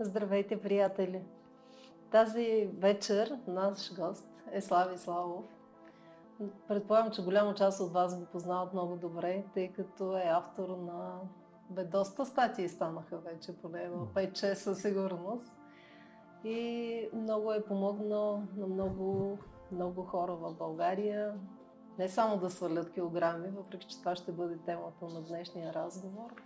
Здравейте, 0.00 0.60
приятели! 0.60 1.22
Тази 2.10 2.68
вечер 2.78 3.38
наш 3.46 3.94
гост 3.94 4.28
е 4.52 4.60
Слави 4.60 4.98
Славов. 4.98 5.44
Предполагам, 6.68 7.10
че 7.10 7.24
голяма 7.24 7.54
част 7.54 7.80
от 7.80 7.92
вас 7.92 8.18
го 8.18 8.26
познават 8.26 8.72
много 8.72 8.96
добре, 8.96 9.44
тъй 9.54 9.72
като 9.72 10.16
е 10.16 10.22
автор 10.22 10.68
на... 10.68 11.20
Бе, 11.70 11.84
доста 11.84 12.26
статии 12.26 12.68
станаха 12.68 13.18
вече, 13.18 13.56
поне 13.56 13.88
на 13.88 14.06
5-6 14.06 14.54
със 14.54 14.82
сигурност. 14.82 15.52
И 16.44 17.08
много 17.14 17.52
е 17.52 17.64
помогнал 17.64 18.42
на 18.56 18.66
много, 18.66 19.38
много 19.72 20.02
хора 20.02 20.34
в 20.34 20.54
България. 20.54 21.34
Не 21.98 22.08
само 22.08 22.36
да 22.36 22.50
свалят 22.50 22.92
килограми, 22.92 23.48
въпреки 23.48 23.86
че 23.86 23.98
това 23.98 24.16
ще 24.16 24.32
бъде 24.32 24.58
темата 24.58 25.04
на 25.04 25.22
днешния 25.22 25.74
разговор– 25.74 26.34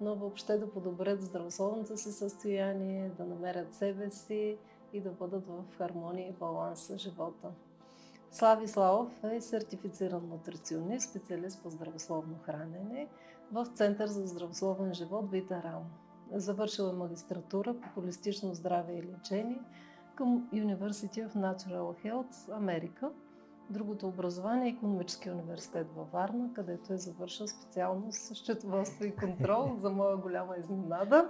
но 0.00 0.14
въобще 0.14 0.58
да 0.58 0.70
подобрят 0.70 1.22
здравословното 1.22 1.96
си 1.96 2.12
състояние, 2.12 3.10
да 3.18 3.24
намерят 3.24 3.74
себе 3.74 4.10
си 4.10 4.58
и 4.92 5.00
да 5.00 5.10
бъдат 5.10 5.46
в 5.46 5.64
хармония 5.78 6.28
и 6.28 6.32
баланс 6.32 6.80
с 6.80 6.98
живота. 6.98 7.48
Слави 8.30 8.68
Славов 8.68 9.24
е 9.24 9.40
сертифициран 9.40 10.28
нутриционист, 10.28 11.10
специалист 11.10 11.62
по 11.62 11.70
здравословно 11.70 12.38
хранене 12.42 13.08
в 13.52 13.66
Център 13.74 14.06
за 14.06 14.26
здравословен 14.26 14.94
живот 14.94 15.30
Вита 15.30 15.62
Рам. 15.62 15.84
Завършил 16.32 16.82
е 16.82 16.92
магистратура 16.92 17.74
по 17.80 17.88
холистично 17.88 18.54
здраве 18.54 18.92
и 18.92 19.02
лечение 19.02 19.60
към 20.14 20.48
University 20.52 21.28
of 21.28 21.34
Natural 21.34 22.04
Health, 22.04 22.56
Америка– 22.56 23.10
Другото 23.70 24.08
образование 24.08 24.66
е 24.66 24.70
економическия 24.70 25.32
университет 25.32 25.86
във 25.96 26.10
Варна, 26.12 26.50
където 26.54 26.92
е 26.92 26.96
завършил 26.96 27.46
специалност 27.46 28.36
счетоводство 28.36 29.04
и 29.04 29.16
контрол, 29.16 29.76
за 29.78 29.90
моя 29.90 30.16
голяма 30.16 30.56
изненада. 30.56 31.28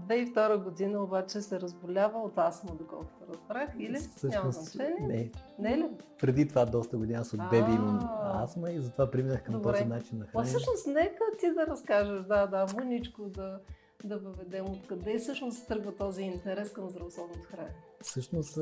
2002 0.00 0.64
година 0.64 1.02
обаче 1.02 1.40
се 1.40 1.60
разболява 1.60 2.18
от 2.18 2.38
астма, 2.38 2.70
доколкото 2.74 3.32
разбрах, 3.32 3.70
или 3.78 3.96
Всъщност, 3.96 4.34
няма 4.34 4.52
значение? 4.52 5.06
Не. 5.06 5.30
Не 5.58 5.74
е 5.74 5.78
ли? 5.78 5.90
Преди 6.20 6.48
това 6.48 6.64
доста 6.64 6.96
години 6.96 7.18
аз 7.18 7.32
от 7.32 7.40
беби 7.50 7.72
имам 7.72 8.08
астма 8.22 8.70
и 8.70 8.80
затова 8.80 9.10
преминах 9.10 9.42
към 9.42 9.54
Добре. 9.54 9.72
този 9.72 9.84
начин 9.84 10.18
на 10.18 10.26
хранене. 10.26 10.48
всъщност 10.48 10.86
нека 10.86 11.24
ти 11.40 11.54
да 11.54 11.66
разкажеш, 11.66 12.22
да, 12.22 12.46
да, 12.46 12.66
мъничко 12.74 13.22
да, 13.22 13.60
да 14.04 14.18
въведем 14.18 14.64
откъде 14.64 15.18
всъщност 15.18 15.68
тръгва 15.68 15.96
този 15.96 16.22
интерес 16.22 16.72
към 16.72 16.88
здравословното 16.88 17.48
хранене. 17.48 17.74
Всъщност 18.02 18.58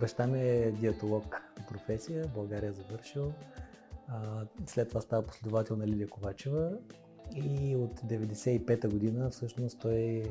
баща 0.00 0.26
ми 0.26 0.40
е 0.40 0.70
диетолог 0.70 1.42
професия, 1.68 2.26
България 2.34 2.68
е 2.68 2.72
завършил. 2.72 3.32
След 4.66 4.88
това 4.88 5.00
става 5.00 5.22
последовател 5.22 5.76
на 5.76 5.86
Лилия 5.86 6.08
Ковачева 6.08 6.72
и 7.34 7.76
от 7.76 8.00
95-та 8.00 8.88
година 8.88 9.30
всъщност 9.30 9.80
той 9.80 10.22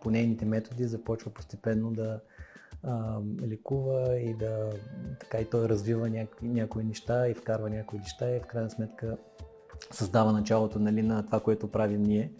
по 0.00 0.10
нейните 0.10 0.44
методи 0.44 0.84
започва 0.84 1.30
постепенно 1.30 1.90
да 1.90 2.20
лекува 3.42 4.20
и 4.20 4.34
да 4.34 4.72
така 5.20 5.38
и 5.38 5.44
той 5.44 5.68
развива 5.68 6.10
някои, 6.10 6.48
някои 6.48 6.84
неща 6.84 7.28
и 7.28 7.34
вкарва 7.34 7.70
някои 7.70 7.98
неща 7.98 8.36
и 8.36 8.40
в 8.40 8.46
крайна 8.46 8.70
сметка 8.70 9.16
създава 9.90 10.32
началото 10.32 10.78
нали, 10.78 11.02
на 11.02 11.26
това, 11.26 11.40
което 11.40 11.70
правим 11.70 12.02
ние 12.02 12.32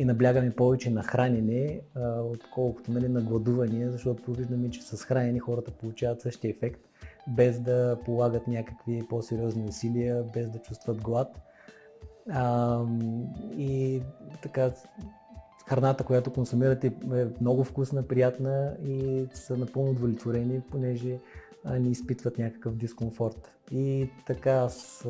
и 0.00 0.04
наблягаме 0.04 0.50
повече 0.50 0.90
на 0.90 1.02
хранене, 1.02 1.80
отколкото 2.22 2.92
нали, 2.92 3.08
на 3.08 3.20
гладуване, 3.20 3.90
защото 3.90 4.32
виждаме, 4.32 4.70
че 4.70 4.82
с 4.82 5.04
хранене 5.04 5.38
хората 5.38 5.70
получават 5.70 6.20
същия 6.20 6.50
ефект, 6.50 6.80
без 7.28 7.60
да 7.60 7.98
полагат 8.04 8.46
някакви 8.48 9.02
по-сериозни 9.08 9.64
усилия, 9.68 10.24
без 10.34 10.50
да 10.50 10.58
чувстват 10.58 11.02
глад. 11.02 11.40
А, 12.30 12.80
и 13.56 14.02
така, 14.42 14.70
храната, 15.68 16.04
която 16.04 16.32
консумирате 16.32 16.86
е 17.14 17.26
много 17.40 17.64
вкусна, 17.64 18.02
приятна 18.02 18.76
и 18.84 19.26
са 19.32 19.56
напълно 19.56 19.90
удовлетворени, 19.90 20.60
понеже 20.70 21.18
не 21.80 21.88
изпитват 21.88 22.38
някакъв 22.38 22.76
дискомфорт. 22.76 23.52
И 23.72 24.10
така 24.26 24.52
аз, 24.52 25.06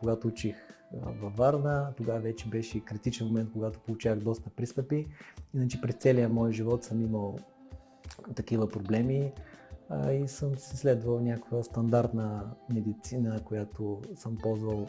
когато 0.00 0.28
учих 0.28 0.56
във 1.04 1.36
Варна. 1.36 1.92
Тогава 1.96 2.20
вече 2.20 2.48
беше 2.48 2.84
критичен 2.84 3.26
момент, 3.26 3.50
когато 3.52 3.80
получавах 3.80 4.18
доста 4.18 4.50
пристъпи. 4.50 5.06
Иначе 5.54 5.80
през 5.80 5.94
целия 5.94 6.28
мой 6.28 6.52
живот 6.52 6.84
съм 6.84 7.02
имал 7.02 7.38
такива 8.34 8.68
проблеми 8.68 9.32
а, 9.88 10.12
и 10.12 10.28
съм 10.28 10.58
си 10.58 10.76
следвал 10.76 11.20
някаква 11.20 11.62
стандартна 11.62 12.50
медицина, 12.74 13.40
която 13.44 14.00
съм 14.14 14.38
ползвал 14.42 14.88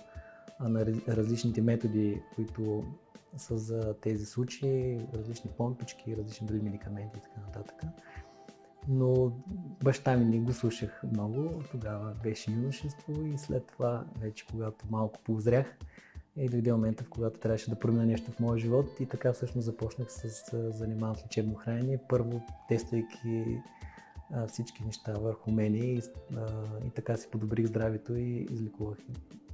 на 0.60 0.86
различните 1.08 1.62
методи, 1.62 2.22
които 2.36 2.84
са 3.38 3.58
за 3.58 3.94
тези 4.02 4.26
случаи, 4.26 5.00
различни 5.14 5.52
помпички, 5.58 6.18
различни 6.18 6.48
други 6.48 6.62
медикаменти 6.62 7.20
и 7.20 7.22
така 7.22 7.42
нататък. 7.48 7.76
Но 8.90 9.32
баща 9.84 10.18
ми 10.18 10.26
не 10.26 10.40
го 10.40 10.54
слушах 10.54 11.04
много, 11.14 11.62
тогава 11.72 12.14
беше 12.24 12.52
юношество 12.52 13.14
и 13.26 13.38
след 13.38 13.66
това, 13.68 14.06
вече 14.20 14.48
когато 14.48 14.86
малко 14.90 15.20
позрях, 15.24 15.78
и 16.36 16.50
дойде 16.50 16.72
момента, 16.72 17.04
в 17.04 17.10
когато 17.10 17.40
трябваше 17.40 17.70
да 17.70 17.80
променя 17.80 18.06
нещо 18.06 18.32
в 18.32 18.40
моя 18.40 18.60
живот 18.60 19.00
и 19.00 19.06
така 19.06 19.34
всъщност 19.34 19.66
започнах 19.66 20.12
с 20.12 20.52
занимавам 20.72 21.16
с 21.16 21.24
лечебно 21.24 21.56
хранение. 21.56 22.00
Първо 22.10 22.42
тествайки 22.68 23.62
всички 24.48 24.84
неща 24.84 25.14
върху 25.14 25.52
мене 25.52 25.78
и, 25.78 26.02
и 26.86 26.90
така 26.96 27.18
си 27.18 27.28
подобрих 27.32 27.66
здравето 27.66 28.16
и 28.16 28.48
излекувах 28.52 28.98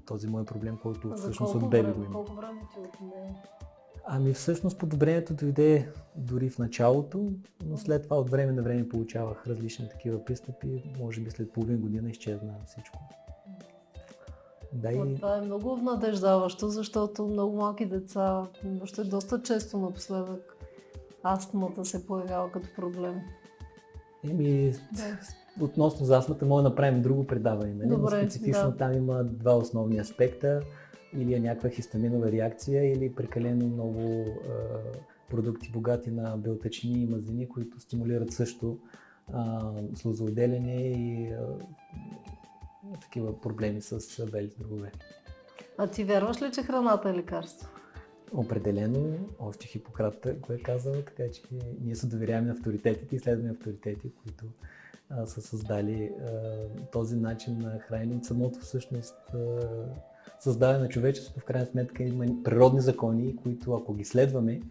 този 0.05 0.27
мой 0.27 0.45
проблем, 0.45 0.77
който 0.81 1.13
всъщност 1.15 1.55
от 1.55 1.69
беби 1.69 1.91
го 1.91 2.03
има. 2.03 2.13
Колко 2.13 2.33
време 2.33 2.61
ти 2.73 2.79
отне? 2.79 3.43
Ами 4.05 4.33
всъщност 4.33 4.77
подобрението 4.77 5.33
дойде 5.33 5.89
дори 6.15 6.49
в 6.49 6.59
началото, 6.59 7.31
но 7.65 7.77
след 7.77 8.03
това 8.03 8.15
от 8.15 8.29
време 8.29 8.51
на 8.51 8.63
време 8.63 8.89
получавах 8.89 9.47
различни 9.47 9.89
такива 9.89 10.25
пристъпи. 10.25 10.93
Може 10.99 11.21
би 11.21 11.31
след 11.31 11.51
половин 11.51 11.77
година 11.77 12.09
изчезна 12.09 12.53
всичко. 12.67 12.99
Да, 14.73 14.91
и... 14.91 15.15
Това 15.15 15.37
е 15.37 15.41
много 15.41 15.77
надеждаващо, 15.77 16.69
защото 16.69 17.27
много 17.27 17.55
малки 17.55 17.85
деца, 17.85 18.47
още 18.83 19.03
доста 19.03 19.41
често 19.41 19.77
напоследък, 19.77 20.57
астмата 21.23 21.85
се 21.85 22.07
появява 22.07 22.51
като 22.51 22.67
проблем. 22.75 23.21
Еми, 24.29 24.73
да. 24.91 25.17
относно 25.65 26.05
за 26.05 26.17
астмата, 26.17 26.45
може 26.45 26.63
да 26.63 26.69
направим 26.69 27.01
друго 27.01 27.27
предаване. 27.27 27.73
Нали? 27.73 27.89
Добре, 27.89 28.01
Но 28.01 28.09
специфично 28.09 28.71
да. 28.71 28.77
там 28.77 28.93
има 28.93 29.23
два 29.23 29.55
основни 29.55 29.97
аспекта. 29.97 30.61
Или 31.17 31.33
е 31.33 31.39
някаква 31.39 31.69
хистаминова 31.69 32.31
реакция, 32.31 32.91
или 32.91 33.15
прекалено 33.15 33.67
много 33.67 34.25
продукти 35.29 35.71
богати 35.71 36.11
на 36.11 36.37
белтъчини 36.37 37.03
и 37.03 37.05
мазнини, 37.05 37.49
които 37.49 37.79
стимулират 37.79 38.31
също 38.31 38.77
слозоотделяне 39.95 40.75
и 40.75 41.33
такива 43.01 43.41
проблеми 43.41 43.81
с 43.81 44.25
белите 44.31 44.59
дробове. 44.59 44.91
А 45.77 45.87
ти 45.87 46.03
вярваш 46.03 46.41
ли, 46.41 46.51
че 46.51 46.63
храната 46.63 47.09
е 47.09 47.13
лекарство? 47.13 47.69
Определено, 48.33 49.17
още 49.39 49.67
Хипократ 49.67 50.27
го 50.39 50.53
е 50.53 50.57
казал, 50.57 50.93
така 50.93 51.23
че 51.31 51.41
ние 51.81 51.95
се 51.95 52.07
доверяваме 52.07 52.47
на 52.47 52.53
авторитетите 52.53 53.15
и 53.15 53.19
следваме 53.19 53.51
авторитети, 53.51 54.11
които 54.23 54.45
а, 55.09 55.25
са 55.25 55.41
създали 55.41 56.11
а, 56.21 56.31
този 56.91 57.15
начин 57.15 57.59
на 57.59 57.79
хранене 57.79 58.15
от 58.15 58.25
самото 58.25 58.59
всъщност 58.59 59.15
а, 59.33 59.37
създаване 60.43 60.79
на 60.79 60.89
човечеството. 60.89 61.39
В 61.39 61.45
крайна 61.45 61.67
сметка 61.67 62.03
има 62.03 62.25
природни 62.43 62.81
закони, 62.81 63.35
които 63.35 63.73
ако 63.73 63.93
ги 63.93 64.05
следваме, 64.05 64.61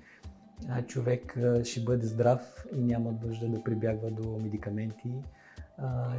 човек 0.86 1.38
ще 1.64 1.80
бъде 1.80 2.06
здрав 2.06 2.66
и 2.76 2.82
няма 2.82 3.14
нужда 3.26 3.48
да 3.48 3.64
прибягва 3.64 4.10
до 4.10 4.38
медикаменти 4.42 5.12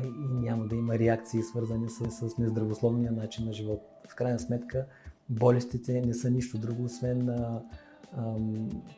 и 0.04 0.34
няма 0.34 0.68
да 0.68 0.76
има 0.76 1.00
реакции 1.00 1.44
свързани 1.44 1.90
с, 1.90 2.12
с 2.12 2.38
нездравословния 2.38 3.12
начин 3.12 3.46
на 3.46 3.54
живот. 3.54 3.82
В 4.10 4.16
крайна 4.16 4.40
сметка 4.40 4.86
болестите 5.30 6.02
не 6.02 6.14
са 6.14 6.32
нищо 6.32 6.58
друго, 6.58 6.84
освен 6.84 7.30
а, 7.30 7.62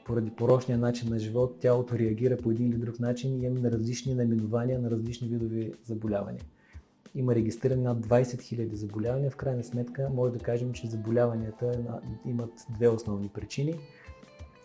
поради 0.05 0.31
порочния 0.31 0.77
начин 0.77 1.09
на 1.09 1.19
живот, 1.19 1.59
тялото 1.59 1.99
реагира 1.99 2.37
по 2.37 2.51
един 2.51 2.67
или 2.67 2.77
друг 2.77 2.99
начин 2.99 3.41
и 3.41 3.45
имаме 3.45 3.71
различни 3.71 4.13
наименования 4.13 4.79
на 4.79 4.91
различни 4.91 5.27
видове 5.27 5.71
заболявания. 5.83 6.41
Има 7.15 7.35
регистрирани 7.35 7.83
над 7.83 8.05
20 8.05 8.23
000 8.23 8.73
заболявания. 8.73 9.31
В 9.31 9.35
крайна 9.35 9.63
сметка 9.63 10.09
може 10.13 10.33
да 10.33 10.39
кажем, 10.39 10.73
че 10.73 10.87
заболяванията 10.87 11.71
имат 12.25 12.51
две 12.69 12.87
основни 12.89 13.29
причини. 13.29 13.75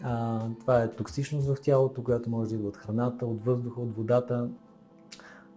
А, 0.03 0.41
това 0.61 0.83
е 0.83 0.91
токсичност 0.91 1.47
в 1.47 1.57
тялото, 1.63 2.05
която 2.05 2.31
може 2.31 2.51
да 2.51 2.57
идва 2.57 2.69
от 2.69 2.77
храната, 2.77 3.27
от 3.27 3.45
въздуха, 3.45 3.81
от 3.81 3.97
водата, 3.97 4.51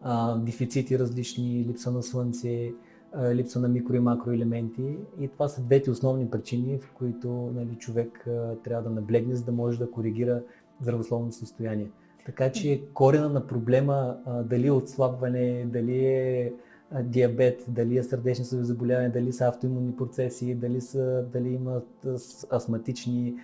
а, 0.02 0.38
дефицити 0.38 1.00
различни, 1.00 1.66
липса 1.68 1.92
на 1.92 2.04
слънце, 2.04 2.72
а, 3.14 3.36
липса 3.36 3.60
на 3.60 3.68
микро 3.68 3.96
и 3.96 4.00
макроелементи. 4.00 4.98
И 5.20 5.28
това 5.28 5.48
са 5.48 5.62
двете 5.62 5.92
основни 5.92 6.30
причини, 6.30 6.80
в 6.80 6.92
които 6.92 7.52
нали, 7.56 7.76
човек 7.76 8.28
а, 8.28 8.56
трябва 8.56 8.84
да 8.84 8.90
наблегне, 8.90 9.36
за 9.36 9.44
да 9.44 9.52
може 9.52 9.80
да 9.80 9.92
коригира 9.92 10.42
здравословното 10.82 11.36
състояние. 11.36 11.88
Така 12.26 12.52
че 12.52 12.82
корена 12.94 13.30
на 13.30 13.48
проблема, 13.48 14.18
а, 14.26 14.44
дали 14.44 14.68
е 14.68 14.72
отслабване, 14.72 15.66
дали 15.66 16.06
е 16.06 16.54
диабет, 17.02 17.66
дали 17.68 17.98
е 17.98 18.04
сърдечни 18.04 18.46
заболяване, 18.46 19.10
дали 19.10 19.34
са 19.34 19.48
автоимунни 19.48 19.96
процеси, 19.96 20.56
дали, 20.56 20.82
са, 20.82 21.26
дали 21.34 21.50
имат 21.50 22.08
астматични 22.54 23.36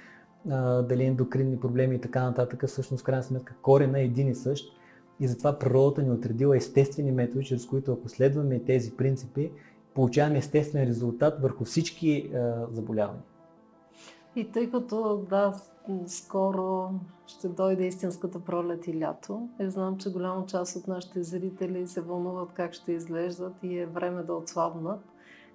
дали 0.84 1.04
ендокринни 1.04 1.60
проблеми 1.60 1.96
и 1.96 2.01
така 2.01 2.24
нататък, 2.24 2.68
всъщност 2.68 3.01
в 3.01 3.06
крайна 3.06 3.24
сметка 3.24 3.56
корена 3.62 4.00
е 4.00 4.04
един 4.04 4.28
и 4.28 4.36
същ. 4.36 4.75
И 5.19 5.28
затова 5.28 5.60
природата 5.60 6.01
ни 6.01 6.07
е 6.07 6.12
отредила 6.12 6.57
естествени 6.57 7.12
методи, 7.12 7.46
чрез 7.46 7.66
които 7.66 7.94
ако 7.94 8.10
следваме 8.10 8.60
тези 8.60 8.92
принципи, 8.92 9.51
получаваме 9.94 10.38
естествен 10.38 10.84
резултат 10.84 11.42
върху 11.42 11.63
всички 11.66 12.31
заболявания. 12.72 13.24
И 14.36 14.51
тъй 14.51 14.72
като, 14.72 15.25
да, 15.30 15.54
скоро 16.07 16.89
ще 17.27 17.47
дойде 17.47 17.88
истинската 17.88 18.39
пролет 18.39 18.88
и 18.88 19.00
лято, 19.00 19.50
и 19.59 19.69
знам, 19.69 19.97
че 19.97 20.12
голяма 20.12 20.45
част 20.45 20.75
от 20.75 20.88
нашите 20.88 21.24
зрители 21.24 21.88
се 21.88 22.01
вълнуват 22.01 22.50
как 22.53 22.74
ще 22.74 22.91
изглеждат 22.91 23.53
и 23.63 23.80
е 23.80 23.86
време 23.86 24.24
да 24.24 24.33
отслабнат, 24.33 25.00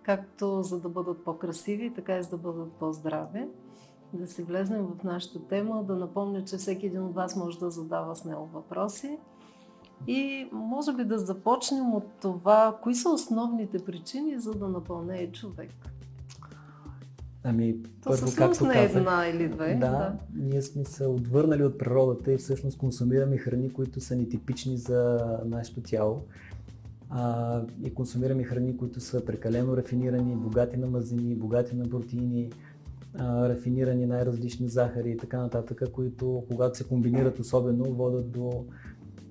както 0.02 0.62
за 0.62 0.80
да 0.80 0.88
бъдат 0.88 1.24
по-красиви, 1.24 1.94
така 1.94 2.18
и 2.18 2.22
за 2.22 2.30
да 2.30 2.36
бъдат 2.36 2.72
по-здрави. 2.72 3.48
Да 4.12 4.26
си 4.26 4.42
влезнем 4.42 4.86
в 4.86 5.04
нашата 5.04 5.48
тема, 5.48 5.84
да 5.84 5.96
напомня, 5.96 6.44
че 6.44 6.56
всеки 6.56 6.86
един 6.86 7.04
от 7.04 7.14
вас 7.14 7.36
може 7.36 7.58
да 7.58 7.70
задава 7.70 8.16
смело 8.16 8.46
въпроси. 8.46 9.18
И 10.06 10.48
може 10.52 10.92
би 10.92 11.04
да 11.04 11.18
започнем 11.18 11.94
от 11.94 12.04
това, 12.20 12.78
кои 12.82 12.94
са 12.94 13.10
основните 13.10 13.84
причини 13.84 14.40
за 14.40 14.54
да 14.54 14.68
напълнее 14.68 15.32
човек. 15.32 15.70
Ами, 17.46 17.76
То 17.82 18.10
първо, 18.10 18.26
както 18.36 18.66
не 18.66 18.82
е 18.82 18.84
една 18.84 19.26
или 19.28 19.48
две. 19.48 19.74
Да, 19.74 19.90
да, 19.90 20.16
ние 20.34 20.62
сме 20.62 20.84
се 20.84 21.06
отвърнали 21.06 21.64
от 21.64 21.78
природата 21.78 22.32
и 22.32 22.36
всъщност 22.36 22.78
консумираме 22.78 23.36
храни, 23.36 23.72
които 23.72 24.00
са 24.00 24.16
нетипични 24.16 24.76
за 24.76 25.20
нашето 25.44 25.80
тяло. 25.80 26.22
А, 27.10 27.62
и 27.84 27.94
консумираме 27.94 28.44
храни, 28.44 28.76
които 28.76 29.00
са 29.00 29.24
прекалено 29.24 29.76
рафинирани, 29.76 30.36
богати 30.36 30.76
на 30.76 30.86
мазнини, 30.86 31.34
богати 31.34 31.76
на 31.76 31.88
протеини, 31.88 32.50
а, 33.18 33.48
рафинирани 33.48 34.06
най-различни 34.06 34.68
захари 34.68 35.10
и 35.10 35.16
така 35.16 35.38
нататък, 35.38 35.82
които 35.92 36.44
когато 36.48 36.78
се 36.78 36.84
комбинират 36.84 37.38
особено, 37.38 37.84
водят 37.84 38.30
до 38.30 38.64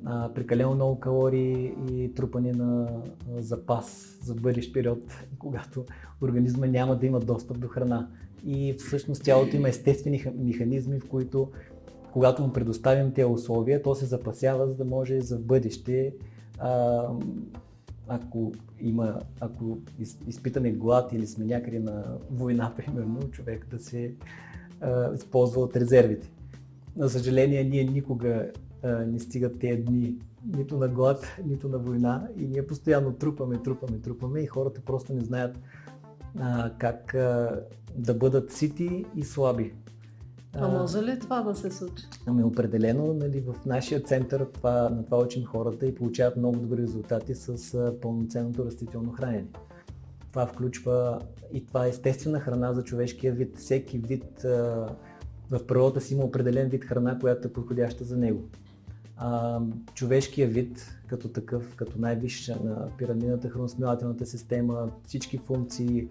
а, 0.05 0.33
прекалено 0.33 0.75
много 0.75 0.99
калории 0.99 1.73
и 1.91 2.13
трупане 2.13 2.51
на 2.51 2.87
а, 3.37 3.41
запас 3.41 4.17
за 4.23 4.35
бъдещ 4.35 4.73
период, 4.73 4.99
когато 5.39 5.85
организма 6.21 6.67
няма 6.67 6.95
да 6.95 7.05
има 7.05 7.19
достъп 7.19 7.59
до 7.59 7.67
храна. 7.67 8.09
И 8.45 8.73
всъщност 8.73 9.23
тялото 9.23 9.55
има 9.55 9.69
естествени 9.69 10.25
механизми, 10.35 10.99
в 10.99 11.09
които 11.09 11.49
когато 12.13 12.43
му 12.43 12.53
предоставим 12.53 13.11
тези 13.11 13.25
условия, 13.25 13.81
то 13.81 13.95
се 13.95 14.05
запасява, 14.05 14.67
за 14.67 14.75
да 14.75 14.85
може 14.85 15.21
за 15.21 15.39
бъдеще, 15.39 16.13
а, 16.59 17.03
ако, 18.07 18.51
има, 18.79 19.19
ако 19.39 19.77
изпитаме 20.27 20.71
глад 20.71 21.13
или 21.13 21.27
сме 21.27 21.45
някъде 21.45 21.79
на 21.79 22.03
война, 22.31 22.73
примерно, 22.77 23.19
човек 23.31 23.67
да 23.71 23.79
се 23.79 24.13
а, 24.81 25.13
използва 25.13 25.61
от 25.61 25.75
резервите. 25.75 26.29
На 26.97 27.09
съжаление, 27.09 27.63
ние 27.63 27.83
никога 27.83 28.51
не 28.83 29.19
стигат 29.19 29.59
тези 29.59 29.81
дни 29.81 30.15
нито 30.57 30.77
на 30.77 30.87
глад, 30.87 31.37
нито 31.45 31.69
на 31.69 31.77
война 31.77 32.27
и 32.37 32.47
ние 32.47 32.67
постоянно 32.67 33.13
трупаме, 33.13 33.57
трупаме, 33.57 33.99
трупаме 33.99 34.39
и 34.39 34.47
хората 34.47 34.81
просто 34.81 35.13
не 35.13 35.21
знаят 35.21 35.59
а, 36.39 36.71
как 36.77 37.15
а, 37.15 37.61
да 37.95 38.13
бъдат 38.13 38.51
сити 38.51 39.05
и 39.15 39.23
слаби. 39.23 39.73
А 40.55 40.67
може 40.67 40.97
ли 40.97 41.19
това 41.19 41.41
да 41.41 41.55
се 41.55 41.71
случи? 41.71 42.03
Ами 42.25 42.43
определено 42.43 43.13
нали, 43.13 43.41
в 43.41 43.65
нашия 43.65 44.03
център 44.03 44.45
това, 44.53 44.89
на 44.89 45.05
това 45.05 45.17
учим 45.17 45.45
хората 45.45 45.85
и 45.85 45.95
получават 45.95 46.37
много 46.37 46.59
добри 46.59 46.81
резултати 46.81 47.35
с 47.35 47.73
а, 47.73 47.99
пълноценното 48.01 48.65
растително 48.65 49.11
хранене. 49.11 49.47
Това 50.31 50.45
включва 50.45 51.19
и 51.53 51.65
това 51.65 51.85
е 51.85 51.89
естествена 51.89 52.39
храна 52.39 52.73
за 52.73 52.83
човешкия 52.83 53.33
вид. 53.33 53.57
Всеки 53.57 53.97
вид 53.97 54.43
а, 54.43 54.49
в 55.49 55.67
природата 55.67 56.01
си 56.01 56.13
има 56.13 56.23
определен 56.23 56.69
вид 56.69 56.85
храна, 56.85 57.19
която 57.19 57.47
е 57.47 57.53
подходяща 57.53 58.03
за 58.03 58.17
него 58.17 58.43
а, 59.25 59.59
човешкия 59.93 60.47
вид 60.47 60.97
като 61.07 61.29
такъв, 61.29 61.75
като 61.75 61.99
най-висша 61.99 62.57
на 62.63 62.87
пирамидната 62.97 63.49
храносмилателната 63.49 64.25
система, 64.25 64.89
всички 65.03 65.37
функции, 65.37 66.07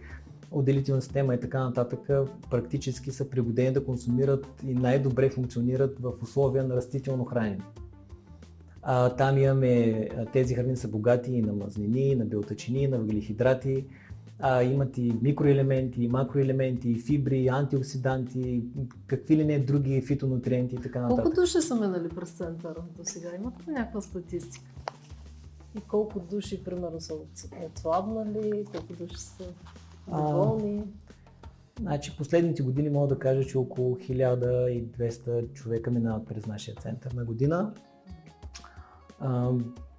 отделителна 0.50 1.02
система 1.02 1.34
и 1.34 1.40
така 1.40 1.64
нататък, 1.64 2.10
практически 2.50 3.10
са 3.10 3.30
пригодени 3.30 3.72
да 3.72 3.84
консумират 3.84 4.46
и 4.66 4.74
най-добре 4.74 5.30
функционират 5.30 5.98
в 6.00 6.12
условия 6.22 6.64
на 6.64 6.76
растително 6.76 7.24
хранене. 7.24 7.58
А, 8.82 9.16
там 9.16 9.38
имаме, 9.38 10.08
тези 10.32 10.54
храни 10.54 10.76
са 10.76 10.88
богати 10.88 11.32
и 11.32 11.42
на 11.42 11.52
мазнини, 11.52 12.14
на 12.14 12.24
белтачини, 12.24 12.86
на 12.86 12.98
въглехидрати, 12.98 13.84
а, 14.44 14.62
имат 14.62 14.98
и 14.98 15.12
микроелементи, 15.22 16.02
и 16.04 16.08
макроелементи, 16.08 16.90
и 16.90 16.98
фибри, 16.98 17.38
и 17.38 17.48
антиоксиданти, 17.48 18.62
какви 19.06 19.36
ли 19.36 19.44
не 19.44 19.58
други 19.58 20.02
фитонутриенти 20.02 20.74
и 20.74 20.78
така 20.78 21.00
нататък. 21.00 21.24
Колко 21.24 21.40
души 21.40 21.60
са 21.60 21.74
минали 21.74 22.08
през 22.08 22.30
центъра 22.30 22.84
до 22.96 23.04
сега? 23.04 23.28
Имате 23.38 23.70
ли 23.70 23.72
някаква 23.72 24.00
статистика? 24.00 24.64
И 25.78 25.80
колко 25.80 26.20
души, 26.20 26.64
примерно, 26.64 27.00
са 27.00 27.14
отслабнали, 27.66 28.64
колко 28.72 28.92
души 28.92 29.18
са 29.18 29.44
доволни? 30.08 30.84
Значи 31.80 32.16
последните 32.16 32.62
години 32.62 32.90
мога 32.90 33.08
да 33.08 33.18
кажа, 33.18 33.44
че 33.44 33.58
около 33.58 33.96
1200 33.96 35.52
човека 35.52 35.90
минават 35.90 36.26
през 36.26 36.46
нашия 36.46 36.76
център 36.76 37.12
на 37.12 37.24
година. 37.24 37.72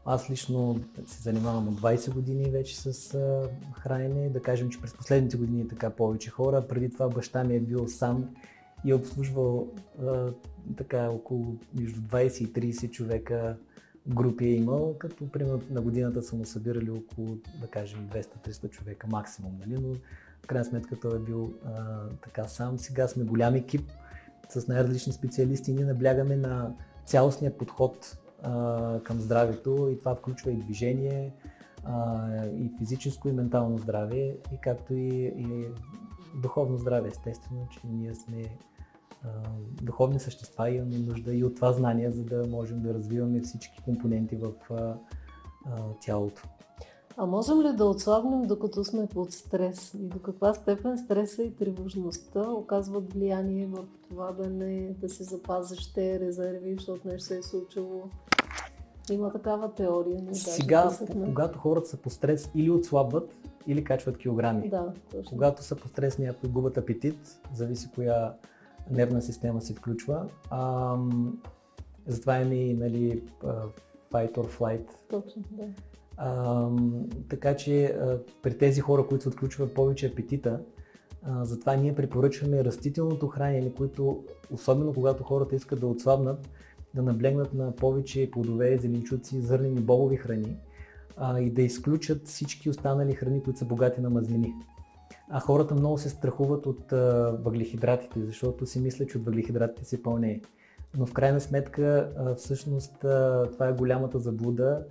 Аз 0.05 0.29
лично 0.29 0.79
се 1.07 1.21
занимавам 1.21 1.67
от 1.67 1.81
20 1.81 2.13
години 2.13 2.49
вече 2.49 2.77
с 2.77 3.13
а, 3.13 3.49
хранене. 3.73 4.29
Да 4.29 4.41
кажем, 4.41 4.69
че 4.69 4.81
през 4.81 4.93
последните 4.93 5.37
години 5.37 5.61
е 5.61 5.67
така 5.67 5.89
повече 5.89 6.29
хора. 6.29 6.67
Преди 6.67 6.89
това 6.89 7.09
баща 7.09 7.43
ми 7.43 7.55
е 7.55 7.59
бил 7.59 7.87
сам 7.87 8.29
и 8.85 8.91
е 8.91 8.95
обслужвал 8.95 9.67
така 10.77 11.09
около 11.09 11.55
между 11.73 12.01
20 12.01 12.41
и 12.41 12.73
30 12.73 12.91
човека 12.91 13.57
групи 14.07 14.45
е 14.45 14.55
имал, 14.55 14.95
като 14.99 15.31
примерно 15.31 15.61
на 15.69 15.81
годината 15.81 16.21
са 16.21 16.35
му 16.35 16.45
събирали 16.45 16.89
около, 16.89 17.37
да 17.61 17.67
кажем, 17.67 18.09
200-300 18.13 18.69
човека 18.69 19.07
максимум, 19.07 19.59
нали? 19.59 19.81
но 19.81 19.93
в 20.43 20.47
крайна 20.47 20.65
сметка 20.65 20.99
той 20.99 21.15
е 21.15 21.19
бил 21.19 21.53
а, 21.65 21.71
така 22.23 22.47
сам. 22.47 22.79
Сега 22.79 23.07
сме 23.07 23.23
голям 23.23 23.55
екип 23.55 23.91
с 24.49 24.67
най-различни 24.67 25.13
специалисти 25.13 25.71
и 25.71 25.73
ние 25.73 25.85
наблягаме 25.85 26.35
на 26.35 26.75
цялостния 27.05 27.57
подход 27.57 28.17
към 29.03 29.19
здравето 29.19 29.89
и 29.91 29.99
това 29.99 30.15
включва 30.15 30.51
и 30.51 30.55
движение, 30.55 31.33
а, 31.85 32.45
и 32.45 32.71
физическо 32.77 33.29
и 33.29 33.31
ментално 33.31 33.77
здраве, 33.77 34.37
и 34.53 34.57
както 34.61 34.93
и, 34.93 35.33
и 35.37 35.67
духовно 36.41 36.77
здраве. 36.77 37.07
Естествено, 37.07 37.67
че 37.71 37.79
ние 37.87 38.15
сме 38.15 38.43
а, 39.23 39.27
духовни 39.81 40.19
същества 40.19 40.69
и 40.69 40.75
имаме 40.75 40.97
нужда 40.97 41.35
и 41.35 41.43
от 41.43 41.55
това 41.55 41.73
знание, 41.73 42.11
за 42.11 42.23
да 42.23 42.47
можем 42.47 42.81
да 42.81 42.93
развиваме 42.93 43.41
всички 43.41 43.81
компоненти 43.85 44.35
в 44.35 44.51
а, 44.71 44.75
а, 44.75 44.95
тялото. 46.01 46.43
А 47.17 47.25
можем 47.25 47.61
ли 47.61 47.75
да 47.75 47.85
отслабнем 47.85 48.41
докато 48.41 48.83
сме 48.83 49.07
под 49.07 49.31
стрес? 49.31 49.93
И 49.93 50.07
до 50.07 50.19
каква 50.19 50.53
степен 50.53 50.97
стреса 50.97 51.43
и 51.43 51.55
тревожността 51.55 52.51
оказват 52.51 53.13
влияние 53.13 53.67
в 53.67 53.85
това 54.09 54.31
да 54.31 54.49
не 54.49 54.93
да 54.93 55.09
се 55.09 55.23
запазиш 55.23 55.93
те 55.93 56.19
резерви, 56.19 56.75
защото 56.75 57.07
нещо 57.07 57.25
се 57.25 57.37
е 57.37 57.43
случило? 57.43 58.03
Има 59.11 59.31
такава 59.31 59.73
теория. 59.73 60.21
Не 60.21 60.35
Сега, 60.35 60.97
да 61.01 61.25
когато 61.25 61.59
хората 61.59 61.89
са 61.89 61.97
по 61.97 62.09
стрес, 62.09 62.51
или 62.55 62.69
отслабват, 62.69 63.35
или 63.67 63.83
качват 63.83 64.17
килограми. 64.17 64.69
Да, 64.69 64.93
точно. 65.11 65.31
Когато 65.31 65.63
са 65.63 65.75
по 65.75 65.87
стрес, 65.87 66.19
някои 66.19 66.49
губят 66.49 66.77
апетит, 66.77 67.39
зависи 67.53 67.89
коя 67.95 68.33
нервна 68.91 69.21
система 69.21 69.61
се 69.61 69.73
включва. 69.73 70.25
А, 70.49 70.95
затова 72.07 72.37
е 72.37 72.45
ми 72.45 72.73
нали, 72.73 73.23
fight 74.11 74.31
or 74.31 74.57
flight. 74.57 74.85
Точно, 75.09 75.43
да. 75.51 75.63
А, 76.17 76.67
така 77.29 77.55
че 77.55 77.85
а, 77.85 78.19
при 78.41 78.57
тези 78.57 78.81
хора, 78.81 79.07
които 79.07 79.23
се 79.23 79.29
отключва 79.29 79.67
повече 79.67 80.07
апетита, 80.07 80.59
а, 81.23 81.45
затова 81.45 81.75
ние 81.75 81.95
препоръчваме 81.95 82.63
растителното 82.63 83.27
хранене, 83.27 83.73
които, 83.73 84.23
особено 84.51 84.93
когато 84.93 85.23
хората 85.23 85.55
искат 85.55 85.79
да 85.79 85.87
отслабнат, 85.87 86.49
да 86.95 87.01
наблегнат 87.01 87.53
на 87.53 87.75
повече 87.75 88.31
плодове, 88.31 88.77
зеленчуци, 88.77 89.41
зърнени 89.41 89.81
бобови 89.81 90.15
храни 90.15 90.57
а, 91.17 91.39
и 91.39 91.49
да 91.49 91.61
изключат 91.61 92.27
всички 92.27 92.69
останали 92.69 93.13
храни, 93.13 93.43
които 93.43 93.59
са 93.59 93.65
богати 93.65 94.01
на 94.01 94.09
мазнини. 94.09 94.53
А 95.29 95.39
хората 95.39 95.75
много 95.75 95.97
се 95.97 96.09
страхуват 96.09 96.65
от 96.65 96.93
а, 96.93 97.37
въглехидратите, 97.43 98.25
защото 98.25 98.65
си 98.65 98.79
мислят, 98.79 99.09
че 99.09 99.17
от 99.17 99.25
въглехидратите 99.25 99.85
се 99.85 100.03
пълне. 100.03 100.41
Но 100.97 101.05
в 101.05 101.13
крайна 101.13 101.41
сметка, 101.41 102.13
а, 102.17 102.35
всъщност, 102.35 103.03
а, 103.03 103.49
това 103.53 103.67
е 103.67 103.73
голямата 103.73 104.19
заблуда 104.19 104.83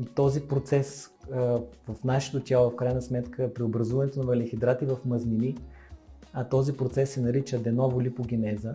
и 0.00 0.04
този 0.14 0.40
процес 0.40 1.10
в 1.88 2.04
нашето 2.04 2.40
тяло, 2.40 2.70
в 2.70 2.76
крайна 2.76 3.02
сметка, 3.02 3.54
преобразуването 3.54 4.18
на 4.18 4.24
въглехидрати 4.24 4.86
в 4.86 4.98
мазнини, 5.06 5.56
а 6.32 6.44
този 6.44 6.72
процес 6.72 7.10
се 7.10 7.20
нарича 7.20 7.58
деново-липогенеза, 7.58 8.74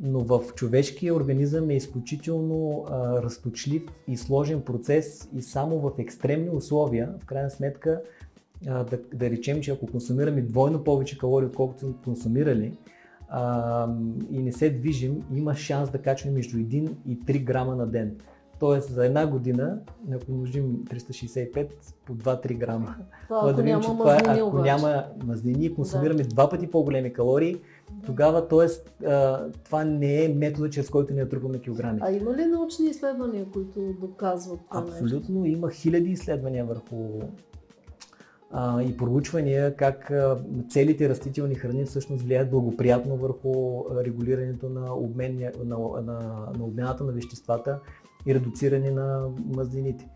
но 0.00 0.20
в 0.20 0.40
човешкия 0.54 1.14
организъм 1.14 1.70
е 1.70 1.76
изключително 1.76 2.84
а, 2.90 3.22
разточлив 3.22 3.88
и 4.08 4.16
сложен 4.16 4.62
процес 4.62 5.28
и 5.36 5.42
само 5.42 5.78
в 5.78 5.92
екстремни 5.98 6.50
условия, 6.50 7.14
в 7.22 7.26
крайна 7.26 7.50
сметка, 7.50 8.02
а, 8.66 8.84
да, 8.84 8.98
да 9.14 9.30
речем, 9.30 9.60
че 9.60 9.70
ако 9.70 9.86
консумираме 9.86 10.42
двойно 10.42 10.84
повече 10.84 11.18
калории, 11.18 11.46
отколкото 11.46 11.80
сме 11.80 11.92
консумирали, 12.04 12.78
а, 13.28 13.88
и 14.30 14.42
не 14.42 14.52
се 14.52 14.70
движим, 14.70 15.22
има 15.34 15.54
шанс 15.54 15.90
да 15.90 15.98
качваме 15.98 16.34
между 16.34 16.56
1 16.56 16.90
и 17.06 17.20
3 17.20 17.44
грама 17.44 17.76
на 17.76 17.86
ден. 17.86 18.16
Тоест 18.60 18.90
за 18.90 19.06
една 19.06 19.26
година, 19.26 19.78
ако 20.12 20.32
умножим 20.32 20.84
365 20.90 21.68
по 22.06 22.14
2-3 22.14 22.58
грама, 22.58 22.96
това, 23.28 23.52
да 23.52 23.62
видим, 23.62 23.80
че 23.80 23.86
това, 23.86 24.18
ако 24.26 24.58
няма 24.58 25.04
мазнини 25.24 25.74
консумираме 25.74 26.22
да. 26.22 26.28
два 26.28 26.50
пъти 26.50 26.66
по-големи 26.66 27.12
калории, 27.12 27.56
тогава 28.06 28.48
т.е. 28.48 28.68
това 29.64 29.84
не 29.84 30.24
е 30.24 30.28
метода, 30.28 30.70
чрез 30.70 30.90
който 30.90 31.14
ние 31.14 31.28
трупаме 31.28 31.58
килограми. 31.58 31.98
А 32.02 32.12
има 32.12 32.34
ли 32.34 32.46
научни 32.46 32.86
изследвания, 32.86 33.46
които 33.52 33.80
доказват 34.00 34.60
това 34.70 34.82
Абсолютно, 34.82 35.40
нещо? 35.40 35.58
има 35.58 35.70
хиляди 35.70 36.10
изследвания 36.10 36.64
върху 36.64 37.20
а, 38.50 38.82
и 38.82 38.96
проучвания 38.96 39.76
как 39.76 40.10
а, 40.10 40.38
целите 40.68 41.08
растителни 41.08 41.54
храни 41.54 41.84
всъщност 41.84 42.24
влияят 42.24 42.50
благоприятно 42.50 43.16
върху 43.16 43.84
регулирането 44.04 44.68
на, 44.68 44.94
обмен, 44.94 45.38
на, 45.64 45.78
на, 46.02 46.18
на 46.58 46.64
обмяната 46.64 47.04
на 47.04 47.12
веществата 47.12 47.80
и 48.26 48.34
редуциране 48.34 48.90
на 48.90 49.28
мазнините. 49.56 50.08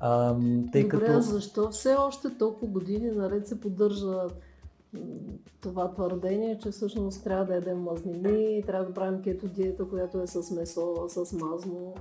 А, 0.00 0.36
тъй 0.72 0.82
Добре, 0.82 1.06
като... 1.06 1.20
защо 1.20 1.68
все 1.70 1.94
още 1.94 2.28
толкова 2.38 2.72
години 2.72 3.10
наред 3.10 3.46
се 3.48 3.60
поддържа 3.60 4.28
това 5.60 5.92
твърдение, 5.92 6.58
че 6.58 6.70
всъщност 6.70 7.24
трябва 7.24 7.44
да 7.44 7.54
ядем 7.54 7.78
мазнини, 7.78 8.62
трябва 8.66 8.86
да 8.86 8.94
правим 8.94 9.22
кето 9.22 9.48
диета, 9.48 9.88
която 9.88 10.20
е 10.20 10.26
с 10.26 10.50
месо, 10.50 10.94
с 11.08 11.32
мазно. 11.32 11.94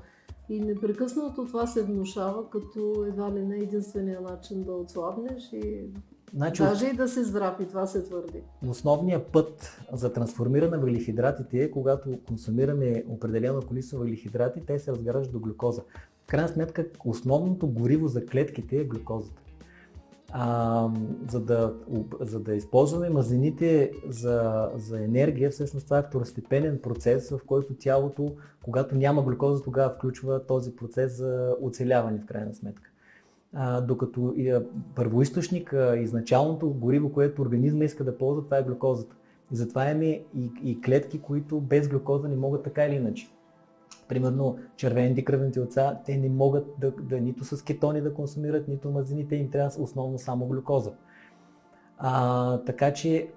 И 0.49 0.59
непрекъснато 0.59 1.45
това 1.45 1.67
се 1.67 1.83
внушава 1.83 2.49
като 2.49 3.05
едва 3.07 3.31
ли 3.31 3.45
не 3.45 3.55
единствения 3.55 4.21
начин 4.21 4.63
да 4.63 4.71
отслабнеш 4.71 5.53
и 5.53 5.89
Значи, 6.33 6.61
Даже 6.61 6.87
и 6.87 6.93
да 6.93 7.07
си 7.07 7.23
здрав 7.23 7.59
и 7.59 7.67
това 7.67 7.85
се 7.85 8.03
твърди. 8.03 8.41
Основният 8.67 9.27
път 9.27 9.79
за 9.93 10.13
трансформиране 10.13 10.71
на 10.71 10.77
въглехидратите 10.77 11.63
е, 11.63 11.71
когато 11.71 12.19
консумираме 12.27 13.03
определено 13.09 13.61
количество 13.61 13.97
въглехидрати, 13.97 14.65
те 14.67 14.79
се 14.79 14.91
разграждат 14.91 15.31
до 15.31 15.39
глюкоза. 15.39 15.81
В 16.23 16.27
крайна 16.27 16.47
сметка, 16.47 16.85
основното 17.05 17.67
гориво 17.67 18.07
за 18.07 18.25
клетките 18.25 18.77
е 18.81 18.83
глюкозата. 18.83 19.41
А, 20.31 20.89
за, 21.29 21.39
да, 21.39 21.73
за 22.19 22.39
да 22.39 22.55
използваме 22.55 23.09
мазнините 23.09 23.91
за, 24.09 24.69
за 24.75 25.03
енергия, 25.03 25.49
всъщност 25.49 25.85
това 25.85 25.97
е 25.97 26.03
второстепенен 26.03 26.79
процес, 26.83 27.29
в 27.29 27.39
който 27.45 27.73
тялото, 27.73 28.35
когато 28.63 28.95
няма 28.95 29.23
глюкоза, 29.23 29.63
тогава 29.63 29.89
включва 29.89 30.45
този 30.45 30.75
процес 30.75 31.17
за 31.17 31.55
оцеляване 31.61 32.19
в 32.19 32.25
крайна 32.25 32.53
сметка. 32.53 32.91
А, 33.53 33.81
докато 33.81 34.33
и, 34.37 34.49
а, 34.49 34.63
първоисточник, 34.95 35.73
а, 35.73 35.97
изначалното 35.97 36.69
гориво, 36.69 37.11
което 37.11 37.41
организма 37.41 37.85
иска 37.85 38.03
да 38.03 38.17
ползва, 38.17 38.43
това 38.43 38.57
е 38.57 38.63
глюкозата. 38.63 39.15
И 39.51 39.55
затова 39.55 39.89
имаме 39.89 40.05
и, 40.05 40.51
и 40.63 40.81
клетки, 40.81 41.21
които 41.21 41.59
без 41.59 41.87
глюкоза 41.87 42.27
не 42.27 42.35
могат 42.35 42.63
така 42.63 42.85
или 42.85 42.95
иначе. 42.95 43.29
Примерно 44.07 44.57
червените 44.75 45.25
кръвни 45.25 45.51
телца, 45.51 45.97
те 46.05 46.17
не 46.17 46.29
могат 46.29 46.65
да, 46.79 46.91
да 46.91 47.21
нито 47.21 47.45
с 47.45 47.63
кетони 47.63 48.01
да 48.01 48.13
консумират, 48.13 48.67
нито 48.67 48.91
мазините, 48.91 49.35
им 49.35 49.51
трябва 49.51 49.83
основно 49.83 50.17
само 50.17 50.45
глюкоза. 50.45 50.91
А, 51.97 52.57
така 52.57 52.93
че 52.93 53.27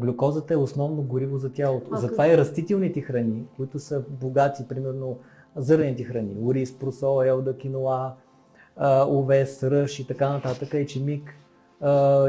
глюкозата 0.00 0.54
е 0.54 0.56
основно 0.56 1.02
гориво 1.02 1.36
за 1.36 1.52
тялото. 1.52 1.90
А, 1.92 1.96
Затова 1.96 2.28
и 2.28 2.38
растителните 2.38 3.00
храни, 3.00 3.44
които 3.56 3.78
са 3.78 4.04
богати, 4.08 4.68
примерно 4.68 5.18
зърнените 5.56 6.04
храни, 6.04 6.36
ориз, 6.42 6.78
просол, 6.78 7.24
елда, 7.24 7.56
киноа, 7.56 8.12
овес, 9.08 9.62
ръж 9.62 10.00
и 10.00 10.06
така 10.06 10.28
нататък, 10.28 10.74
ечемик, 10.74 11.34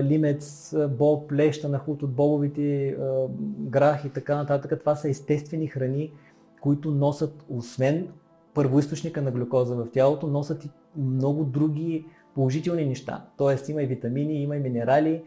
лимец, 0.01 0.75
боб, 0.89 1.31
леща 1.31 1.69
на 1.69 1.79
худ 1.79 2.03
от 2.03 2.11
бобовите, 2.11 2.97
грах 3.59 4.05
и 4.05 4.09
така 4.09 4.35
нататък. 4.35 4.79
Това 4.79 4.95
са 4.95 5.09
естествени 5.09 5.67
храни, 5.67 6.11
които 6.63 6.91
носят, 6.91 7.46
освен 7.50 8.08
първоисточника 8.53 9.22
на 9.22 9.32
глюкоза 9.32 9.75
в 9.75 9.88
тялото, 9.93 10.27
носят 10.27 10.65
и 10.65 10.70
много 10.98 11.43
други 11.43 12.05
положителни 12.36 12.86
неща. 12.86 13.25
Тоест 13.38 13.70
има 13.70 13.84
и 13.84 13.86
витамини, 13.86 14.41
има 14.41 14.55
и 14.55 14.60
минерали, 14.60 15.24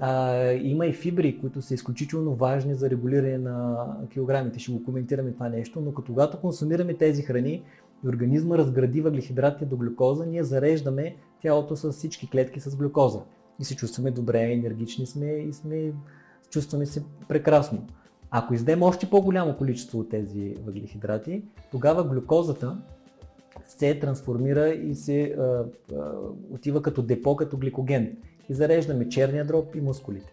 а, 0.00 0.42
има 0.52 0.86
и 0.86 0.92
фибри, 0.92 1.40
които 1.40 1.62
са 1.62 1.74
изключително 1.74 2.34
важни 2.34 2.74
за 2.74 2.90
регулиране 2.90 3.38
на 3.38 3.86
килограмите. 4.12 4.58
Ще 4.58 4.72
го 4.72 4.84
коментираме 4.84 5.32
това 5.32 5.48
нещо, 5.48 5.80
но 5.80 5.92
когато 5.92 6.40
консумираме 6.40 6.94
тези 6.94 7.22
храни 7.22 7.62
и 8.04 8.08
организма 8.08 8.58
разгради 8.58 9.00
въглехидратите 9.00 9.64
до 9.64 9.76
глюкоза, 9.76 10.26
ние 10.26 10.42
зареждаме 10.42 11.16
тялото 11.42 11.76
с 11.76 11.92
всички 11.92 12.30
клетки 12.30 12.60
с 12.60 12.76
глюкоза. 12.76 13.20
И 13.60 13.64
се 13.64 13.76
чувстваме 13.76 14.10
добре, 14.10 14.52
енергични 14.52 15.06
сме 15.06 15.26
и 15.26 15.52
сме, 15.52 15.92
чувстваме 16.50 16.86
се 16.86 17.04
прекрасно. 17.28 17.86
Ако 18.30 18.54
издем 18.54 18.82
още 18.82 19.10
по-голямо 19.10 19.56
количество 19.56 19.98
от 19.98 20.08
тези 20.08 20.54
въглехидрати, 20.64 21.42
тогава 21.70 22.04
глюкозата 22.04 22.76
се 23.64 23.98
трансформира 23.98 24.68
и 24.68 24.94
се 24.94 25.22
а, 25.22 25.42
а, 25.42 25.64
отива 26.50 26.82
като 26.82 27.02
депо, 27.02 27.36
като 27.36 27.56
гликоген. 27.56 28.16
И 28.48 28.54
зареждаме 28.54 29.08
черния 29.08 29.44
дроб 29.44 29.74
и 29.74 29.80
мускулите. 29.80 30.32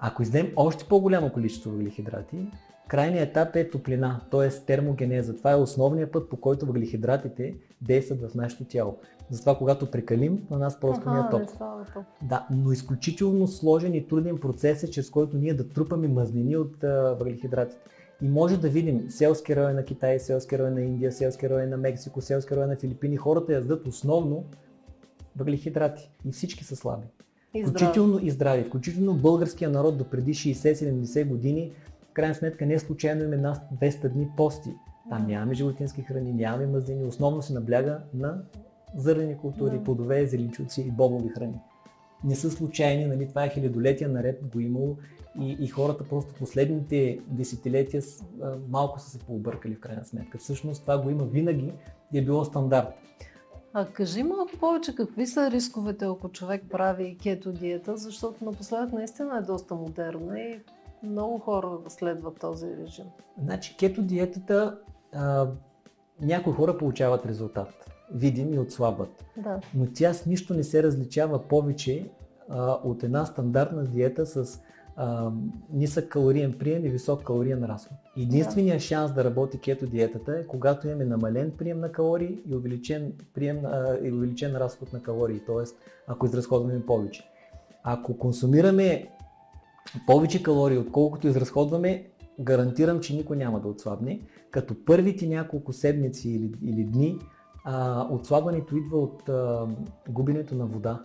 Ако 0.00 0.22
издем 0.22 0.52
още 0.56 0.84
по-голямо 0.84 1.32
количество 1.32 1.70
въглехидрати, 1.70 2.46
крайният 2.92 3.30
етап 3.30 3.56
е 3.56 3.70
топлина, 3.70 4.20
т.е. 4.30 4.48
термогенеза. 4.48 5.36
Това 5.36 5.52
е 5.52 5.56
основният 5.56 6.12
път, 6.12 6.28
по 6.28 6.36
който 6.36 6.66
въглехидратите 6.66 7.54
действат 7.80 8.20
в 8.20 8.34
нашето 8.34 8.64
тяло. 8.64 8.98
Затова, 9.30 9.58
когато 9.58 9.90
прекалим, 9.90 10.46
на 10.50 10.58
нас 10.58 10.80
просто 10.80 11.10
ни 11.10 11.18
е 11.18 11.30
топ. 11.30 11.42
Да, 12.22 12.46
но 12.50 12.72
изключително 12.72 13.46
сложен 13.46 13.94
и 13.94 14.06
труден 14.06 14.38
процес 14.38 14.82
е, 14.82 14.90
чрез 14.90 15.10
който 15.10 15.36
ние 15.36 15.54
да 15.54 15.68
трупаме 15.68 16.08
мазнини 16.08 16.56
от 16.56 16.84
а, 16.84 17.16
въглехидратите. 17.18 17.80
И 18.22 18.28
може 18.28 18.60
да 18.60 18.68
видим 18.68 19.10
селски 19.10 19.56
район 19.56 19.74
на 19.74 19.84
Китай, 19.84 20.18
селски 20.18 20.58
район 20.58 20.74
на 20.74 20.82
Индия, 20.82 21.12
селски 21.12 21.50
район 21.50 21.70
на 21.70 21.76
Мексико, 21.76 22.20
селски 22.20 22.56
район 22.56 22.68
на 22.68 22.76
Филипини. 22.76 23.16
Хората 23.16 23.52
яздат 23.52 23.86
основно 23.86 24.44
въглехидрати 25.36 26.10
и 26.28 26.32
всички 26.32 26.64
са 26.64 26.76
слаби. 26.76 27.06
И 27.54 27.64
включително 27.64 28.18
и 28.22 28.30
здрави. 28.30 28.64
Включително 28.64 29.14
българския 29.14 29.70
народ 29.70 29.98
до 29.98 30.04
преди 30.04 30.34
60-70 30.34 31.26
години, 31.26 31.72
в 32.12 32.14
крайна 32.14 32.34
сметка 32.34 32.66
не 32.66 32.78
случайно 32.78 33.24
има 33.24 33.34
една 33.34 33.54
200 33.80 34.08
дни 34.08 34.28
пости. 34.36 34.74
Там 35.08 35.26
нямаме 35.26 35.54
животински 35.54 36.02
храни, 36.02 36.32
нямаме 36.32 36.66
мазнини, 36.66 37.04
основно 37.04 37.42
се 37.42 37.52
набляга 37.52 38.00
на 38.14 38.42
зърнени 38.96 39.36
култури, 39.36 39.78
да. 39.78 39.84
плодове, 39.84 40.26
зеленчуци 40.26 40.80
и 40.82 40.90
бобови 40.90 41.28
храни. 41.28 41.60
Не 42.24 42.34
са 42.34 42.50
случайни, 42.50 43.06
нали, 43.06 43.28
това 43.28 43.44
е 43.44 43.48
хилядолетия 43.48 44.08
наред 44.08 44.40
го 44.52 44.60
имало 44.60 44.96
и, 45.40 45.56
и 45.60 45.68
хората 45.68 46.04
просто 46.04 46.34
последните 46.34 47.18
десетилетия 47.26 48.02
малко 48.68 49.00
са 49.00 49.10
се 49.10 49.18
пообъркали 49.18 49.74
в 49.74 49.80
крайна 49.80 50.04
сметка. 50.04 50.38
Всъщност 50.38 50.82
това 50.82 50.98
го 50.98 51.10
има 51.10 51.24
винаги 51.24 51.72
и 52.12 52.18
е 52.18 52.24
било 52.24 52.44
стандарт. 52.44 52.88
А 53.74 53.86
кажи 53.86 54.22
малко 54.22 54.52
повече 54.60 54.94
какви 54.94 55.26
са 55.26 55.50
рисковете, 55.50 56.04
ако 56.04 56.28
човек 56.28 56.62
прави 56.70 57.18
кето 57.22 57.52
диета, 57.52 57.96
защото 57.96 58.44
напоследък 58.44 58.92
наистина 58.92 59.38
е 59.38 59.42
доста 59.42 59.74
модерна 59.74 60.40
и 60.40 60.60
много 61.02 61.38
хора 61.38 61.78
следват 61.88 62.40
този 62.40 62.66
режим. 62.76 63.06
Значи 63.42 63.76
кето 63.78 64.02
диетата 64.02 64.78
а, 65.12 65.48
някои 66.20 66.52
хора 66.52 66.78
получават 66.78 67.26
резултат 67.26 67.92
видим 68.14 68.54
и 68.54 68.58
отслабват. 68.58 69.24
Да. 69.36 69.60
Но 69.74 69.86
тя 69.94 70.14
с 70.14 70.26
нищо 70.26 70.54
не 70.54 70.64
се 70.64 70.82
различава 70.82 71.42
повече 71.48 72.10
а, 72.48 72.78
от 72.84 73.02
една 73.02 73.24
стандартна 73.24 73.84
диета 73.84 74.26
с 74.26 74.60
а, 74.96 75.30
нисък 75.72 76.08
калориен 76.08 76.58
прием 76.58 76.84
и 76.84 76.88
висок 76.88 77.22
калориен 77.22 77.64
разход. 77.64 77.98
Единственият 78.16 78.78
да. 78.78 78.84
шанс 78.84 79.12
да 79.12 79.24
работи 79.24 79.58
кето 79.58 79.86
диетата 79.86 80.38
е 80.38 80.46
когато 80.46 80.88
имаме 80.88 81.04
намален 81.04 81.52
прием 81.58 81.80
на 81.80 81.92
калории 81.92 82.38
и 82.48 82.54
увеличен, 82.54 83.12
прием, 83.34 83.64
а, 83.64 83.98
и 84.02 84.12
увеличен 84.12 84.56
разход 84.56 84.92
на 84.92 85.02
калории, 85.02 85.40
т.е. 85.46 85.64
ако 86.06 86.26
изразходваме 86.26 86.86
повече. 86.86 87.24
Ако 87.84 88.18
консумираме 88.18 89.08
повече 90.06 90.42
калории, 90.42 90.78
отколкото 90.78 91.28
изразходваме, 91.28 92.10
гарантирам, 92.40 93.00
че 93.00 93.16
никой 93.16 93.36
няма 93.36 93.60
да 93.60 93.68
отслабне, 93.68 94.20
като 94.50 94.84
първите 94.84 95.26
няколко 95.26 95.72
седмици 95.72 96.30
или, 96.30 96.52
или 96.62 96.84
дни 96.84 97.18
а, 97.64 98.06
отслабването 98.10 98.76
идва 98.76 98.98
от 98.98 99.28
а, 99.28 99.66
губенето 100.08 100.54
на 100.54 100.66
вода 100.66 101.02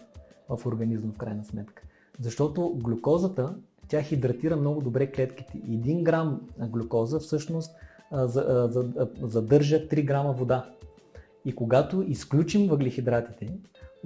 в 0.49 0.65
организма 0.65 1.11
в 1.11 1.17
крайна 1.17 1.43
сметка. 1.43 1.83
Защото 2.19 2.73
глюкозата, 2.83 3.55
тя 3.87 4.01
хидратира 4.01 4.57
много 4.57 4.81
добре 4.81 5.11
клетките. 5.11 5.61
Един 5.69 6.03
грам 6.03 6.41
глюкоза 6.59 7.19
всъщност 7.19 7.75
а, 8.11 8.27
за, 8.27 8.45
а, 8.47 8.67
за, 8.67 8.85
а, 8.99 9.07
задържа 9.27 9.87
3 9.87 10.05
грама 10.05 10.33
вода. 10.33 10.69
И 11.45 11.55
когато 11.55 12.01
изключим 12.07 12.67
въглехидратите, 12.67 13.53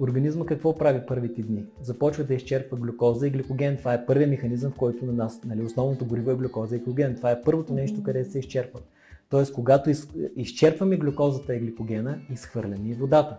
организма 0.02 0.46
какво 0.46 0.78
прави 0.78 1.00
първите 1.06 1.42
дни? 1.42 1.64
Започва 1.82 2.24
да 2.24 2.34
изчерпва 2.34 2.76
глюкоза 2.76 3.26
и 3.26 3.30
гликоген. 3.30 3.76
Това 3.76 3.94
е 3.94 4.06
първият 4.06 4.30
механизъм, 4.30 4.72
в 4.72 4.76
който 4.76 5.06
на 5.06 5.12
нас, 5.12 5.44
нали, 5.44 5.62
основното 5.62 6.04
гориво 6.04 6.30
е 6.30 6.36
глюкоза 6.36 6.76
и 6.76 6.78
гликоген. 6.78 7.16
Това 7.16 7.30
е 7.30 7.42
първото 7.42 7.74
нещо, 7.74 8.02
къде 8.02 8.24
се 8.24 8.38
изчерпват. 8.38 8.84
Т.е. 9.30 9.52
когато 9.52 9.90
из, 9.90 10.08
изчерпваме 10.36 10.96
глюкозата 10.96 11.56
и 11.56 11.58
гликогена, 11.58 12.18
изхвърляме 12.32 12.88
и 12.88 12.94
водата. 12.94 13.38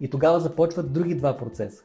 И 0.00 0.10
тогава 0.10 0.40
започват 0.40 0.92
други 0.92 1.14
два 1.14 1.36
процеса. 1.36 1.82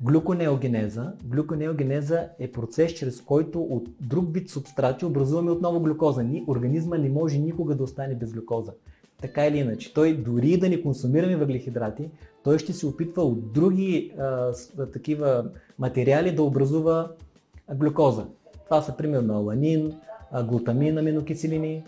глюконеогенеза. 0.00 1.12
Глюконеогенеза 1.24 2.28
е 2.38 2.52
процес, 2.52 2.92
чрез 2.92 3.20
който 3.20 3.62
от 3.62 3.88
друг 4.00 4.34
вид 4.34 4.50
субстрати 4.50 5.04
образуваме 5.04 5.50
отново 5.50 5.80
глюкоза. 5.80 6.22
Ни, 6.22 6.44
организма 6.48 6.98
не 6.98 7.08
може 7.08 7.38
никога 7.38 7.74
да 7.74 7.82
остане 7.82 8.14
без 8.14 8.32
глюкоза. 8.32 8.72
Така 9.22 9.46
или 9.46 9.58
иначе, 9.58 9.94
той 9.94 10.16
дори 10.16 10.56
да 10.56 10.68
не 10.68 10.82
консумираме 10.82 11.36
въглехидрати, 11.36 12.10
той 12.44 12.58
ще 12.58 12.72
се 12.72 12.86
опитва 12.86 13.22
от 13.22 13.52
други 13.52 14.12
а, 14.18 14.52
такива 14.92 15.44
материали 15.78 16.34
да 16.34 16.42
образува 16.42 17.10
глюкоза. 17.74 18.26
Това 18.64 18.82
са 18.82 18.96
примерно 18.96 19.34
аланин, 19.34 19.92
глутамин, 20.44 20.98
аминокиселини, 20.98 21.84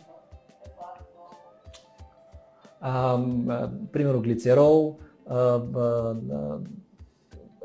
а, 2.81 3.19
а, 3.49 3.71
примерно 3.93 4.21
глицерол, 4.21 4.99
а, 5.27 5.39
а, 5.39 6.15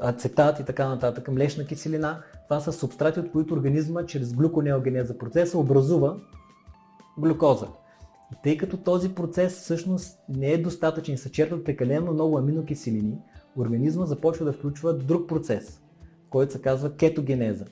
ацетат 0.02 0.60
и 0.60 0.66
така 0.66 0.90
нататък, 0.90 1.28
млечна 1.28 1.66
киселина. 1.66 2.22
Това 2.48 2.60
са 2.60 2.74
субстрати, 2.74 3.20
от 3.20 3.32
които 3.32 3.54
организма 3.54 4.06
чрез 4.06 4.34
глюконеогенеза 4.34 5.18
процеса 5.18 5.58
образува 5.58 6.16
глюкоза. 7.18 7.68
И 8.34 8.36
тъй 8.44 8.58
като 8.58 8.78
този 8.78 9.16
процес 9.16 9.54
всъщност 9.54 10.20
не 10.30 10.52
е 10.52 10.62
достатъчен 10.62 11.18
се 11.18 11.32
черпат 11.32 11.66
прекалено 11.66 12.14
много 12.14 12.38
аминокиселини, 12.38 13.18
организма 13.58 14.06
започва 14.06 14.46
да 14.46 14.54
включва 14.54 14.94
друг 14.94 15.30
процес, 15.30 15.82
който 16.30 16.54
се 16.54 16.62
казва 16.62 16.96
кетогенеза. 16.96 17.66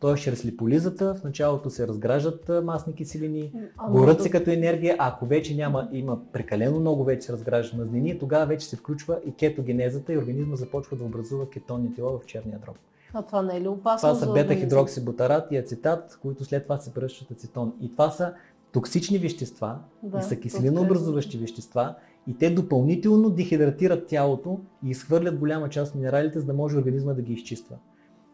Тоест, 0.00 0.22
чрез 0.22 0.44
липолизата 0.44 1.14
в 1.14 1.24
началото 1.24 1.70
се 1.70 1.88
разграждат 1.88 2.50
масни 2.64 2.94
киселини, 2.94 3.52
горят 3.90 4.22
се 4.22 4.30
като 4.30 4.50
енергия, 4.50 4.96
а 4.98 5.08
ако 5.08 5.26
вече 5.26 5.56
няма, 5.56 5.88
има 5.92 6.18
прекалено 6.32 6.80
много 6.80 7.04
вече 7.04 7.26
се 7.26 7.32
разграждат 7.32 7.78
мазнини, 7.78 8.18
тогава 8.18 8.46
вече 8.46 8.66
се 8.66 8.76
включва 8.76 9.20
и 9.26 9.34
кетогенезата 9.34 10.12
и 10.12 10.18
организма 10.18 10.56
започва 10.56 10.96
да 10.96 11.04
образува 11.04 11.50
кетонни 11.50 11.94
тела 11.94 12.18
в 12.18 12.26
черния 12.26 12.58
дроб. 12.58 12.76
А 13.14 13.22
това 13.22 13.42
не 13.42 13.56
е 13.56 13.60
ли 13.60 13.68
опасно? 13.68 14.08
Това 14.08 14.20
са 14.20 14.32
бета-хидроксибутарат 14.32 15.52
и 15.52 15.56
ацетат, 15.56 16.18
които 16.22 16.44
след 16.44 16.62
това 16.62 16.78
се 16.78 16.94
превръщат 16.94 17.30
ацетон. 17.30 17.72
И 17.80 17.92
това 17.92 18.10
са 18.10 18.34
токсични 18.74 19.18
вещества 19.18 19.78
да, 20.02 20.18
и 20.18 20.22
са 20.22 20.36
киселинообразуващи 20.36 21.38
вещества 21.38 21.94
и 22.26 22.38
те 22.38 22.50
допълнително 22.50 23.30
дехидратират 23.30 24.06
тялото 24.06 24.60
и 24.84 24.90
изхвърлят 24.90 25.38
голяма 25.38 25.68
част 25.68 25.90
от 25.90 25.96
минералите, 25.96 26.40
за 26.40 26.46
да 26.46 26.54
може 26.54 26.78
организма 26.78 27.12
да 27.12 27.22
ги 27.22 27.32
изчиства. 27.32 27.76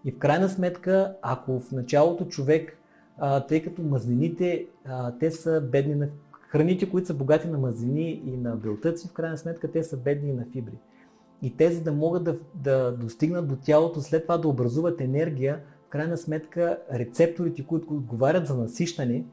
И 0.04 0.12
в 0.12 0.18
крайна 0.18 0.48
сметка, 0.48 1.16
ако 1.22 1.60
в 1.60 1.72
началото 1.72 2.24
човек, 2.24 2.78
а, 3.18 3.46
тъй 3.46 3.62
като 3.62 3.82
мазнините, 3.82 4.66
а, 4.84 5.18
те 5.18 5.30
са 5.30 5.60
бедни 5.60 5.94
на 5.94 6.08
храните, 6.48 6.90
които 6.90 7.06
са 7.06 7.14
богати 7.14 7.48
на 7.48 7.58
мазнини 7.58 8.22
и 8.26 8.36
на 8.36 8.56
белтъци, 8.56 9.08
в 9.08 9.12
крайна 9.12 9.38
сметка 9.38 9.70
те 9.70 9.82
са 9.82 9.96
бедни 9.96 10.32
на 10.32 10.44
фибри. 10.52 10.78
И 11.42 11.56
те, 11.56 11.72
за 11.72 11.80
да 11.80 11.92
могат 11.92 12.24
да, 12.24 12.36
да 12.54 12.92
достигнат 12.92 13.48
до 13.48 13.56
тялото, 13.56 14.00
след 14.00 14.22
това 14.22 14.38
да 14.38 14.48
образуват 14.48 15.00
енергия, 15.00 15.60
в 15.86 15.88
крайна 15.88 16.16
сметка 16.16 16.78
рецепторите, 16.92 17.66
които 17.66 17.94
отговарят 17.94 18.46
за 18.46 18.54
насищане, 18.54 19.24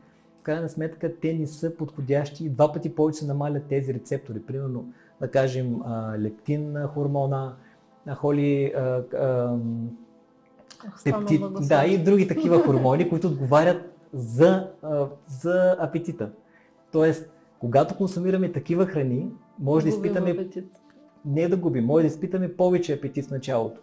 крайна 0.47 0.69
сметка 0.69 1.19
те 1.21 1.33
не 1.33 1.47
са 1.47 1.75
подходящи 1.75 2.45
и 2.45 2.49
два 2.49 2.73
пъти 2.73 2.95
повече 2.95 3.19
се 3.19 3.27
намалят 3.27 3.63
тези 3.63 3.93
рецептори. 3.93 4.39
Примерно, 4.39 4.93
да 5.21 5.31
кажем, 5.31 5.81
лептин 6.17 6.75
хормона, 6.93 7.55
холи, 8.15 8.73
пептид, 11.03 11.41
да, 11.67 11.85
и 11.85 11.97
други 11.97 12.27
такива 12.27 12.63
хормони, 12.63 13.09
които 13.09 13.27
отговарят 13.27 13.93
за, 14.13 14.69
за 15.27 15.75
апетита. 15.79 16.29
Тоест, 16.91 17.29
когато 17.59 17.97
консумираме 17.97 18.51
такива 18.51 18.85
храни, 18.85 19.31
може 19.59 19.85
да 19.85 19.89
изпитаме... 19.89 20.31
Апетит. 20.31 20.81
Не 21.25 21.47
да 21.47 21.57
губим, 21.57 21.85
може 21.85 22.03
да 22.03 22.07
изпитаме 22.07 22.53
повече 22.53 22.93
апетит 22.93 23.25
в 23.25 23.31
началото. 23.31 23.81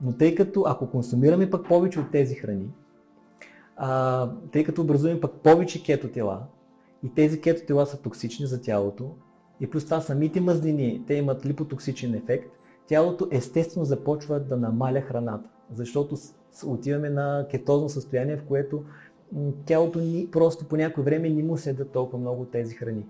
Но 0.00 0.12
тъй 0.12 0.34
като 0.34 0.64
ако 0.66 0.90
консумираме 0.90 1.50
пък 1.50 1.68
повече 1.68 2.00
от 2.00 2.10
тези 2.10 2.34
храни, 2.34 2.68
а, 3.82 4.30
тъй 4.52 4.64
като 4.64 4.82
образуваме 4.82 5.20
пък 5.20 5.32
повече 5.32 5.82
кетотела, 5.82 6.42
и 7.02 7.14
тези 7.14 7.40
кетотела 7.40 7.86
са 7.86 8.02
токсични 8.02 8.46
за 8.46 8.62
тялото, 8.62 9.10
и 9.60 9.70
плюс 9.70 9.84
това 9.84 10.00
самите 10.00 10.40
мазнини, 10.40 11.04
те 11.06 11.14
имат 11.14 11.46
липотоксичен 11.46 12.14
ефект, 12.14 12.50
тялото 12.86 13.28
естествено 13.30 13.84
започва 13.84 14.40
да 14.40 14.56
намаля 14.56 15.00
храната 15.00 15.48
защото 15.72 16.16
отиваме 16.66 17.10
на 17.10 17.46
кетозно 17.50 17.88
състояние, 17.88 18.36
в 18.36 18.44
което 18.44 18.84
тялото 19.64 19.98
ни 19.98 20.28
просто 20.32 20.64
по 20.64 20.76
някое 20.76 21.04
време 21.04 21.30
не 21.30 21.42
му 21.42 21.56
седат 21.56 21.90
толкова 21.90 22.18
много 22.18 22.44
тези 22.44 22.74
храни. 22.74 23.06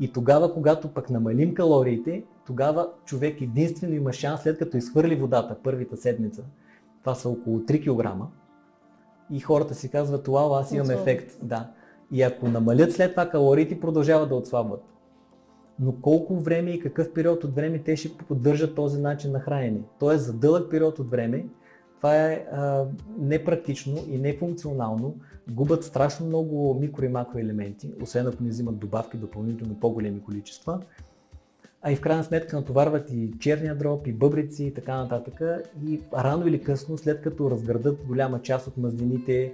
И 0.00 0.12
тогава, 0.12 0.54
когато 0.54 0.88
пък 0.88 1.10
намалим 1.10 1.54
калориите, 1.54 2.24
тогава 2.46 2.88
човек 3.04 3.40
единствено 3.40 3.94
има 3.94 4.12
шанс, 4.12 4.42
след 4.42 4.58
като 4.58 4.76
изхвърли 4.76 5.16
водата 5.16 5.56
първата 5.62 5.96
седмица, 5.96 6.44
това 7.00 7.14
са 7.14 7.28
около 7.28 7.58
3 7.58 7.82
кг, 7.82 8.26
и 9.30 9.40
хората 9.40 9.74
си 9.74 9.88
казват, 9.88 10.24
това 10.24 10.60
аз 10.60 10.72
имам 10.72 10.90
ефект. 10.90 11.38
Да. 11.42 11.70
И 12.12 12.22
ако 12.22 12.48
намалят 12.48 12.92
след 12.92 13.10
това 13.10 13.28
калориите, 13.28 13.80
продължават 13.80 14.28
да 14.28 14.34
отслабват. 14.34 14.82
Но 15.80 15.92
колко 15.92 16.36
време 16.36 16.70
и 16.70 16.80
какъв 16.80 17.12
период 17.12 17.44
от 17.44 17.54
време 17.54 17.78
те 17.78 17.96
ще 17.96 18.16
поддържат 18.28 18.74
този 18.74 19.00
начин 19.00 19.32
на 19.32 19.40
хранене? 19.40 19.80
Тоест 20.00 20.24
за 20.24 20.32
дълъг 20.32 20.70
период 20.70 20.98
от 20.98 21.10
време 21.10 21.46
това 21.96 22.16
е 22.16 22.46
а, 22.52 22.84
непрактично 23.18 23.96
и 24.08 24.18
нефункционално. 24.18 25.14
Губят 25.50 25.84
страшно 25.84 26.26
много 26.26 26.74
микро 26.80 27.04
и 27.04 27.08
макроелементи, 27.08 27.92
освен 28.02 28.26
ако 28.26 28.42
не 28.42 28.48
взимат 28.48 28.78
добавки 28.78 29.16
допълнително 29.16 29.80
по-големи 29.80 30.22
количества. 30.22 30.80
А 31.86 31.92
и 31.92 31.96
в 31.96 32.00
крайна 32.00 32.24
сметка 32.24 32.56
натоварват 32.56 33.10
и 33.10 33.30
черния 33.40 33.74
дроб, 33.74 34.06
и 34.06 34.12
бъбрици 34.12 34.64
и 34.64 34.74
така 34.74 34.96
нататък. 34.96 35.42
И 35.86 36.00
рано 36.14 36.46
или 36.46 36.62
късно, 36.62 36.98
след 36.98 37.22
като 37.22 37.50
разградат 37.50 38.04
голяма 38.06 38.42
част 38.42 38.66
от 38.66 38.76
мазнините, 38.76 39.52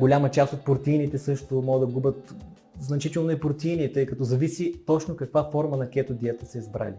голяма 0.00 0.30
част 0.30 0.52
от 0.52 0.64
протеините 0.64 1.18
също 1.18 1.62
могат 1.62 1.88
да 1.88 1.94
губят 1.94 2.34
значително 2.80 3.30
и 3.30 3.40
протеини, 3.40 3.92
тъй 3.92 4.06
като 4.06 4.24
зависи 4.24 4.74
точно 4.86 5.16
каква 5.16 5.50
форма 5.50 5.76
на 5.76 5.90
кето 5.90 6.14
диета 6.14 6.46
са 6.46 6.58
избрали. 6.58 6.94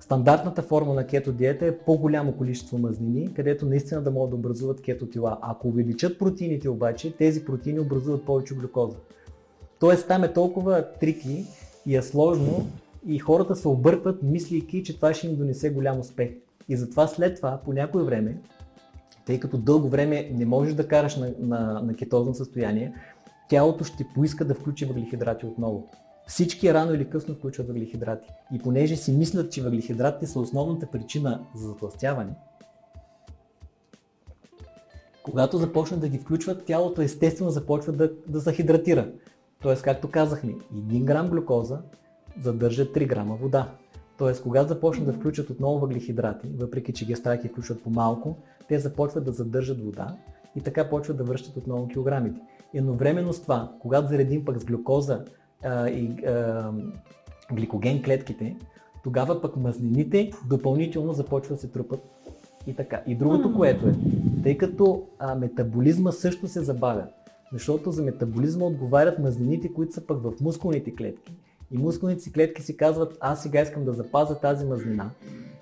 Стандартната 0.00 0.62
форма 0.62 0.94
на 0.94 1.06
кето 1.06 1.32
диета 1.32 1.66
е 1.66 1.78
по-голямо 1.78 2.32
количество 2.32 2.78
мазнини, 2.78 3.34
където 3.34 3.66
наистина 3.66 4.02
да 4.02 4.10
могат 4.10 4.30
да 4.30 4.36
образуват 4.36 4.82
кето 4.82 5.06
тела. 5.06 5.38
Ако 5.42 5.68
увеличат 5.68 6.18
протеините 6.18 6.68
обаче, 6.68 7.16
тези 7.16 7.44
протеини 7.44 7.80
образуват 7.80 8.24
повече 8.24 8.54
глюкоза. 8.54 8.96
Тоест 9.80 10.08
там 10.08 10.24
е 10.24 10.32
толкова 10.32 10.84
трики 11.00 11.44
и 11.86 11.96
е 11.96 12.02
сложно 12.02 12.66
и 13.06 13.18
хората 13.18 13.56
се 13.56 13.68
объркват, 13.68 14.22
мислейки, 14.22 14.84
че 14.84 14.96
това 14.96 15.14
ще 15.14 15.26
им 15.26 15.36
донесе 15.36 15.70
голям 15.70 16.00
успех. 16.00 16.30
И 16.68 16.76
затова 16.76 17.06
след 17.06 17.36
това, 17.36 17.60
по 17.64 17.72
някое 17.72 18.02
време, 18.02 18.38
тъй 19.26 19.40
като 19.40 19.58
дълго 19.58 19.88
време 19.88 20.30
не 20.34 20.46
можеш 20.46 20.74
да 20.74 20.88
караш 20.88 21.16
на, 21.16 21.32
на, 21.38 21.80
на 21.82 21.94
кетозно 21.94 22.34
състояние, 22.34 22.94
тялото 23.48 23.84
ще 23.84 24.06
поиска 24.14 24.44
да 24.44 24.54
включи 24.54 24.84
въглехидрати 24.84 25.46
отново. 25.46 25.88
Всички 26.26 26.74
рано 26.74 26.94
или 26.94 27.10
късно 27.10 27.34
включват 27.34 27.68
въглехидрати. 27.68 28.28
И 28.54 28.58
понеже 28.58 28.96
си 28.96 29.12
мислят, 29.12 29.52
че 29.52 29.62
въглехидратите 29.62 30.26
са 30.26 30.40
основната 30.40 30.86
причина 30.86 31.40
за 31.54 31.68
затластяване, 31.68 32.32
когато 35.22 35.58
започнат 35.58 36.00
да 36.00 36.08
ги 36.08 36.18
включват, 36.18 36.64
тялото 36.64 37.02
естествено 37.02 37.50
започва 37.50 37.92
да, 37.92 38.10
да 38.28 38.38
захидратира. 38.38 39.08
Тоест, 39.62 39.82
както 39.82 40.10
казахме, 40.10 40.54
1 40.74 41.04
грам 41.04 41.28
глюкоза 41.28 41.78
задържа 42.40 42.92
3 42.92 43.06
грама 43.06 43.36
вода. 43.36 43.68
Тоест, 44.18 44.42
когато 44.42 44.68
започнат 44.68 45.06
да 45.06 45.12
включат 45.12 45.50
отново 45.50 45.78
въглехидрати, 45.78 46.48
въпреки 46.58 46.92
че 46.92 47.06
ги 47.06 47.16
страхи 47.16 47.48
включват 47.48 47.82
по-малко, 47.82 48.36
те 48.68 48.78
започват 48.78 49.24
да 49.24 49.32
задържат 49.32 49.84
вода 49.84 50.16
и 50.56 50.60
така 50.60 50.88
почват 50.88 51.16
да 51.16 51.24
връщат 51.24 51.56
отново 51.56 51.88
килограмите. 51.88 52.40
Едновременно 52.74 53.32
с 53.32 53.42
това, 53.42 53.72
когато 53.80 54.08
заредим 54.08 54.44
пък 54.44 54.58
с 54.58 54.64
глюкоза 54.64 55.24
а, 55.64 55.88
и 55.88 56.24
а, 56.26 56.72
гликоген 57.52 58.02
клетките, 58.02 58.56
тогава 59.04 59.42
пък 59.42 59.56
мазнините 59.56 60.30
допълнително 60.48 61.12
започват 61.12 61.56
да 61.56 61.60
се 61.60 61.68
трупат 61.68 62.00
и 62.66 62.74
така. 62.74 63.02
И 63.06 63.14
другото, 63.14 63.54
което 63.54 63.88
е, 63.88 63.94
тъй 64.42 64.58
като 64.58 65.02
а, 65.18 65.34
метаболизма 65.34 66.12
също 66.12 66.48
се 66.48 66.60
забавя, 66.60 67.06
защото 67.52 67.90
за 67.90 68.02
метаболизма 68.02 68.64
отговарят 68.64 69.18
мазнините, 69.18 69.72
които 69.72 69.92
са 69.92 70.06
пък 70.06 70.22
в 70.22 70.32
мускулните 70.40 70.94
клетки. 70.94 71.36
И 71.70 71.78
мускулните 71.78 72.22
си 72.22 72.32
клетки 72.32 72.62
си 72.62 72.76
казват, 72.76 73.16
аз 73.20 73.42
сега 73.42 73.62
искам 73.62 73.84
да 73.84 73.92
запазя 73.92 74.40
тази 74.40 74.66
мазнина, 74.66 75.10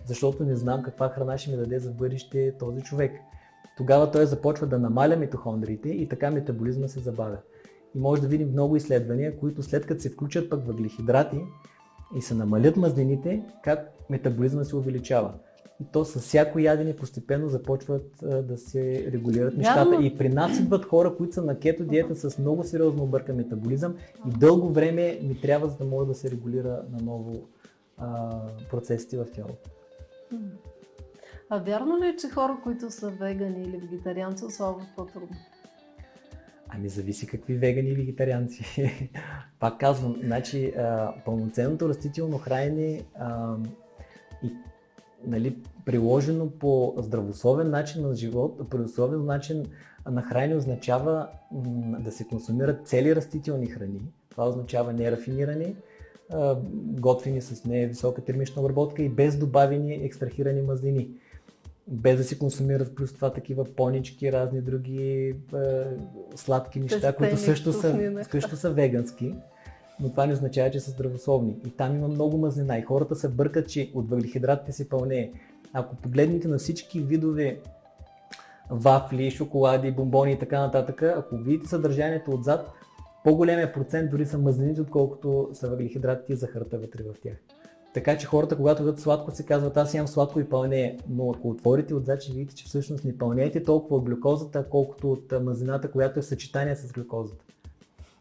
защото 0.07 0.45
не 0.45 0.57
знам 0.57 0.83
каква 0.83 1.09
храна 1.09 1.39
ще 1.39 1.51
ми 1.51 1.57
даде 1.57 1.79
за 1.79 1.91
бъдеще 1.91 2.55
този 2.59 2.83
човек. 2.83 3.13
Тогава 3.77 4.11
той 4.11 4.27
започва 4.27 4.67
да 4.67 4.79
намаля 4.79 5.17
митохондриите 5.17 5.89
и 5.89 6.09
така 6.09 6.31
метаболизма 6.31 6.89
се 6.89 7.01
забавя. 7.01 7.39
И 7.95 7.99
може 7.99 8.23
да 8.23 8.29
видим 8.29 8.51
много 8.51 8.77
изследвания, 8.77 9.39
които 9.39 9.63
след 9.63 9.87
като 9.87 10.01
се 10.01 10.11
включат 10.11 10.51
пък 10.51 10.67
въглехидрати 10.67 11.41
и 12.17 12.23
се 12.23 12.35
намалят 12.35 12.77
мазнините, 12.77 13.43
как 13.65 13.91
метаболизма 14.11 14.65
се 14.65 14.77
увеличава. 14.77 15.33
И 15.85 15.93
то 15.93 16.05
с 16.05 16.21
всяко 16.21 16.59
ядене 16.59 16.97
постепенно 16.97 17.49
започват 17.49 18.23
а, 18.23 18.43
да 18.43 18.59
се 18.59 19.11
регулират 19.13 19.57
нещата. 19.57 19.99
И 20.03 20.19
при 20.19 20.29
нас 20.29 20.59
идват 20.59 20.85
хора, 20.85 21.17
които 21.17 21.35
са 21.35 21.43
на 21.43 21.59
кето 21.59 21.85
диета 21.85 22.17
с 22.17 22.39
много 22.39 22.65
сериозно 22.65 23.03
объркан 23.03 23.37
метаболизъм 23.37 23.97
и 24.29 24.39
дълго 24.39 24.69
време 24.69 25.19
ми 25.23 25.41
трябва, 25.41 25.69
за 25.69 25.77
да 25.77 25.85
може 25.85 26.09
да 26.09 26.15
се 26.15 26.31
регулира 26.31 26.83
наново 26.91 27.49
а, 27.99 28.31
процесите 28.71 29.17
в 29.17 29.27
тялото. 29.35 29.71
А 31.51 31.59
вярно 31.59 31.99
ли 31.99 32.07
е, 32.07 32.17
че 32.17 32.29
хора, 32.29 32.59
които 32.63 32.91
са 32.91 33.11
вегани 33.11 33.63
или 33.63 33.77
вегетарианци, 33.77 34.45
ослабват 34.45 34.87
по-трудно? 34.97 35.37
Ами 36.69 36.89
зависи 36.89 37.27
какви 37.27 37.55
вегани 37.55 37.89
и 37.89 37.95
вегетарианци. 37.95 38.65
Пак 39.61 39.81
казвам, 39.81 40.17
значи 40.25 40.67
а, 40.67 41.15
пълноценното 41.25 41.89
растително 41.89 42.39
хранене 42.39 43.01
а, 43.15 43.57
и 44.43 44.53
нали, 45.27 45.57
приложено 45.85 46.51
по 46.51 46.95
здравословен 46.99 47.71
начин 47.71 48.09
на 48.09 48.15
живот, 48.15 48.57
здравословен 48.67 49.25
начин 49.25 49.67
на 50.11 50.23
хранене 50.23 50.57
означава 50.57 51.29
м- 51.53 51.99
да 52.01 52.13
се 52.13 52.25
консумират 52.25 52.87
цели 52.87 53.17
растителни 53.17 53.67
храни. 53.67 54.01
Това 54.31 54.49
означава 54.49 54.93
нерафинирани, 54.93 55.77
готвени 56.75 57.41
с 57.41 57.65
невисока 57.65 58.25
термична 58.25 58.63
обработка 58.63 59.03
и 59.03 59.09
без 59.09 59.39
добавени 59.39 59.95
екстрахирани 59.95 60.63
мазнини. 60.63 61.09
Без 61.89 62.17
да 62.17 62.25
се 62.25 62.39
консумират 62.39 62.95
плюс 62.95 63.13
това 63.15 63.33
такива 63.33 63.65
понички, 63.65 64.33
разни 64.33 64.61
други 64.61 65.29
е, 65.29 65.35
сладки 66.35 66.81
неща, 66.81 66.97
Тестени, 66.97 67.17
които 67.17 67.37
също 67.37 67.73
са, 67.73 68.25
също 68.31 68.57
са 68.57 68.71
вегански, 68.71 69.35
но 70.01 70.11
това 70.11 70.27
не 70.27 70.33
означава, 70.33 70.71
че 70.71 70.81
са 70.81 70.91
здравословни. 70.91 71.57
И 71.67 71.71
там 71.71 71.97
има 71.97 72.09
много 72.09 72.39
мазнина 72.39 72.79
и 72.79 72.83
хората 72.83 73.15
се 73.15 73.29
бъркат, 73.29 73.69
че 73.69 73.91
от 73.95 74.11
въглехидратите 74.11 74.73
се 74.73 74.89
пълне. 74.89 75.33
Ако 75.73 75.97
погледнете 75.97 76.49
на 76.49 76.59
всички 76.59 77.01
видове 77.01 77.61
вафли, 78.71 79.31
шоколади, 79.31 79.91
бомбони 79.91 80.33
и 80.33 80.39
така 80.39 80.61
нататък, 80.61 81.03
ако 81.03 81.37
видите 81.37 81.69
съдържанието 81.69 82.31
отзад, 82.31 82.71
по-големия 83.25 83.73
процент 83.73 84.11
дори 84.11 84.27
са 84.27 84.39
мазнините, 84.39 84.81
отколкото 84.81 85.49
са 85.53 85.69
въглехидратите 85.69 86.33
и 86.33 86.37
захарта 86.37 86.79
вътре 86.79 87.03
в 87.03 87.21
тях. 87.23 87.37
Така 87.95 88.19
че 88.19 88.27
хората, 88.27 88.57
когато 88.57 88.83
ядат 88.83 89.01
сладко, 89.01 89.31
се 89.31 89.47
казват, 89.47 89.77
аз 89.77 89.95
имам 89.95 90.09
сладко 90.09 90.41
и 90.41 90.49
пълнее. 90.49 90.99
Но 91.09 91.31
ако 91.31 91.51
отворите 91.51 91.95
отзад, 91.95 92.23
ще 92.23 92.33
видите, 92.33 92.55
че 92.55 92.65
всъщност 92.65 93.05
не 93.05 93.19
пълнеете 93.19 93.63
толкова 93.63 93.97
от 93.97 94.05
глюкозата, 94.05 94.69
колкото 94.71 95.13
от 95.13 95.33
мазината, 95.43 95.91
която 95.91 96.19
е 96.19 96.23
в 96.23 96.27
съчетание 96.27 96.77
с 96.77 96.93
глюкозата. 96.93 97.44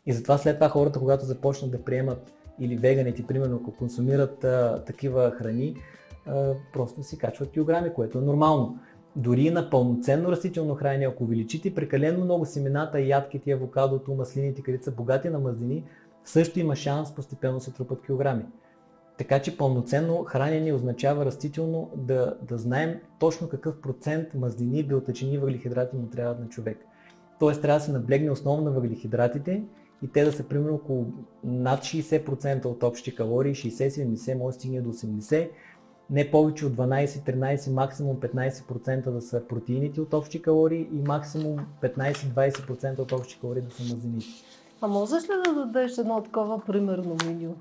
И 0.05 0.13
затова 0.13 0.37
след 0.37 0.55
това 0.55 0.69
хората, 0.69 0.99
когато 0.99 1.25
започнат 1.25 1.71
да 1.71 1.83
приемат 1.83 2.33
или 2.59 2.77
веганите, 2.77 3.27
примерно, 3.27 3.59
ако 3.61 3.71
консумират 3.71 4.43
а, 4.43 4.83
такива 4.85 5.31
храни, 5.31 5.75
а, 6.25 6.53
просто 6.73 7.03
си 7.03 7.17
качват 7.17 7.51
килограми, 7.51 7.93
което 7.93 8.17
е 8.17 8.21
нормално. 8.21 8.79
Дори 9.15 9.49
на 9.49 9.69
пълноценно 9.69 10.31
растително 10.31 10.75
хранение, 10.75 11.07
ако 11.07 11.23
увеличите 11.23 11.75
прекалено 11.75 12.25
много 12.25 12.45
семената, 12.45 13.01
ядките, 13.01 13.51
авокадото, 13.51 14.13
маслините, 14.13 14.61
където 14.61 14.83
са 14.83 14.91
богати 14.91 15.29
на 15.29 15.39
мазнини, 15.39 15.83
също 16.25 16.59
има 16.59 16.75
шанс 16.75 17.15
постепенно 17.15 17.59
се 17.59 17.73
трупат 17.73 18.05
килограми. 18.05 18.45
Така 19.17 19.39
че 19.41 19.57
пълноценно 19.57 20.23
хранене 20.23 20.73
означава 20.73 21.25
растително 21.25 21.91
да, 21.95 22.37
да 22.41 22.57
знаем 22.57 22.99
точно 23.19 23.49
какъв 23.49 23.81
процент 23.81 24.33
мазнини, 24.33 24.83
белтъчини 24.83 25.33
и 25.33 25.37
въглехидрати 25.37 25.95
му 25.95 26.07
трябват 26.07 26.39
на 26.39 26.49
човек. 26.49 26.85
Тоест 27.39 27.61
трябва 27.61 27.79
да 27.79 27.85
се 27.85 27.91
наблегне 27.91 28.31
основно 28.31 28.63
на 28.63 28.71
въглехидратите 28.71 29.63
и 30.03 30.07
те 30.07 30.23
да 30.23 30.31
са 30.31 30.43
примерно 30.43 30.75
около 30.75 31.05
над 31.43 31.79
60% 31.79 32.65
от 32.65 32.83
общи 32.83 33.15
калории, 33.15 33.55
60-70, 33.55 34.37
може 34.37 34.53
да 34.55 34.59
стигне 34.59 34.81
до 34.81 34.93
80%, 34.93 35.49
не 36.09 36.31
повече 36.31 36.65
от 36.65 36.73
12-13, 36.73 37.71
максимум 37.71 38.17
15% 38.17 39.11
да 39.11 39.21
са 39.21 39.47
протеините 39.47 40.01
от 40.01 40.13
общи 40.13 40.41
калории 40.41 40.87
и 40.93 41.01
максимум 41.07 41.59
15-20% 41.81 42.99
от 42.99 43.11
общи 43.11 43.39
калории 43.39 43.61
да 43.61 43.71
са 43.71 43.93
мазнините. 43.93 44.27
А 44.81 44.87
можеш 44.87 45.23
ли 45.23 45.33
да 45.45 45.53
дадеш 45.53 45.97
едно 45.97 46.23
такова 46.23 46.61
примерно 46.65 47.17
меню? 47.25 47.55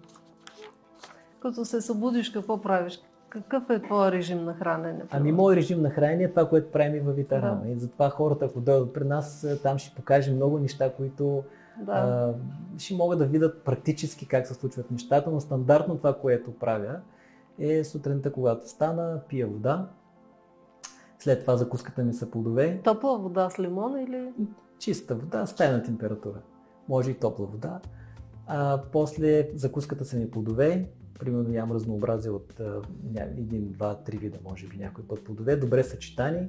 Като 1.41 1.65
се 1.65 1.81
събудиш, 1.81 2.31
какво 2.31 2.61
правиш? 2.61 3.01
Какъв 3.29 3.71
е 3.71 3.83
твой 3.83 4.13
режим 4.13 4.45
на 4.45 4.55
хранене? 4.55 5.03
Ами, 5.11 5.33
мой 5.33 5.57
режим 5.57 5.83
на 5.83 5.91
хранене 5.91 6.25
е 6.25 6.31
това, 6.31 6.49
което 6.49 6.73
правим 6.73 6.97
и 6.97 7.01
във 7.01 7.17
Витарама. 7.17 7.61
Да. 7.65 7.71
И 7.71 7.79
затова 7.79 8.11
хората, 8.11 8.45
ако 8.45 8.61
дойдат 8.61 8.93
при 8.93 9.05
нас, 9.05 9.47
там 9.63 9.79
ще 9.79 9.95
покажем 9.95 10.37
много 10.37 10.59
неща, 10.59 10.93
които 10.93 11.43
да. 11.81 11.93
а, 11.93 12.35
ще 12.79 12.95
могат 12.95 13.19
да 13.19 13.27
видят 13.27 13.65
практически 13.65 14.29
как 14.29 14.47
се 14.47 14.55
случват 14.55 14.91
нещата, 14.91 15.31
но 15.31 15.41
стандартно 15.41 15.97
това, 15.97 16.19
което 16.19 16.59
правя, 16.59 17.01
е 17.59 17.85
сутринта, 17.85 18.33
когато 18.33 18.69
стана, 18.69 19.21
пия 19.29 19.47
вода. 19.47 19.89
След 21.19 21.41
това 21.41 21.57
закуската 21.57 22.05
ми 22.05 22.15
са 22.15 22.31
плодове. 22.31 22.81
Топла 22.85 23.19
вода 23.19 23.51
с 23.51 23.59
лимон 23.59 24.01
или? 24.01 24.33
Чиста 24.79 25.15
вода, 25.15 25.47
с 25.47 25.57
тайна 25.57 25.83
температура. 25.83 26.39
Може 26.89 27.11
и 27.11 27.15
топла 27.15 27.47
вода. 27.47 27.81
А, 28.47 28.83
после 28.93 29.51
закуската 29.55 30.05
са 30.05 30.17
ми 30.17 30.31
плодове, 30.31 30.89
примерно 31.19 31.49
нямам 31.49 31.73
разнообразие 31.73 32.31
от 32.31 32.61
един, 33.17 33.73
два, 33.73 33.95
три 33.95 34.17
вида, 34.17 34.39
може 34.45 34.67
би 34.67 34.77
някой 34.77 35.05
път 35.05 35.25
плодове, 35.25 35.57
добре 35.57 35.85
съчетани. 35.85 36.49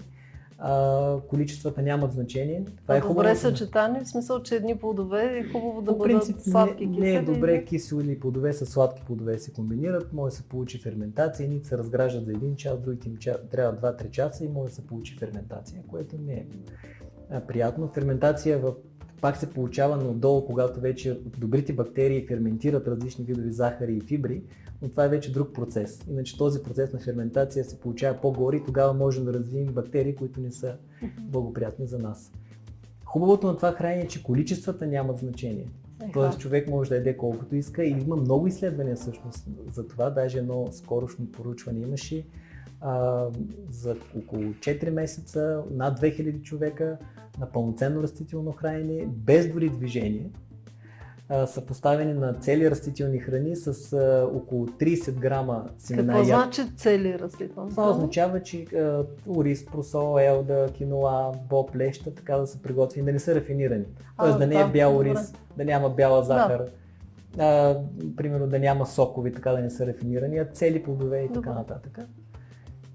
А, 0.66 1.18
количествата 1.28 1.82
нямат 1.82 2.12
значение. 2.12 2.66
Това 2.82 2.96
е 2.96 3.02
хубаво. 3.02 3.16
Добре 3.16 3.36
съчетани, 3.36 4.00
в 4.04 4.08
смисъл, 4.08 4.44
че 4.44 4.56
едни 4.56 4.78
плодове 4.78 5.38
е 5.38 5.44
хубаво 5.52 5.82
да 5.82 5.92
По 5.92 6.04
принцип, 6.04 6.36
бъдат 6.36 6.52
сладки 6.52 6.88
кисели. 6.88 7.00
Не 7.00 7.16
е 7.16 7.22
добре 7.22 7.66
кисели 7.66 8.20
плодове 8.20 8.54
с 8.54 8.66
сладки 8.66 9.04
плодове 9.06 9.38
се 9.38 9.54
комбинират, 9.54 10.14
може 10.14 10.32
да 10.32 10.38
се 10.38 10.44
получи 10.44 10.78
ферментация, 10.78 11.44
едните 11.44 11.68
се 11.68 11.78
разграждат 11.78 12.26
за 12.26 12.32
един 12.32 12.56
час, 12.56 12.80
другите 12.80 13.10
им 13.10 13.18
трябва 13.52 13.94
2-3 13.94 14.10
часа 14.10 14.46
и 14.46 14.48
може 14.48 14.70
да 14.70 14.76
се 14.76 14.88
получи 14.88 15.16
ферментация, 15.16 15.82
което 15.88 16.16
не 16.18 16.34
е 16.34 16.46
приятно. 17.48 17.88
Ферментация 17.88 18.60
в 18.60 18.74
пак 19.22 19.38
се 19.38 19.50
получава 19.50 19.98
надолу, 19.98 20.46
когато 20.46 20.80
вече 20.80 21.20
добрите 21.38 21.74
бактерии 21.74 22.28
ферментират 22.28 22.88
различни 22.88 23.26
видови 23.26 23.52
захари 23.52 23.94
и 23.94 24.02
фибри, 24.02 24.44
но 24.84 24.90
това 24.90 25.06
е 25.06 25.10
вече 25.10 25.32
друг 25.32 25.54
процес. 25.54 26.00
Иначе 26.10 26.38
този 26.38 26.64
процес 26.64 26.94
на 26.94 27.00
ферментация 27.00 27.66
се 27.66 27.80
получава 27.80 28.18
по-горе 28.22 28.58
и 28.58 28.64
тогава 28.64 28.94
можем 28.94 29.26
да 29.26 29.34
развием 29.34 29.66
бактерии, 29.66 30.16
които 30.16 30.42
не 30.42 30.52
са 30.52 30.76
благоприятни 31.20 31.88
за 31.88 32.00
нас. 32.00 32.32
Хубавото 33.06 33.48
на 33.48 33.56
това 33.56 33.72
хранение 33.72 34.04
е, 34.04 34.08
че 34.08 34.24
количествата 34.24 34.88
нямат 34.88 35.18
значение. 35.18 35.68
Тоест 36.14 36.40
човек 36.40 36.70
може 36.70 36.90
да 36.90 36.96
яде 36.96 37.18
колкото 37.18 37.56
иска 37.56 37.84
и 37.84 37.90
има 37.90 38.16
много 38.16 38.48
изследвания 38.48 38.96
всъщност 38.96 39.48
за 39.72 39.88
това. 39.88 40.10
Даже 40.10 40.38
едно 40.38 40.68
скорошно 40.72 41.32
поручване 41.32 41.80
имаше 41.80 42.26
а, 42.82 43.26
за 43.70 43.96
около 44.18 44.44
4 44.44 44.90
месеца, 44.90 45.64
над 45.72 46.00
2000 46.00 46.42
човека 46.42 46.98
на 47.40 47.52
пълноценно 47.52 48.04
растително 48.04 48.52
хранене, 48.52 49.06
без 49.08 49.54
дори 49.54 49.70
движение 49.70 50.30
са 51.30 51.66
поставени 51.66 52.14
на 52.14 52.34
цели 52.34 52.72
растителни 52.72 53.20
храни 53.20 53.56
с 53.56 53.94
а, 53.94 54.30
около 54.36 54.68
30 54.68 55.12
грама 55.12 55.66
семена. 55.78 56.14
Какво 56.14 56.26
значи 56.26 56.76
цели 56.76 57.20
растителни? 57.20 57.70
Това 57.70 57.90
означава, 57.90 58.44
че 58.44 58.64
а, 58.64 59.04
ориз, 59.28 59.66
просол, 59.66 60.20
елда, 60.20 60.68
киноа, 60.74 61.32
боб, 61.50 61.76
леща, 61.76 62.16
така 62.16 62.38
да 62.38 62.48
са 62.48 62.62
приготвени, 62.62 63.06
да 63.06 63.12
не 63.12 63.20
са 63.20 63.36
рафинирани. 63.36 63.86
Тоест 64.20 64.40
да 64.40 64.48
не 64.48 64.62
е 64.62 64.68
бял 64.68 64.98
ориз, 64.98 65.34
да 65.58 65.66
няма 65.66 65.90
бяла 65.90 66.24
захар. 66.24 66.58
Да. 66.58 67.44
А, 67.44 67.82
примерно 68.16 68.48
да 68.48 68.60
няма 68.60 68.86
сокови, 68.86 69.34
така 69.34 69.52
да 69.52 69.60
не 69.60 69.70
са 69.70 69.88
рафинирани, 69.88 70.38
а 70.38 70.46
цели 70.46 70.84
плодове 70.84 71.24
и 71.24 71.28
така 71.28 71.40
Добре. 71.40 71.54
нататък 71.54 72.00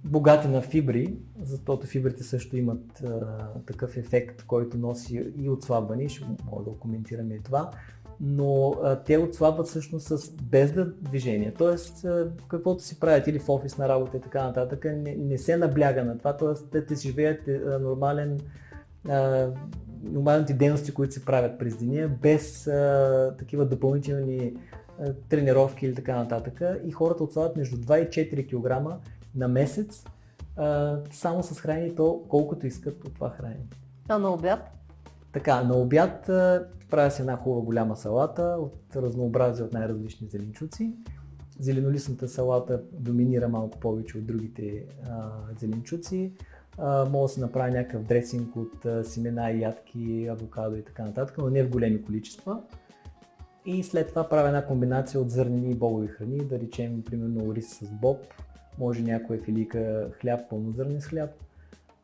богати 0.04 0.48
на 0.48 0.62
фибри, 0.62 1.16
защото 1.42 1.86
фибрите 1.86 2.22
също 2.22 2.56
имат 2.56 3.00
а, 3.00 3.48
такъв 3.66 3.96
ефект, 3.96 4.44
който 4.46 4.78
носи 4.78 5.32
и 5.36 5.48
отслабване, 5.48 6.08
ще 6.08 6.24
мога 6.50 6.64
да 6.64 6.70
коментираме 6.70 7.34
и 7.34 7.42
това 7.42 7.70
но 8.20 8.74
а, 8.83 8.96
те 8.96 9.18
отслабват 9.18 9.66
всъщност 9.66 10.07
с 10.07 10.31
без 10.31 10.72
да 10.72 10.85
движение. 10.85 11.54
Тоест, 11.59 12.04
а, 12.04 12.31
каквото 12.48 12.83
си 12.83 13.00
правят 13.00 13.26
или 13.26 13.38
в 13.38 13.48
офис 13.48 13.78
на 13.78 13.88
работа 13.88 14.16
и 14.16 14.20
така 14.20 14.42
нататък, 14.42 14.85
не, 14.85 15.16
не 15.16 15.38
се 15.38 15.57
набляга 15.57 16.04
на 16.04 16.18
това, 16.18 16.37
т.е. 16.37 16.70
те, 16.72 16.87
те 16.87 16.94
живеят 16.94 17.48
а, 17.48 17.78
нормален, 17.78 18.40
а, 19.09 19.48
нормалните 20.02 20.54
дейности, 20.54 20.94
които 20.94 21.14
се 21.14 21.24
правят 21.24 21.59
през 21.59 21.76
деня, 21.76 22.09
без 22.22 22.66
а, 22.66 23.35
такива 23.38 23.66
допълнителни 23.66 24.54
а, 25.00 25.12
тренировки 25.28 25.87
или 25.87 25.94
така 25.94 26.16
нататък. 26.16 26.62
И 26.85 26.92
хората 26.92 27.24
отслабват 27.24 27.57
между 27.57 27.76
2 27.76 28.07
и 28.07 28.09
4 28.09 28.46
кг 28.48 29.00
на 29.35 29.48
месец, 29.48 30.04
а, 30.57 30.98
само 31.11 31.42
с 31.42 31.61
хранение 31.61 31.94
то 31.94 32.24
колкото 32.28 32.66
искат 32.66 33.04
от 33.04 33.14
това 33.14 33.31
хранение. 33.31 33.66
А 34.09 34.18
на 34.18 34.31
обяд? 34.31 34.77
Така, 35.32 35.62
на 35.62 35.76
обяд 35.76 36.26
правя 36.90 37.10
си 37.10 37.22
една 37.22 37.36
хубава 37.36 37.62
голяма 37.62 37.96
салата 37.96 38.42
от 38.42 38.96
разнообразие 38.96 39.64
от 39.64 39.72
най-различни 39.72 40.28
зеленчуци. 40.28 40.92
Зеленолистната 41.60 42.28
салата 42.28 42.82
доминира 42.92 43.48
малко 43.48 43.80
повече 43.80 44.18
от 44.18 44.26
другите 44.26 44.84
а, 45.10 45.30
зеленчуци. 45.58 46.32
А, 46.78 47.04
мога 47.04 47.24
да 47.24 47.28
се 47.28 47.40
направя 47.40 47.70
някакъв 47.70 48.02
дресинг 48.02 48.56
от 48.56 48.86
а, 48.86 49.04
семена, 49.04 49.50
ядки, 49.50 50.26
авокадо 50.30 50.76
и 50.76 50.84
така 50.84 51.02
нататък, 51.02 51.38
но 51.38 51.50
не 51.50 51.64
в 51.64 51.70
големи 51.70 52.02
количества. 52.02 52.62
И 53.66 53.82
след 53.82 54.08
това 54.08 54.28
правя 54.28 54.48
една 54.48 54.66
комбинация 54.66 55.20
от 55.20 55.30
зърнени 55.30 55.70
и 55.70 55.74
бобови 55.74 56.06
храни, 56.08 56.38
да 56.38 56.60
речем 56.60 57.02
примерно 57.02 57.48
ориз 57.48 57.78
с 57.78 57.90
боб, 57.92 58.18
може 58.78 59.02
някоя 59.02 59.40
филика 59.40 60.10
хляб, 60.20 60.40
пълнозърнен 60.50 61.00
с 61.00 61.06
хляб, 61.06 61.30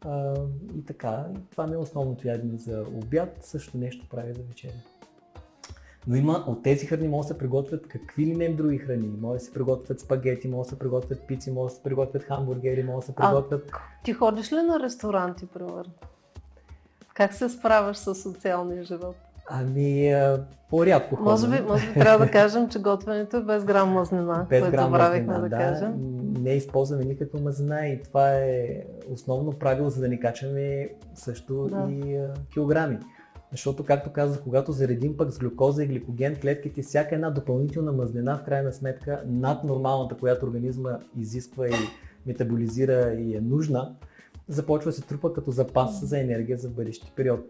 а, 0.05 0.35
и 0.77 0.85
така, 0.85 1.25
и 1.37 1.51
това 1.51 1.67
ми 1.67 1.75
е 1.75 1.77
основното 1.77 2.29
ядене 2.29 2.59
за 2.59 2.85
обяд, 2.95 3.37
също 3.40 3.79
нещо 3.79 4.07
прави 4.11 4.33
за 4.35 4.43
вечеря. 4.43 4.73
Но 6.07 6.17
има 6.17 6.45
от 6.47 6.62
тези 6.62 6.87
храни 6.87 7.09
може 7.09 7.29
да 7.29 7.35
се 7.35 7.38
приготвят 7.38 7.88
какви 7.88 8.27
ли 8.27 8.37
не 8.37 8.49
други 8.49 8.79
храни. 8.79 9.11
Може 9.21 9.38
да 9.38 9.45
се 9.45 9.53
приготвят 9.53 10.01
спагети, 10.01 10.49
може 10.49 10.67
да 10.67 10.71
се 10.71 10.79
приготвят 10.79 11.27
пици, 11.27 11.51
може 11.51 11.73
да 11.73 11.77
се 11.77 11.83
приготвят 11.83 12.23
хамбургери, 12.23 12.83
може 12.83 12.97
да 12.97 13.07
се 13.07 13.14
приготвят... 13.14 13.71
А, 13.73 13.79
ти 14.05 14.12
ходиш 14.12 14.53
ли 14.53 14.57
на 14.57 14.81
ресторанти, 14.81 15.47
примерно? 15.47 15.93
Как 17.14 17.35
се 17.35 17.49
справяш 17.49 17.97
с 17.97 18.14
социалния 18.14 18.85
живот? 18.85 19.17
Ами, 19.47 20.14
по-рядко 20.71 21.17
ходя. 21.17 21.31
Може 21.31 21.49
би, 21.49 21.61
може 21.69 21.87
би 21.87 21.95
трябва 21.95 22.27
да 22.27 22.31
кажем, 22.33 22.69
че 22.69 22.79
готвенето 22.79 23.37
е 23.37 23.43
без 23.43 23.64
грам 23.64 23.88
мазнина, 23.88 24.47
без 24.51 24.61
което 24.61 24.83
забравихме 24.83 25.35
да, 25.35 25.40
да 25.40 25.51
кажем. 25.51 25.93
Не 26.40 26.51
използваме 26.51 27.05
никаква 27.05 27.40
мазнина 27.40 27.87
и 27.87 28.03
това 28.03 28.35
е 28.35 28.85
основно 29.11 29.53
правило, 29.53 29.90
за 29.90 30.01
да 30.01 30.09
ни 30.09 30.20
качваме 30.20 30.88
също 31.14 31.66
да. 31.66 31.88
и 31.90 32.16
а, 32.16 32.35
килограми. 32.53 32.99
Защото, 33.51 33.85
както 33.85 34.12
казах, 34.12 34.42
когато 34.42 34.73
заредим 34.73 35.16
пък 35.16 35.31
с 35.31 35.38
глюкоза 35.38 35.85
и 35.85 35.87
гликоген 35.87 36.37
клетките, 36.40 36.83
всяка 36.83 37.14
една 37.14 37.31
допълнителна 37.31 37.92
мазнина, 37.92 38.38
в 38.38 38.44
крайна 38.44 38.73
сметка, 38.73 39.23
над 39.27 39.64
нормалната, 39.64 40.16
която 40.16 40.47
организма 40.47 40.99
изисква 41.18 41.68
и 41.68 41.73
метаболизира 42.27 43.14
и 43.14 43.37
е 43.37 43.40
нужна, 43.40 43.97
започва 44.49 44.90
да 44.90 44.97
се 44.97 45.03
трупа 45.03 45.33
като 45.33 45.51
запас 45.51 46.05
за 46.05 46.20
енергия 46.20 46.59
за 46.59 46.68
бъдещи 46.68 47.12
период. 47.16 47.40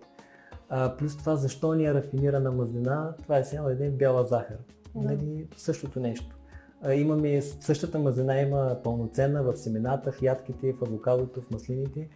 А, 0.69 0.97
плюс 0.97 1.17
това, 1.17 1.37
защо 1.37 1.75
ни 1.75 1.85
е 1.85 1.95
рафинирана 1.95 2.53
мазнина, 2.53 3.15
това 3.23 3.39
е 3.39 3.45
само 3.45 3.69
един 3.69 3.91
бяла 3.91 4.25
захар. 4.25 4.57
Нали, 4.95 5.47
същото 5.57 6.01
нещо. 6.01 6.37
Имаме 6.93 7.43
същата 7.43 7.99
мазнина, 7.99 8.41
има 8.41 8.77
пълноценна 8.85 9.43
в 9.43 9.57
семената, 9.57 10.13
в 10.13 10.23
ядките, 10.23 10.73
в 10.73 10.83
авокадото, 10.83 11.41
в 11.41 11.51
маслините. 11.51 12.09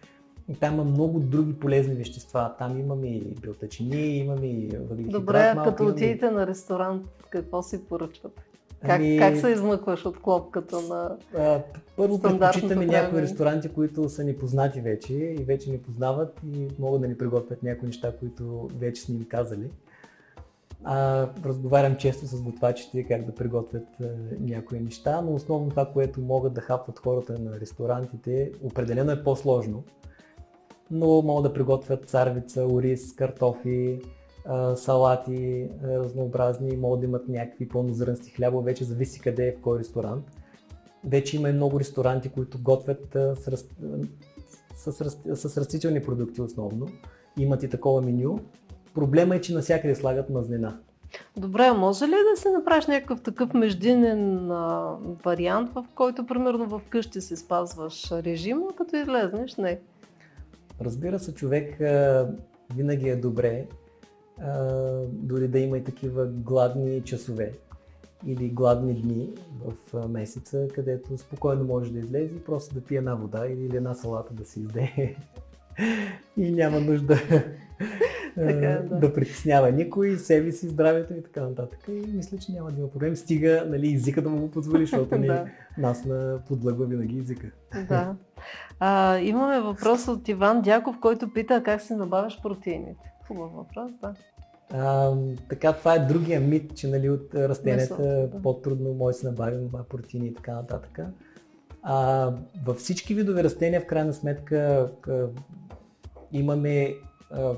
И 0.49 0.55
там 0.55 0.73
има 0.73 0.83
много 0.83 1.19
други 1.19 1.53
полезни 1.53 1.95
вещества. 1.95 2.53
Там 2.59 2.79
имаме 2.79 3.07
и 3.07 3.35
белтачини, 3.41 4.17
имаме 4.17 4.47
и 4.47 4.67
въглехидрат. 4.67 5.11
Добре, 5.11 5.53
малко, 5.53 5.71
като 5.71 5.85
отидете 5.85 6.31
на 6.31 6.47
ресторант, 6.47 7.03
какво 7.29 7.63
си 7.63 7.85
поръчвате? 7.85 8.41
Как, 8.81 8.91
ами, 8.91 9.17
как 9.19 9.37
се 9.37 9.49
измъкваш 9.49 10.05
от 10.05 10.19
клопката 10.21 10.81
на 10.81 11.17
а, 11.37 11.61
Първо 11.97 12.21
предпочитаме 12.21 12.85
някои 12.85 13.21
ресторанти, 13.21 13.69
които 13.69 14.09
са 14.09 14.23
ни 14.23 14.35
познати 14.35 14.81
вече 14.81 15.13
и 15.13 15.43
вече 15.43 15.71
ни 15.71 15.77
познават 15.77 16.39
и 16.55 16.67
могат 16.79 17.01
да 17.01 17.07
ни 17.07 17.17
приготвят 17.17 17.63
някои 17.63 17.87
неща, 17.87 18.13
които 18.19 18.69
вече 18.79 19.01
сме 19.01 19.15
им 19.15 19.25
казали. 19.29 19.69
А, 20.83 21.27
разговарям 21.45 21.95
често 21.95 22.27
с 22.27 22.41
готвачите 22.41 23.03
как 23.03 23.25
да 23.25 23.35
приготвят 23.35 23.87
а, 24.01 24.05
някои 24.39 24.79
неща, 24.79 25.21
но 25.21 25.33
основно 25.33 25.69
това, 25.69 25.85
което 25.85 26.21
могат 26.21 26.53
да 26.53 26.61
хапват 26.61 26.99
хората 26.99 27.39
на 27.39 27.59
ресторантите, 27.59 28.51
определено 28.63 29.11
е 29.11 29.23
по-сложно. 29.23 29.83
Но 30.91 31.21
могат 31.21 31.43
да 31.43 31.53
приготвят 31.53 32.09
царвица, 32.09 32.65
ориз, 32.65 33.15
картофи, 33.15 34.01
салати 34.75 35.69
разнообразни, 35.83 36.77
могат 36.77 36.99
да 36.99 37.05
имат 37.05 37.27
някакви 37.27 37.69
пълнозрънсти 37.69 38.31
хляба, 38.31 38.61
вече 38.61 38.83
зависи 38.83 39.19
къде 39.19 39.47
е 39.47 39.51
в 39.51 39.61
кой 39.61 39.79
ресторант. 39.79 40.25
Вече 41.05 41.37
има 41.37 41.49
и 41.49 41.53
много 41.53 41.79
ресторанти, 41.79 42.29
които 42.29 42.61
готвят 42.61 43.07
с, 43.13 43.57
с, 44.75 44.93
с, 45.35 45.49
с 45.49 45.57
растителни 45.57 46.03
продукти 46.03 46.41
основно. 46.41 46.87
Имат 47.37 47.63
и 47.63 47.69
такова 47.69 48.01
меню. 48.01 48.39
Проблема 48.93 49.35
е, 49.35 49.41
че 49.41 49.53
навсякъде 49.53 49.95
слагат 49.95 50.29
мазнина. 50.29 50.77
Добре, 51.37 51.71
може 51.71 52.05
ли 52.05 52.15
да 52.31 52.41
се 52.41 52.49
направиш 52.49 52.87
някакъв 52.87 53.21
такъв 53.21 53.53
междинен 53.53 54.51
а, 54.51 54.95
вариант, 55.25 55.71
в 55.75 55.85
който 55.95 56.25
примерно 56.25 56.65
в 56.67 56.81
къщи 56.89 57.21
си 57.21 57.35
спазваш 57.35 58.11
режима, 58.11 58.67
като 58.77 58.95
излезнеш? 58.95 59.55
Не. 59.55 59.79
Разбира 60.81 61.19
се, 61.19 61.33
човек 61.33 61.81
а, 61.81 62.27
винаги 62.75 63.09
е 63.09 63.15
добре 63.15 63.65
дори 65.03 65.47
да 65.47 65.59
има 65.59 65.77
и 65.77 65.83
такива 65.83 66.25
гладни 66.25 67.01
часове 67.03 67.53
или 68.25 68.49
гладни 68.49 69.01
дни 69.01 69.29
в 69.65 70.07
месеца, 70.07 70.67
където 70.75 71.17
спокойно 71.17 71.63
може 71.63 71.93
да 71.93 71.99
излезе 71.99 72.35
и 72.35 72.43
просто 72.43 72.73
да 72.73 72.81
пие 72.81 72.97
една 72.97 73.15
вода 73.15 73.47
или 73.47 73.77
една 73.77 73.93
салата 73.93 74.33
да 74.33 74.45
си 74.45 74.59
изде. 74.59 75.15
и 76.37 76.51
няма 76.51 76.79
нужда 76.79 77.15
така, 78.35 78.81
да. 78.89 78.99
да 78.99 79.13
притеснява 79.13 79.71
никой, 79.71 80.17
себе 80.17 80.51
си, 80.51 80.67
здравето 80.67 81.13
и 81.13 81.23
така 81.23 81.41
нататък. 81.41 81.79
И 81.87 82.07
мисля, 82.13 82.37
че 82.37 82.51
няма 82.51 82.71
да 82.71 82.79
има 82.79 82.91
проблем. 82.91 83.15
Стига 83.15 83.65
нали, 83.67 83.93
езика 83.93 84.21
да 84.21 84.29
му 84.29 84.39
го 84.39 84.51
позволи, 84.51 84.85
защото 84.85 85.17
ни, 85.17 85.29
нас 85.77 86.05
на 86.05 86.39
подлъгва 86.47 86.85
винаги 86.85 87.19
езика. 87.19 87.51
да. 87.89 88.15
А, 88.79 89.17
имаме 89.17 89.59
въпрос 89.59 90.07
от 90.07 90.27
Иван 90.27 90.61
Дяков, 90.61 90.99
който 90.99 91.33
пита 91.33 91.63
как 91.63 91.81
се 91.81 91.95
набавяш 91.95 92.41
протеините. 92.41 93.13
Хубав 93.27 93.51
въпрос, 93.51 93.91
да. 94.01 94.13
А, 94.73 95.13
така, 95.49 95.73
това 95.73 95.95
е 95.95 95.99
другия 95.99 96.39
мит, 96.39 96.75
че 96.75 96.87
нали, 96.87 97.09
от 97.09 97.35
растенията 97.35 98.03
да. 98.03 98.41
по-трудно 98.41 98.93
може 98.93 99.13
да 99.13 99.19
се 99.19 99.27
набавим 99.27 99.69
протеини 99.89 100.27
и 100.27 100.33
така 100.33 100.53
нататък. 100.53 100.99
А, 101.83 102.31
във 102.65 102.77
всички 102.77 103.15
видове 103.15 103.43
растения, 103.43 103.81
в 103.81 103.85
крайна 103.85 104.13
сметка, 104.13 104.89
имаме 106.31 106.95
а, 107.31 107.53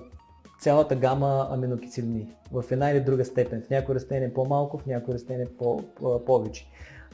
цялата 0.59 0.95
гама 0.95 1.47
аминокиселини 1.51 2.27
в 2.51 2.63
една 2.71 2.91
или 2.91 2.99
друга 2.99 3.25
степен. 3.25 3.61
В 3.61 3.69
някои 3.69 3.95
растения 3.95 4.33
по-малко, 4.33 4.77
в 4.77 4.85
някои 4.85 5.13
растения 5.13 5.47
по- 5.57 5.83
повече. 6.25 6.67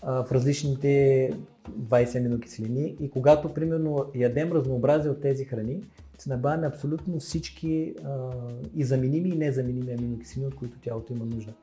В 0.04 0.28
различните 0.32 1.32
20 1.80 2.16
аминокиселини. 2.16 2.96
И 3.00 3.10
когато, 3.10 3.54
примерно, 3.54 4.06
ядем 4.16 4.52
разнообразие 4.52 5.12
от 5.12 5.22
тези 5.22 5.46
храни, 5.46 5.82
се 6.18 6.30
набавяме 6.30 6.68
абсолютно 6.68 7.20
всички 7.20 7.94
а, 8.04 8.30
и 8.76 8.84
заменими 8.84 9.30
и 9.30 9.38
незаменими 9.38 9.94
аминокиселини, 9.94 10.48
от 10.48 10.56
които 10.56 10.80
тялото 10.80 11.14
има 11.14 11.26
нужда. 11.26 11.54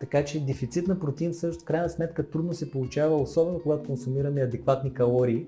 Така 0.00 0.24
че 0.24 0.44
дефицит 0.44 0.88
на 0.88 1.00
протеин 1.00 1.34
също 1.34 1.62
в 1.62 1.66
крайна 1.66 1.88
сметка 1.88 2.30
трудно 2.30 2.52
се 2.52 2.70
получава, 2.70 3.16
особено 3.16 3.60
когато 3.62 3.84
консумираме 3.84 4.40
адекватни 4.40 4.94
калории 4.94 5.46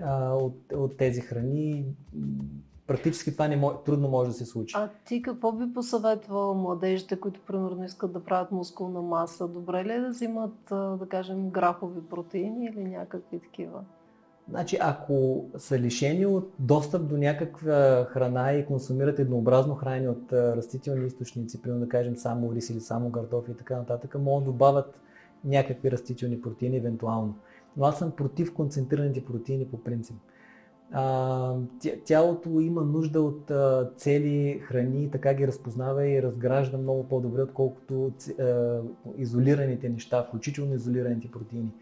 а, 0.00 0.34
от, 0.34 0.72
от 0.74 0.96
тези 0.96 1.20
храни. 1.20 1.84
Практически 2.86 3.32
това 3.32 3.48
не 3.48 3.56
мож, 3.56 3.74
трудно 3.84 4.08
може 4.08 4.30
да 4.30 4.34
се 4.34 4.44
случи. 4.44 4.74
А 4.78 4.88
ти 5.04 5.22
какво 5.22 5.52
би 5.52 5.74
посъветвал 5.74 6.54
младежите, 6.54 7.20
които 7.20 7.40
примерно 7.46 7.84
искат 7.84 8.12
да 8.12 8.24
правят 8.24 8.52
мускулна 8.52 9.02
маса? 9.02 9.48
Добре 9.48 9.84
ли 9.84 9.92
е 9.92 10.00
да 10.00 10.08
взимат, 10.08 10.54
да 10.70 11.06
кажем, 11.08 11.50
грахови 11.50 12.00
протеини 12.00 12.66
или 12.66 12.84
някакви 12.84 13.38
такива? 13.38 13.84
Значи, 14.48 14.78
ако 14.80 15.44
са 15.56 15.78
лишени 15.78 16.26
от 16.26 16.52
достъп 16.58 17.08
до 17.08 17.16
някаква 17.16 18.06
храна 18.08 18.52
и 18.52 18.66
консумират 18.66 19.18
еднообразно 19.18 19.74
хранене 19.74 20.08
от 20.08 20.32
растителни 20.32 21.06
източници, 21.06 21.62
примерно 21.62 21.84
да 21.84 21.88
кажем 21.88 22.16
само 22.16 22.54
рис 22.54 22.70
или 22.70 22.80
само 22.80 23.12
картофи 23.12 23.50
и 23.50 23.54
така 23.54 23.76
нататък, 23.76 24.16
могат 24.18 24.44
да 24.44 24.50
добавят 24.50 25.00
някакви 25.44 25.90
растителни 25.90 26.40
протеини 26.40 26.76
евентуално. 26.76 27.34
Но 27.76 27.84
аз 27.84 27.98
съм 27.98 28.10
против 28.10 28.54
концентрираните 28.54 29.24
протеини 29.24 29.66
по 29.66 29.82
принцип. 29.82 30.16
Тялото 32.04 32.60
има 32.60 32.82
нужда 32.82 33.22
от 33.22 33.52
цели 33.96 34.60
храни, 34.62 35.10
така 35.10 35.34
ги 35.34 35.46
разпознава 35.46 36.08
и 36.08 36.22
разгражда 36.22 36.78
много 36.78 37.08
по-добре, 37.08 37.42
отколкото 37.42 38.12
изолираните 39.16 39.88
неща, 39.88 40.24
включително 40.28 40.74
изолираните 40.74 41.30
протеини. 41.30 41.72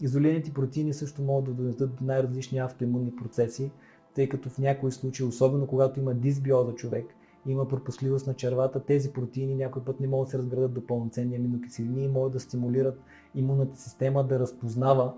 Изолираните 0.00 0.52
протеини 0.52 0.92
също 0.92 1.22
могат 1.22 1.44
да 1.44 1.62
доведат 1.62 1.94
до 1.94 2.04
най-различни 2.04 2.58
автоимунни 2.58 3.16
процеси, 3.16 3.70
тъй 4.14 4.28
като 4.28 4.48
в 4.50 4.58
някои 4.58 4.92
случаи, 4.92 5.26
особено 5.26 5.66
когато 5.66 6.00
има 6.00 6.14
дисбиоза 6.14 6.74
човек, 6.74 7.06
има 7.46 7.68
пропускливост 7.68 8.26
на 8.26 8.34
червата, 8.34 8.80
тези 8.80 9.12
протеини 9.12 9.54
някой 9.54 9.82
път 9.82 10.00
не 10.00 10.08
могат 10.08 10.26
да 10.26 10.30
се 10.30 10.38
разградат 10.38 10.72
до 10.72 10.86
пълноценни 10.86 11.36
аминокиселини 11.36 12.04
и 12.04 12.08
могат 12.08 12.32
да 12.32 12.40
стимулират 12.40 13.00
имунната 13.34 13.76
система 13.76 14.24
да 14.24 14.38
разпознава 14.38 15.12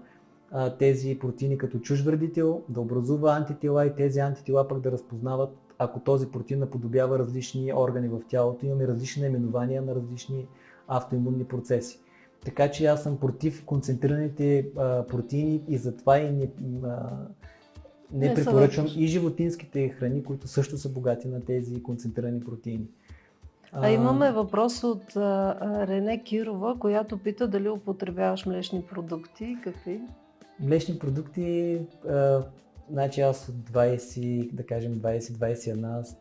тези 0.79 1.19
протеини 1.19 1.59
като 1.59 1.79
чуж 1.79 2.03
вредител, 2.03 2.63
да 2.69 2.81
образува 2.81 3.37
антитела 3.37 3.87
и 3.87 3.95
тези 3.95 4.21
антитела 4.21 4.69
пък 4.69 4.81
да 4.81 4.93
разпознават, 4.93 5.51
ако 5.79 6.01
този 6.01 6.31
протеин 6.31 6.61
наподобява 6.61 7.19
различни 7.19 7.73
органи 7.75 8.09
в 8.09 8.21
тялото, 8.29 8.67
имаме 8.67 8.87
различни 8.87 9.23
наименования 9.23 9.83
на 9.83 9.95
различни 9.95 10.47
автоимунни 10.89 11.45
процеси. 11.45 12.01
Така 12.45 12.71
че 12.71 12.87
аз 12.87 13.03
съм 13.03 13.17
против 13.17 13.65
концентрираните 13.65 14.69
а, 14.77 15.07
протеини 15.07 15.63
и 15.69 15.79
затова 15.79 16.19
и 16.19 16.33
не, 16.33 16.51
а, 16.85 17.11
не, 18.13 18.29
не 18.29 18.35
препоръчвам 18.35 18.87
и 18.97 19.07
животинските 19.07 19.89
храни, 19.89 20.25
които 20.25 20.49
също 20.49 20.79
са 20.79 20.89
богати 20.89 21.29
на 21.29 21.45
тези 21.45 21.83
концентрирани 21.83 22.41
протеини. 22.41 22.87
А, 23.73 23.91
имаме 23.91 24.33
въпрос 24.33 24.85
от 24.85 25.17
а, 25.17 25.87
Рене 25.87 26.23
Кирова, 26.23 26.79
която 26.79 27.19
пита 27.19 27.49
дали 27.49 27.69
употребяваш 27.69 28.47
млечни 28.47 28.83
продукти. 28.83 29.57
Какви? 29.65 30.01
Млечни 30.61 30.99
продукти, 30.99 31.81
а, 32.09 32.43
значи 32.91 33.21
аз 33.21 33.49
от 33.49 33.55
20, 33.55 34.53
да 34.53 34.67
кажем 34.67 34.95
20-21, 34.95 36.17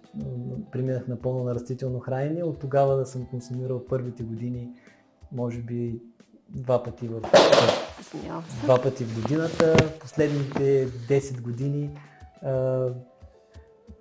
преминах 0.71 1.07
напълно 1.07 1.43
на 1.43 1.55
растително 1.55 1.99
хранене. 1.99 2.43
От 2.43 2.59
тогава 2.59 2.95
да 2.95 3.05
съм 3.05 3.25
консумирал 3.25 3.85
първите 3.85 4.23
години, 4.23 4.69
може 5.31 5.61
би 5.61 6.01
два 6.49 6.83
пъти 6.83 7.07
в, 7.07 7.21
два 8.63 8.81
пъти 8.81 9.03
в 9.03 9.21
годината. 9.21 9.75
Последните 9.99 10.87
10 10.87 11.41
години 11.41 11.89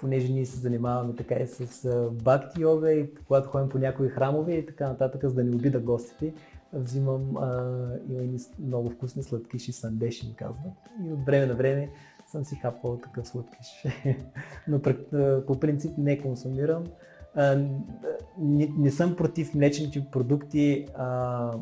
понеже 0.03 0.33
ние 0.33 0.47
се 0.47 0.57
занимаваме 0.57 1.17
така 1.17 1.35
и 1.35 1.47
с 1.47 1.89
бакти 2.13 2.61
йога 2.61 2.93
и 2.93 3.15
когато 3.27 3.49
ходим 3.49 3.69
по 3.69 3.79
някои 3.79 4.09
храмове 4.09 4.53
и 4.53 4.67
така 4.67 4.89
нататък, 4.89 5.25
за 5.25 5.35
да 5.35 5.45
не 5.45 5.57
обида 5.57 5.81
гостите, 5.81 6.35
взимам, 6.73 7.37
а, 7.37 7.73
има 8.09 8.23
и 8.23 8.39
много 8.59 8.91
вкусни 8.91 9.23
сладкиши, 9.23 9.73
сандеши 9.73 10.27
ми 10.27 10.35
казват. 10.35 10.73
И 11.07 11.13
от 11.13 11.25
време 11.25 11.47
на 11.47 11.55
време 11.55 11.91
съм 12.29 12.45
си 12.45 12.57
хапвал 12.57 12.97
такъв 12.97 13.29
сладкиш. 13.29 13.85
Но 14.69 14.81
по 15.47 15.61
принцип 15.61 15.99
не 15.99 16.21
консумирам. 16.21 16.85
А, 17.35 17.55
не, 18.39 18.73
не 18.79 18.91
съм 18.91 19.17
против 19.17 19.55
млечните 19.55 20.07
продукти. 20.13 20.87
А, 20.97 21.53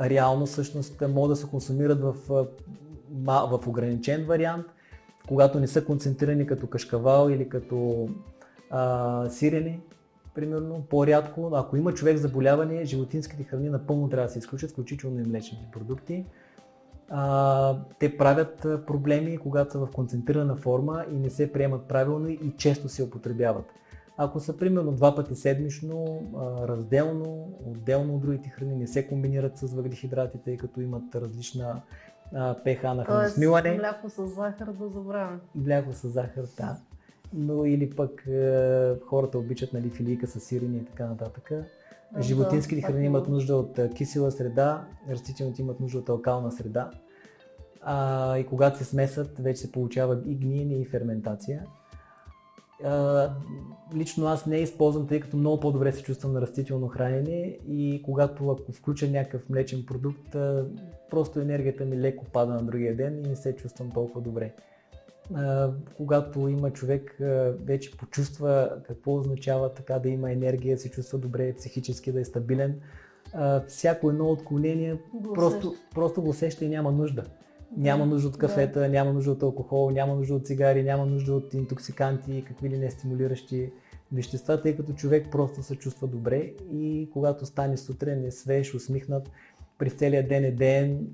реално 0.00 0.46
всъщност 0.46 1.02
могат 1.08 1.30
да 1.30 1.36
се 1.36 1.46
консумират 1.46 2.00
в, 2.00 2.14
в 3.24 3.66
ограничен 3.66 4.24
вариант, 4.24 4.66
когато 5.28 5.60
не 5.60 5.66
са 5.66 5.84
концентрирани 5.84 6.46
като 6.46 6.66
кашкавал 6.66 7.30
или 7.30 7.48
като 7.48 8.08
а, 8.70 9.28
сирени, 9.30 9.80
примерно, 10.34 10.82
по-рядко. 10.90 11.50
Ако 11.54 11.76
има 11.76 11.94
човек 11.94 12.16
заболяване, 12.16 12.84
животинските 12.84 13.44
храни 13.44 13.68
напълно 13.68 14.08
трябва 14.08 14.26
да 14.26 14.32
се 14.32 14.38
изключат, 14.38 14.70
включително 14.70 15.20
и 15.20 15.26
млечните 15.26 15.68
продукти. 15.72 16.26
А, 17.08 17.78
те 17.98 18.16
правят 18.16 18.66
проблеми, 18.86 19.38
когато 19.38 19.72
са 19.72 19.78
в 19.78 19.90
концентрирана 19.90 20.56
форма 20.56 21.04
и 21.12 21.14
не 21.14 21.30
се 21.30 21.52
приемат 21.52 21.88
правилно 21.88 22.28
и 22.28 22.54
често 22.56 22.88
се 22.88 23.02
употребяват. 23.02 23.66
Ако 24.16 24.40
са 24.40 24.56
примерно 24.56 24.92
два 24.92 25.14
пъти 25.14 25.34
седмично, 25.34 26.22
разделно, 26.68 27.58
отделно 27.66 28.14
от 28.14 28.22
другите 28.22 28.48
храни, 28.48 28.74
не 28.74 28.86
се 28.86 29.06
комбинират 29.08 29.58
с 29.58 29.74
въглехидратите, 29.74 30.44
тъй 30.44 30.56
като 30.56 30.80
имат 30.80 31.14
различна 31.14 31.82
ПХ 32.64 32.82
на 32.82 33.04
храносмилане. 33.04 33.76
мляко 33.76 34.10
с 34.10 34.26
захар 34.26 34.66
да 34.66 34.88
забравям. 34.88 35.40
Мляко 35.54 35.92
с 35.92 36.08
захар, 36.08 36.44
да. 36.56 36.76
Но 37.34 37.64
или 37.64 37.90
пък 37.90 38.26
е, 38.26 38.94
хората 39.06 39.38
обичат 39.38 39.72
нали, 39.72 39.90
филийка 39.90 40.26
с 40.26 40.40
сирене 40.40 40.76
и 40.76 40.84
така 40.84 41.06
нататък. 41.06 41.52
Животинските 42.20 42.82
храни 42.82 43.06
имат 43.06 43.28
нужда 43.28 43.56
от 43.56 43.80
кисела 43.94 44.30
среда, 44.30 44.88
растителните 45.10 45.62
имат 45.62 45.80
нужда 45.80 45.98
от 45.98 46.08
алкална 46.08 46.52
среда. 46.52 46.90
А, 47.82 48.38
и 48.38 48.46
когато 48.46 48.78
се 48.78 48.84
смесат, 48.84 49.38
вече 49.38 49.60
се 49.60 49.72
получава 49.72 50.22
и 50.26 50.34
гниене 50.34 50.74
и 50.74 50.84
ферментация 50.84 51.66
лично 53.94 54.26
аз 54.26 54.46
не 54.46 54.56
използвам, 54.56 55.06
тъй 55.06 55.20
като 55.20 55.36
много 55.36 55.60
по-добре 55.60 55.92
се 55.92 56.02
чувствам 56.02 56.32
на 56.32 56.40
растително 56.40 56.88
хранене 56.88 57.58
и 57.68 58.02
когато 58.04 58.50
ако 58.50 58.72
включа 58.72 59.10
някакъв 59.10 59.48
млечен 59.48 59.84
продукт, 59.86 60.36
просто 61.10 61.40
енергията 61.40 61.84
ми 61.84 61.96
леко 61.96 62.24
пада 62.24 62.52
на 62.54 62.62
другия 62.62 62.96
ден 62.96 63.18
и 63.24 63.28
не 63.28 63.36
се 63.36 63.56
чувствам 63.56 63.90
толкова 63.90 64.20
добре. 64.20 64.52
Когато 65.96 66.48
има 66.48 66.70
човек 66.70 67.16
вече 67.64 67.96
почувства 67.96 68.70
какво 68.86 69.14
означава 69.14 69.74
така 69.74 69.98
да 69.98 70.08
има 70.08 70.32
енергия, 70.32 70.78
се 70.78 70.90
чувства 70.90 71.18
добре, 71.18 71.54
психически 71.54 72.12
да 72.12 72.20
е 72.20 72.24
стабилен, 72.24 72.80
всяко 73.68 74.10
едно 74.10 74.30
отклонение 74.30 74.96
просто, 75.34 75.74
просто 75.94 76.22
го 76.22 76.28
усеща 76.28 76.64
и 76.64 76.68
няма 76.68 76.92
нужда. 76.92 77.24
Няма 77.76 78.06
нужда 78.06 78.28
от 78.28 78.38
кафета, 78.38 78.80
да. 78.80 78.88
няма 78.88 79.12
нужда 79.12 79.30
от 79.30 79.42
алкохол, 79.42 79.90
няма 79.90 80.14
нужда 80.14 80.34
от 80.34 80.46
цигари, 80.46 80.82
няма 80.82 81.06
нужда 81.06 81.34
от 81.34 81.54
интоксиканти 81.54 82.44
какви 82.48 82.70
ли 82.70 82.78
не 82.78 82.90
стимулиращи 82.90 83.72
вещества, 84.12 84.62
тъй 84.62 84.76
като 84.76 84.92
човек 84.92 85.26
просто 85.30 85.62
се 85.62 85.76
чувства 85.76 86.08
добре 86.08 86.52
и 86.72 87.08
когато 87.12 87.46
стане 87.46 87.76
сутрин 87.76 88.24
е 88.24 88.30
свеж, 88.30 88.74
усмихнат, 88.74 89.30
през 89.78 89.92
целия 89.92 90.28
ден 90.28 90.44
е 90.44 90.50
ден, 90.50 91.06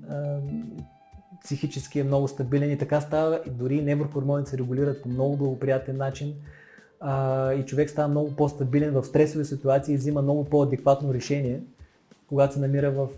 психически 1.43 1.99
е 1.99 2.03
много 2.03 2.27
стабилен 2.27 2.71
и 2.71 2.77
така 2.77 3.01
става. 3.01 3.41
И 3.47 3.49
дори 3.49 3.81
неврохормоните 3.81 4.49
се 4.49 4.57
регулират 4.57 5.03
по 5.03 5.09
много 5.09 5.37
благоприятен 5.37 5.97
начин 5.97 6.33
а, 6.99 7.53
и 7.53 7.65
човек 7.65 7.89
става 7.89 8.07
много 8.07 8.35
по-стабилен 8.35 8.93
в 8.93 9.03
стресови 9.03 9.45
ситуации 9.45 9.93
и 9.93 9.97
взима 9.97 10.21
много 10.21 10.45
по-адекватно 10.45 11.13
решение, 11.13 11.61
когато 12.27 12.53
се 12.53 12.59
намира 12.59 12.91
в 12.91 13.09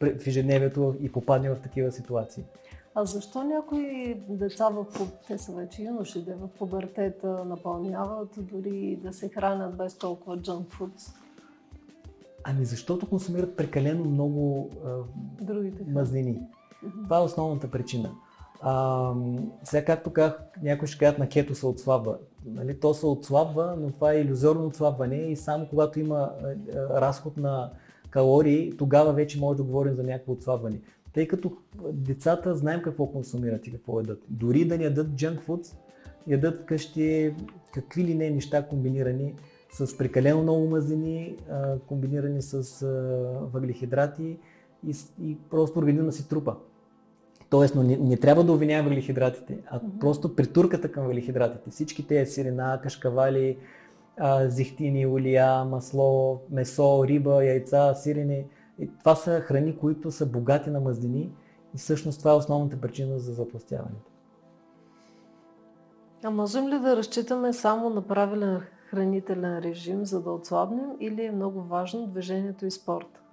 в 0.00 0.26
ежедневието 0.26 0.94
и 1.00 1.12
попадне 1.12 1.50
в 1.50 1.60
такива 1.60 1.92
ситуации. 1.92 2.44
А 2.94 3.04
защо 3.04 3.44
някои 3.44 4.14
деца, 4.28 4.68
в, 4.68 4.86
те 5.28 5.38
са 5.38 5.52
вече 5.52 5.82
юноши, 5.82 6.24
да 6.24 6.36
в 6.36 6.48
пубертета 6.58 7.44
напълняват 7.44 8.28
дори 8.36 8.98
да 9.02 9.12
се 9.12 9.28
хранят 9.28 9.76
без 9.76 9.98
толкова 9.98 10.38
junk 10.38 10.64
foods? 10.64 11.16
Ами 12.44 12.64
защото 12.64 13.08
консумират 13.08 13.56
прекалено 13.56 14.04
много 14.04 14.70
а, 14.84 14.90
Другите 15.44 15.84
мазнини. 15.90 16.40
Това 17.04 17.18
е 17.18 17.22
основната 17.22 17.70
причина. 17.70 18.10
А, 18.60 19.12
сега, 19.64 19.84
както 19.84 20.12
казах, 20.12 20.38
някои 20.62 20.88
ще 20.88 20.98
кажат 20.98 21.18
на 21.18 21.28
кето 21.28 21.54
се 21.54 21.66
отслабва. 21.66 22.18
Нали, 22.46 22.80
то 22.80 22.94
се 22.94 23.06
отслабва, 23.06 23.76
но 23.80 23.90
това 23.90 24.12
е 24.12 24.20
иллюзорно 24.20 24.66
отслабване 24.66 25.16
и 25.16 25.36
само 25.36 25.66
когато 25.68 26.00
има 26.00 26.16
а, 26.16 26.48
а, 26.48 27.00
разход 27.00 27.36
на 27.36 27.70
калории, 28.10 28.76
тогава 28.78 29.12
вече 29.12 29.40
може 29.40 29.56
да 29.56 29.62
говорим 29.62 29.94
за 29.94 30.02
някакво 30.02 30.32
отслабване. 30.32 30.80
Тъй 31.12 31.28
като 31.28 31.52
децата 31.92 32.54
знаем 32.54 32.82
какво 32.82 33.06
консумират 33.06 33.66
и 33.66 33.72
какво 33.72 34.00
ядат. 34.00 34.22
Дори 34.28 34.64
да 34.64 34.78
не 34.78 34.84
ядат 34.84 35.08
junk 35.08 35.46
foods, 35.46 35.76
ядат 36.26 36.62
вкъщи 36.62 37.34
какви 37.72 38.04
ли 38.04 38.14
не 38.14 38.30
неща 38.30 38.66
комбинирани 38.66 39.34
с 39.72 39.98
прекалено 39.98 40.42
много 40.42 40.68
мазнини, 40.68 41.36
комбинирани 41.86 42.42
с 42.42 42.86
въглехидрати 43.52 44.38
и, 44.86 44.94
и 45.22 45.36
просто 45.50 45.78
организма 45.78 46.12
си 46.12 46.28
трупа. 46.28 46.56
Тоест, 47.54 47.74
но 47.74 47.82
не, 47.82 47.96
не 47.96 48.16
трябва 48.16 48.44
да 48.44 48.52
обвиняваме 48.52 48.88
въглехидратите, 48.88 49.58
а 49.66 49.80
mm-hmm. 49.80 49.98
просто 50.00 50.36
притурката 50.36 50.92
към 50.92 51.04
въглехидратите. 51.04 51.70
Всички 51.70 52.06
тези 52.06 52.32
сирена, 52.32 52.80
кашкавали, 52.82 53.58
а, 54.18 54.48
зехтини, 54.48 55.06
олия, 55.06 55.64
масло, 55.64 56.40
месо, 56.50 57.04
риба, 57.08 57.44
яйца, 57.44 57.94
сирене. 57.94 58.46
И 58.78 58.90
това 58.98 59.14
са 59.14 59.40
храни, 59.40 59.76
които 59.76 60.10
са 60.10 60.26
богати 60.26 60.70
на 60.70 60.80
мазнини 60.80 61.30
и 61.74 61.78
всъщност 61.78 62.18
това 62.18 62.30
е 62.30 62.34
основната 62.34 62.80
причина 62.80 63.18
за 63.18 63.32
затластяването. 63.32 64.10
А 66.24 66.30
можем 66.30 66.68
ли 66.68 66.78
да 66.78 66.96
разчитаме 66.96 67.52
само 67.52 67.90
на 67.90 68.02
правилен 68.02 68.60
хранителен 68.90 69.58
режим, 69.58 70.06
за 70.06 70.22
да 70.22 70.30
отслабнем 70.30 70.90
или 71.00 71.24
е 71.24 71.32
много 71.32 71.62
важно 71.62 72.06
движението 72.06 72.66
и 72.66 72.70
спорта? 72.70 73.23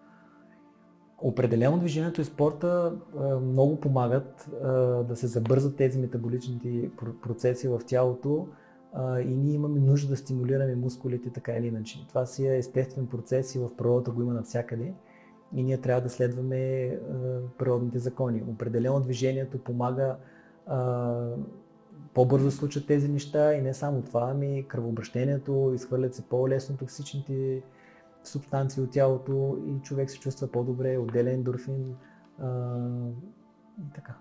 Определено 1.21 1.79
движението 1.79 2.21
и 2.21 2.25
спорта 2.25 2.93
много 3.41 3.79
помагат 3.79 4.49
да 5.07 5.15
се 5.15 5.27
забързат 5.27 5.75
тези 5.75 5.99
метаболичните 5.99 6.89
процеси 7.23 7.67
в 7.67 7.81
тялото 7.87 8.47
а, 8.93 9.19
и 9.19 9.35
ние 9.35 9.53
имаме 9.53 9.79
нужда 9.79 10.09
да 10.09 10.17
стимулираме 10.17 10.75
мускулите 10.75 11.29
така 11.29 11.51
или 11.53 11.67
иначе. 11.67 12.07
Това 12.07 12.25
си 12.25 12.47
е 12.47 12.57
естествен 12.57 13.07
процес 13.07 13.55
и 13.55 13.59
в 13.59 13.75
природата 13.77 14.11
го 14.11 14.21
има 14.21 14.33
навсякъде 14.33 14.93
и 15.55 15.63
ние 15.63 15.77
трябва 15.77 16.01
да 16.01 16.09
следваме 16.09 16.99
природните 17.57 17.99
закони. 17.99 18.43
Определено 18.49 18.99
движението 18.99 19.57
помага 19.57 20.15
по-бързо 22.13 22.51
случат 22.51 22.87
тези 22.87 23.09
неща 23.09 23.53
и 23.53 23.61
не 23.61 23.73
само 23.73 24.01
това, 24.01 24.27
ами 24.31 24.65
кръвообращението, 24.67 25.71
изхвърлят 25.75 26.15
се 26.15 26.21
по-лесно 26.21 26.77
токсичните 26.77 27.61
субстанции 28.23 28.83
от 28.83 28.91
тялото 28.91 29.57
и 29.67 29.81
човек 29.81 30.11
се 30.11 30.19
чувства 30.19 30.47
по-добре, 30.47 30.97
отделен 30.97 31.35
ендорфин 31.35 31.95
а, 32.41 32.77
и 33.79 33.93
така. 33.95 34.13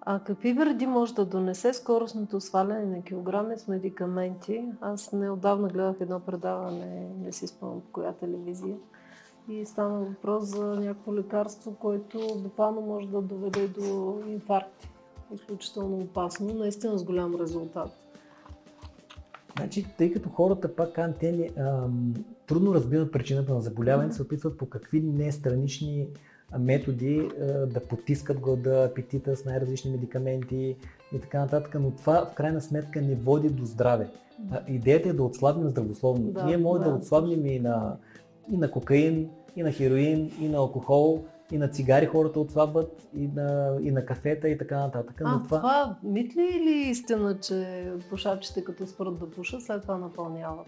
А 0.00 0.20
какви 0.20 0.52
вреди 0.52 0.86
може 0.86 1.14
да 1.14 1.24
донесе 1.24 1.72
скоростното 1.72 2.40
сваляне 2.40 2.84
на 2.96 3.02
килограми 3.02 3.58
с 3.58 3.68
медикаменти? 3.68 4.64
Аз 4.80 5.12
неодавна 5.12 5.68
гледах 5.68 5.96
едно 6.00 6.20
предаване, 6.20 7.08
не 7.20 7.32
си 7.32 7.46
спомням 7.46 7.80
по 7.80 7.92
коя 7.92 8.12
телевизия, 8.12 8.76
и 9.48 9.66
стана 9.66 10.00
въпрос 10.00 10.44
за 10.44 10.64
някакво 10.64 11.14
лекарство, 11.14 11.74
което 11.74 12.18
буквално 12.42 12.80
може 12.80 13.08
да 13.08 13.22
доведе 13.22 13.68
до 13.68 14.18
инфаркти. 14.26 14.90
Изключително 15.34 15.96
опасно, 15.96 16.54
наистина 16.54 16.98
с 16.98 17.04
голям 17.04 17.34
резултат. 17.40 17.90
Значи, 19.56 19.86
тъй 19.98 20.12
като 20.12 20.28
хората 20.28 20.76
пак 20.76 20.98
антени, 20.98 21.50
ам, 21.56 22.14
трудно 22.48 22.74
разбират 22.74 23.12
причината 23.12 23.54
на 23.54 23.60
заболяването, 23.60 24.14
се 24.14 24.22
опитват 24.22 24.58
по 24.58 24.66
какви 24.66 25.00
не 25.00 25.32
странични 25.32 26.08
методи 26.58 27.28
да 27.66 27.80
потискат 27.80 28.40
глада, 28.40 28.88
апетита 28.90 29.36
с 29.36 29.44
най-различни 29.44 29.90
медикаменти 29.90 30.76
и 31.12 31.20
така 31.20 31.40
нататък, 31.40 31.76
но 31.80 31.90
това 31.90 32.26
в 32.26 32.34
крайна 32.34 32.60
сметка 32.60 33.02
не 33.02 33.14
води 33.14 33.50
до 33.50 33.64
здраве. 33.64 34.08
Идеята 34.68 35.08
е 35.08 35.12
да 35.12 35.22
отслабнем 35.22 35.68
здравословно. 35.68 36.30
Да, 36.30 36.44
Ние 36.44 36.56
можем 36.56 36.84
да, 36.84 36.90
да 36.90 36.96
отслабнем 36.96 37.46
и 37.46 37.58
на, 37.58 37.96
и 38.52 38.56
на 38.56 38.70
кокаин, 38.70 39.30
и 39.56 39.62
на 39.62 39.72
хероин, 39.72 40.32
и 40.40 40.48
на 40.48 40.58
алкохол, 40.58 41.24
и 41.52 41.58
на 41.58 41.68
цигари 41.68 42.06
хората 42.06 42.40
отслабват, 42.40 43.08
и 43.16 43.26
на, 43.26 43.78
и 43.82 43.90
на 43.90 44.04
кафета 44.04 44.48
и 44.48 44.58
така 44.58 44.78
нататък. 44.78 45.20
Но 45.20 45.28
а, 45.28 45.42
това... 45.42 45.58
това 45.58 45.96
мит 46.02 46.36
ли 46.36 46.60
или 46.62 46.90
истина, 46.90 47.38
че 47.40 47.90
пушачите 48.10 48.64
като 48.64 48.86
спрат 48.86 49.18
да 49.18 49.30
пушат, 49.30 49.62
след 49.62 49.82
това 49.82 49.98
напълняват? 49.98 50.66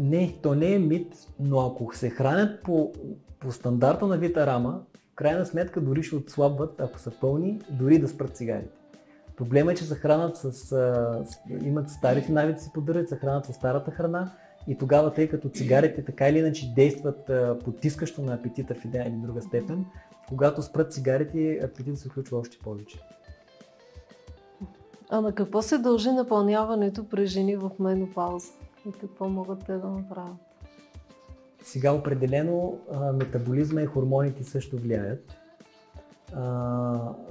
Не, 0.00 0.38
то 0.42 0.54
не 0.54 0.74
е 0.74 0.78
мит, 0.78 1.14
но 1.40 1.60
ако 1.60 1.96
се 1.96 2.10
хранят 2.10 2.62
по 2.62 2.92
по 3.40 3.52
стандарта 3.52 4.06
на 4.06 4.16
Вита 4.16 4.46
Рама, 4.46 4.80
в 5.12 5.14
крайна 5.14 5.46
сметка 5.46 5.80
дори 5.80 6.02
ще 6.02 6.16
отслабват, 6.16 6.80
ако 6.80 6.98
са 6.98 7.10
пълни, 7.20 7.60
дори 7.70 7.98
да 7.98 8.08
спрат 8.08 8.36
цигарите. 8.36 8.78
Проблема 9.36 9.72
е, 9.72 9.74
че 9.74 9.84
се 9.84 9.94
хранат 9.94 10.36
с, 10.36 10.52
с 10.52 11.26
имат 11.64 11.90
старите 11.90 12.32
навици, 12.32 12.70
поддържат, 12.74 13.08
се 13.08 13.16
хранат 13.16 13.44
с 13.44 13.52
старата 13.52 13.90
храна 13.90 14.32
и 14.68 14.78
тогава, 14.78 15.12
тъй 15.12 15.28
като 15.28 15.48
цигарите 15.48 16.04
така 16.04 16.28
или 16.28 16.38
иначе 16.38 16.72
действат 16.74 17.30
потискащо 17.64 18.22
на 18.22 18.34
апетита 18.34 18.74
в 18.74 18.84
една 18.84 19.04
или 19.04 19.16
друга 19.16 19.42
степен, 19.42 19.84
когато 20.28 20.62
спрат 20.62 20.92
цигарите, 20.92 21.60
апетитът 21.64 21.98
се 21.98 22.08
включва 22.08 22.38
още 22.38 22.58
повече. 22.58 22.98
А 25.10 25.20
на 25.20 25.32
какво 25.34 25.62
се 25.62 25.78
дължи 25.78 26.10
напълняването 26.10 27.08
при 27.08 27.26
жени 27.26 27.56
в 27.56 27.70
менопауза? 27.78 28.52
И 28.88 28.92
какво 28.92 29.28
могат 29.28 29.66
те 29.66 29.72
да 29.72 29.88
направят? 29.88 30.36
Сега 31.62 31.92
определено 31.92 32.78
метаболизма 33.14 33.82
и 33.82 33.86
хормоните 33.86 34.44
също 34.44 34.76
влияят. 34.76 35.36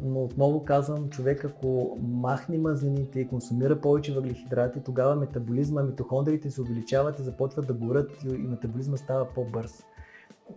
Но 0.04 0.24
отново 0.24 0.66
казвам, 0.66 1.10
човек 1.10 1.46
ако 1.46 1.98
махне 2.02 2.58
мазнините 2.58 3.20
и 3.20 3.28
консумира 3.28 3.82
повече 3.82 4.14
въглехидрати, 4.14 4.80
тогава 4.84 5.16
метаболизма, 5.16 5.84
митохондриите 5.84 6.52
се 6.52 6.62
увеличават 6.62 7.20
и 7.20 7.24
започват 7.24 7.68
да 7.68 7.74
горят 7.74 8.24
и 8.24 8.28
метаболизма 8.28 8.98
става 8.98 9.26
по-бърз. 9.26 9.84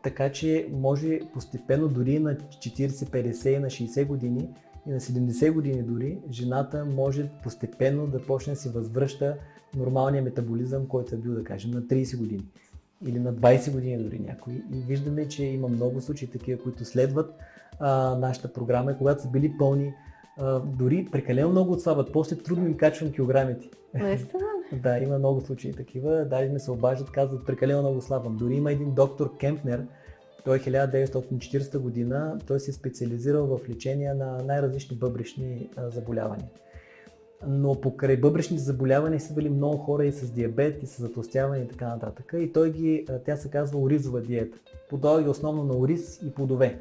Така 0.03 0.32
че 0.32 0.68
може 0.72 1.20
постепенно 1.34 1.88
дори 1.88 2.18
на 2.18 2.34
40, 2.34 2.88
50 2.88 3.49
и 3.49 3.59
на 3.59 3.66
60 3.66 4.07
години 4.07 4.49
и 4.86 4.90
на 4.90 5.01
70 5.01 5.53
години 5.53 5.82
дори, 5.82 6.18
жената 6.30 6.84
може 6.84 7.30
постепенно 7.43 8.07
да 8.07 8.26
почне 8.26 8.53
да 8.53 8.59
си 8.59 8.68
възвръща 8.68 9.36
нормалния 9.77 10.23
метаболизъм, 10.23 10.87
който 10.87 11.14
е 11.14 11.18
бил, 11.18 11.35
да 11.35 11.45
кажем, 11.45 11.70
на 11.70 11.83
30 11.83 12.18
години 12.18 12.45
или 13.07 13.18
на 13.18 13.35
20 13.35 13.73
години 13.73 14.03
дори 14.03 14.18
някои. 14.18 14.55
И 14.55 14.85
виждаме, 14.87 15.29
че 15.29 15.45
има 15.45 15.68
много 15.68 16.01
случаи 16.01 16.29
такива, 16.29 16.62
които 16.62 16.85
следват 16.85 17.35
а, 17.81 18.18
нашата 18.18 18.53
програма 18.53 18.93
и 18.93 18.97
когато 18.99 19.23
са 19.23 19.31
били 19.31 19.55
пълни, 19.59 19.95
а, 20.39 20.61
дори 20.61 21.09
прекалено 21.12 21.51
много 21.51 21.73
отслабват, 21.73 22.12
после 22.12 22.37
трудно 22.37 22.66
им 22.66 22.77
качвам 22.77 23.12
килограмите. 23.12 23.68
Наистина 23.95 24.43
да, 24.83 24.99
има 24.99 25.18
много 25.18 25.41
случаи 25.41 25.73
такива. 25.73 26.25
Дали 26.25 26.49
ме 26.49 26.59
се 26.59 26.70
обаждат, 26.70 27.11
казват 27.11 27.47
прекалено 27.47 27.83
много 27.83 28.01
слабам. 28.01 28.37
Дори 28.37 28.55
има 28.55 28.73
един 28.73 28.95
доктор 28.95 29.37
Кемпнер, 29.37 29.87
той 30.45 30.57
е 30.57 30.61
1940 30.61 31.79
година, 31.79 32.39
той 32.47 32.61
се 32.61 32.70
е 32.70 32.75
специализирал 32.75 33.47
в 33.47 33.68
лечение 33.68 34.14
на 34.14 34.39
най-различни 34.45 34.97
бъбречни 34.97 35.70
заболявания. 35.89 36.47
Но 37.47 37.80
покрай 37.80 38.16
бъбречните 38.16 38.62
заболявания 38.62 39.20
са 39.20 39.34
били 39.34 39.51
много 39.51 39.76
хора 39.76 40.05
и 40.05 40.12
с 40.12 40.30
диабет, 40.30 40.82
и 40.82 40.86
с 40.86 41.03
затлостяване 41.03 41.62
и 41.62 41.68
така 41.68 41.88
нататък. 41.88 42.34
И 42.38 42.53
той 42.53 42.72
ги, 42.72 43.07
тя 43.26 43.36
се 43.36 43.51
казва 43.51 43.80
оризова 43.80 44.20
диета. 44.20 44.59
Подава 44.90 45.22
ги 45.22 45.28
основно 45.28 45.64
на 45.64 45.78
ориз 45.78 46.20
и 46.26 46.34
плодове 46.34 46.78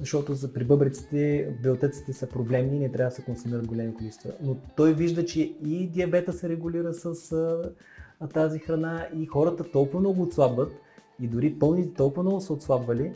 защото 0.00 0.34
за 0.34 0.52
при 0.52 0.64
бъбреците 0.64 1.48
белтъците 1.62 2.12
са 2.12 2.28
проблемни 2.28 2.76
и 2.76 2.80
не 2.80 2.92
трябва 2.92 3.10
да 3.10 3.14
се 3.14 3.24
консумират 3.24 3.66
големи 3.66 3.94
количества. 3.94 4.30
Но 4.42 4.56
той 4.76 4.94
вижда, 4.94 5.24
че 5.24 5.40
и 5.66 5.86
диабета 5.86 6.32
се 6.32 6.48
регулира 6.48 6.94
с 6.94 7.32
а, 7.32 8.28
тази 8.28 8.58
храна 8.58 9.06
и 9.16 9.26
хората 9.26 9.70
толкова 9.70 10.00
много 10.00 10.22
отслабват 10.22 10.72
и 11.20 11.26
дори 11.26 11.58
пълните 11.58 11.94
толкова 11.94 12.22
много 12.22 12.40
са 12.40 12.52
отслабвали, 12.52 13.12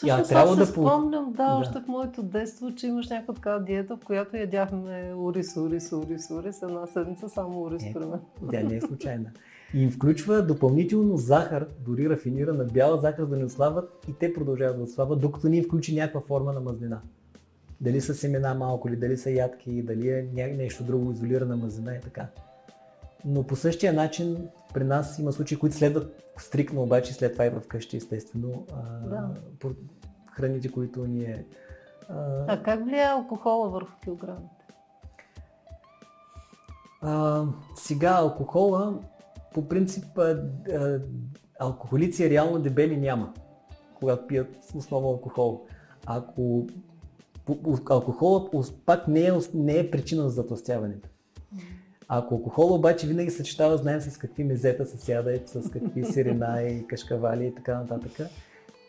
Също, 0.00 0.14
аз 0.14 0.28
трябва 0.28 0.56
да 0.56 0.66
спомням, 0.66 1.32
да, 1.32 1.44
да, 1.44 1.54
още 1.54 1.80
в 1.80 1.88
моето 1.88 2.22
детство, 2.22 2.74
че 2.74 2.86
имаш 2.86 3.08
някаква 3.08 3.34
такава 3.34 3.64
диета, 3.64 3.96
в 3.96 4.04
която 4.04 4.36
ядяхме 4.36 5.14
ориз, 5.16 5.56
ориз, 5.56 5.92
ориз, 5.92 6.30
ориз, 6.30 6.62
една 6.62 6.86
седмица 6.86 7.28
само 7.28 7.62
ориз, 7.62 7.82
е, 7.82 7.92
примерно. 7.92 8.20
Тя 8.50 8.62
не 8.62 8.76
е 8.76 8.80
случайна. 8.88 9.30
И 9.74 9.82
им 9.82 9.90
включва 9.90 10.46
допълнително 10.46 11.16
захар, 11.16 11.66
дори 11.86 12.10
рафинирана 12.10 12.64
бяла 12.64 12.98
захар, 12.98 13.22
за 13.22 13.28
да 13.28 13.36
не 13.36 13.44
отслабват 13.44 14.04
и 14.08 14.12
те 14.12 14.32
продължават 14.32 14.76
да 14.76 14.82
отслабват, 14.82 15.20
докато 15.20 15.48
ни 15.48 15.62
включи 15.62 15.94
някаква 15.94 16.20
форма 16.20 16.52
на 16.52 16.60
мазнина. 16.60 17.00
Дали 17.80 18.00
са 18.00 18.14
семена 18.14 18.54
малко, 18.54 18.88
или 18.88 18.96
дали 18.96 19.16
са 19.16 19.30
ядки, 19.30 19.82
дали 19.82 20.08
е 20.08 20.54
нещо 20.58 20.84
друго, 20.84 21.10
изолирана 21.10 21.56
мазнина 21.56 21.94
и 21.94 22.00
така. 22.00 22.26
Но 23.24 23.42
по 23.42 23.56
същия 23.56 23.92
начин 23.92 24.48
при 24.74 24.84
нас 24.84 25.18
има 25.18 25.32
случаи, 25.32 25.58
които 25.58 25.76
следват 25.76 26.32
стрикно, 26.38 26.82
обаче 26.82 27.14
след 27.14 27.32
това 27.32 27.46
и 27.46 27.50
вкъщи, 27.50 27.96
естествено, 27.96 28.66
да. 29.10 29.30
храните, 30.32 30.72
които 30.72 31.06
ние... 31.06 31.46
А, 32.08 32.44
а 32.48 32.62
как 32.62 32.84
влияе 32.84 33.06
алкохола 33.06 33.70
върху 33.70 34.00
килограмите? 34.02 34.66
А, 37.02 37.44
сега 37.76 38.10
алкохола 38.10 38.98
по 39.54 39.68
принцип 39.68 40.04
алкохолици 41.60 42.30
реално 42.30 42.58
дебели 42.58 42.96
няма, 42.96 43.32
когато 43.94 44.26
пият 44.26 44.56
основа 44.74 45.06
алкохол. 45.08 45.66
Ако 46.06 46.66
алкохолът 47.90 48.54
пак 48.86 49.08
не 49.08 49.20
е, 49.20 49.32
не 49.54 49.78
е 49.78 49.90
причина 49.90 50.22
за 50.22 50.28
затластяването. 50.28 51.08
Ако 52.08 52.34
алкохол 52.34 52.74
обаче 52.74 53.06
винаги 53.06 53.30
съчетава, 53.30 53.76
знаем 53.76 54.00
с 54.00 54.18
какви 54.18 54.44
мезета 54.44 54.86
се 54.86 54.98
сядат, 54.98 55.48
с 55.48 55.70
какви 55.70 56.04
сирена 56.04 56.62
и 56.62 56.86
кашкавали 56.86 57.46
и 57.46 57.54
така 57.54 57.74
нататък, 57.74 58.28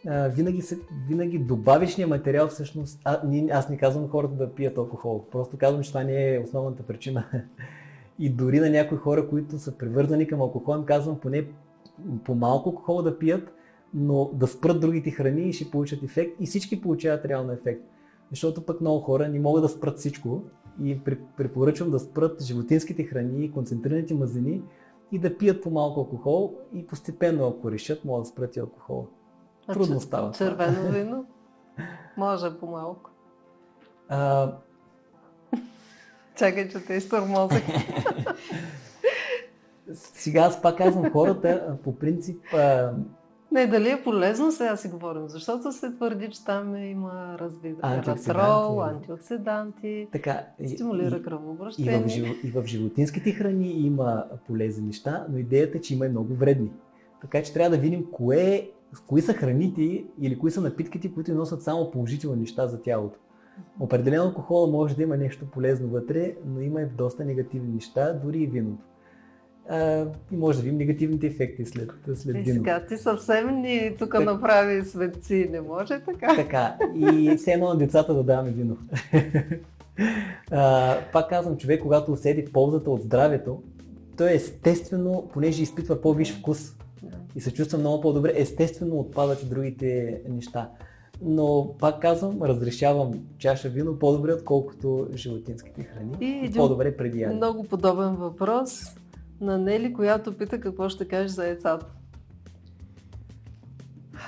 винаги, 0.06 0.62
се, 0.62 0.80
винаги 1.08 1.40
добавишния 1.40 2.08
материал 2.08 2.48
всъщност, 2.48 3.02
а, 3.06 3.22
аз 3.52 3.70
не 3.70 3.78
казвам 3.78 4.10
хората 4.10 4.34
да 4.34 4.56
пият 4.56 4.78
алкохол, 4.78 5.26
просто 5.32 5.58
казвам, 5.58 5.84
че 5.84 5.90
това 5.90 6.04
не 6.04 6.36
е 6.36 6.40
основната 6.40 6.84
причина 6.84 7.26
и 8.20 8.30
дори 8.30 8.60
на 8.60 8.70
някои 8.70 8.98
хора, 8.98 9.30
които 9.30 9.58
са 9.58 9.78
привързани 9.78 10.28
към 10.28 10.42
алкохол, 10.42 10.78
им 10.78 10.86
казвам 10.86 11.20
поне 11.20 11.46
по 12.24 12.36
малко 12.36 12.70
алкохол 12.70 13.02
да 13.02 13.20
пият, 13.20 13.54
но 13.94 14.30
да 14.34 14.48
спрат 14.48 14.80
другите 14.80 15.12
храни 15.12 15.42
и 15.42 15.54
ще 15.54 15.72
получат 15.72 16.04
ефект 16.04 16.32
и 16.40 16.46
всички 16.46 16.82
получават 16.82 17.26
реално 17.26 17.52
ефект. 17.52 17.82
Защото 18.30 18.66
пък 18.66 18.82
много 18.82 19.00
хора 19.00 19.30
не 19.30 19.40
могат 19.40 19.64
да 19.64 19.70
спрат 19.70 19.98
всичко 19.98 20.44
и 20.84 21.02
препоръчвам 21.38 21.92
да 21.92 22.00
спрат 22.00 22.44
животинските 22.44 23.04
храни, 23.04 23.52
концентрираните 23.52 24.14
мазнини 24.14 24.62
и 25.12 25.20
да 25.20 25.38
пият 25.38 25.64
по 25.64 25.70
малко 25.70 26.00
алкохол 26.00 26.54
и 26.74 26.88
постепенно, 26.88 27.48
ако 27.48 27.72
решат, 27.72 28.06
могат 28.06 28.24
да 28.24 28.30
спрат 28.30 28.56
и 28.56 28.60
алкохола. 28.60 29.06
Трудно 29.74 30.00
става. 30.00 30.32
Червено 30.32 30.92
вино? 30.92 31.26
Може 32.18 32.60
по-малко. 32.60 33.12
А, 34.10 34.54
Чакай, 36.36 36.70
че 36.70 36.86
те 36.86 36.94
изтормозах. 36.94 37.64
Сега 39.94 40.42
аз 40.42 40.62
пак 40.62 40.78
казвам, 40.78 41.12
хората 41.12 41.78
по 41.84 41.96
принцип... 41.96 42.44
Не, 43.52 43.68
дали 43.68 43.89
е 43.89 44.04
полезно, 44.04 44.52
сега 44.52 44.76
си 44.78 44.88
говорим, 44.88 45.28
защото 45.28 45.72
се 45.72 45.91
твърди, 45.91 46.30
че 46.30 46.45
там 46.45 46.76
има 46.76 47.38
развител, 47.39 47.80
антиоксиданти, 48.82 50.08
така, 50.12 50.45
стимулира 50.68 51.24
кръвообращение. 51.24 52.00
И 52.00 52.04
в, 52.04 52.08
жив... 52.08 52.43
и 52.43 52.52
в 52.52 52.66
животинските 52.66 53.32
храни 53.32 53.72
има 53.72 54.26
полезни 54.47 54.86
неща, 54.86 55.26
но 55.30 55.38
идеята 55.38 55.78
е, 55.78 55.82
че 55.82 55.93
има 55.93 56.06
и 56.06 56.10
много 56.10 56.34
вредни. 56.34 56.72
Така 57.22 57.43
че 57.43 57.54
трябва 57.54 57.70
да 57.70 57.82
видим 57.82 58.06
кое, 58.12 58.70
кои 59.08 59.22
са 59.22 59.34
храните 59.34 60.04
или 60.22 60.39
кои 60.39 60.52
са 60.52 60.62
напитките, 60.62 61.14
които 61.14 61.34
носят 61.34 61.64
само 61.64 61.91
положителни 61.91 62.39
неща 62.39 62.68
за 62.68 62.82
тялото. 62.82 63.20
Определено 63.80 64.24
алкохола 64.24 64.72
може 64.72 64.95
да 64.95 65.04
има 65.04 65.18
нещо 65.18 65.45
полезно 65.52 65.88
вътре, 65.88 66.36
но 66.45 66.62
има 66.62 66.82
и 66.82 66.86
доста 66.86 67.26
негативни 67.26 67.74
неща, 67.74 68.14
дори 68.14 68.39
и 68.39 68.47
виното. 68.47 68.84
А, 69.70 70.06
и 70.32 70.38
може 70.38 70.58
да 70.58 70.64
видим 70.64 70.78
негативните 70.78 71.28
ефекти 71.28 71.66
след, 71.66 71.92
след 72.16 72.36
и 72.36 72.40
виното. 72.40 72.60
Сега 72.60 72.86
ти 72.86 72.98
съвсем 72.98 73.62
ни 73.62 73.96
тук 74.00 74.12
так... 74.12 74.26
направи 74.26 74.86
светци, 74.86 75.48
не 75.52 75.62
може 75.62 76.00
така? 76.00 76.36
Така, 76.36 76.78
и 76.96 77.36
все 77.38 77.52
едно 77.52 77.68
на 77.68 77.78
децата 77.78 78.14
да 78.14 78.24
даваме 78.24 78.52
вино. 78.52 78.78
а, 80.52 80.98
пак 81.14 81.30
казвам, 81.30 81.58
човек, 81.58 81.82
когато 81.82 82.12
усети 82.12 82.46
ползата 82.46 82.92
от 82.92 83.02
здравето, 83.02 83.62
той 84.18 84.34
естествено, 84.34 85.30
понеже 85.34 85.64
изпитва 85.64 86.02
по-виш 86.02 86.40
вкус 86.40 86.76
и 87.36 87.42
се 87.42 87.54
чувства 87.54 87.78
много 87.78 88.02
по-добре, 88.02 88.34
естествено 88.36 89.00
отпадат 89.00 89.44
и 89.44 89.46
другите 89.46 90.22
неща 90.30 90.70
но 91.22 91.76
пак 91.80 92.02
казвам, 92.02 92.44
разрешавам 92.44 93.12
чаша 93.38 93.70
вино 93.70 94.00
по-добре, 94.00 94.34
отколкото 94.34 95.08
животинските 95.16 95.84
храни. 95.84 96.12
И 96.22 96.52
по-добре 96.56 96.98
преди 96.98 97.20
яде. 97.20 97.36
Много 97.36 97.64
подобен 97.64 98.16
въпрос 98.16 98.82
на 99.42 99.58
Нели, 99.58 99.94
която 99.94 100.38
пита 100.38 100.60
какво 100.60 100.90
ще 100.90 101.08
кажеш 101.08 101.32
за 101.32 101.48
яйцата. 101.48 101.86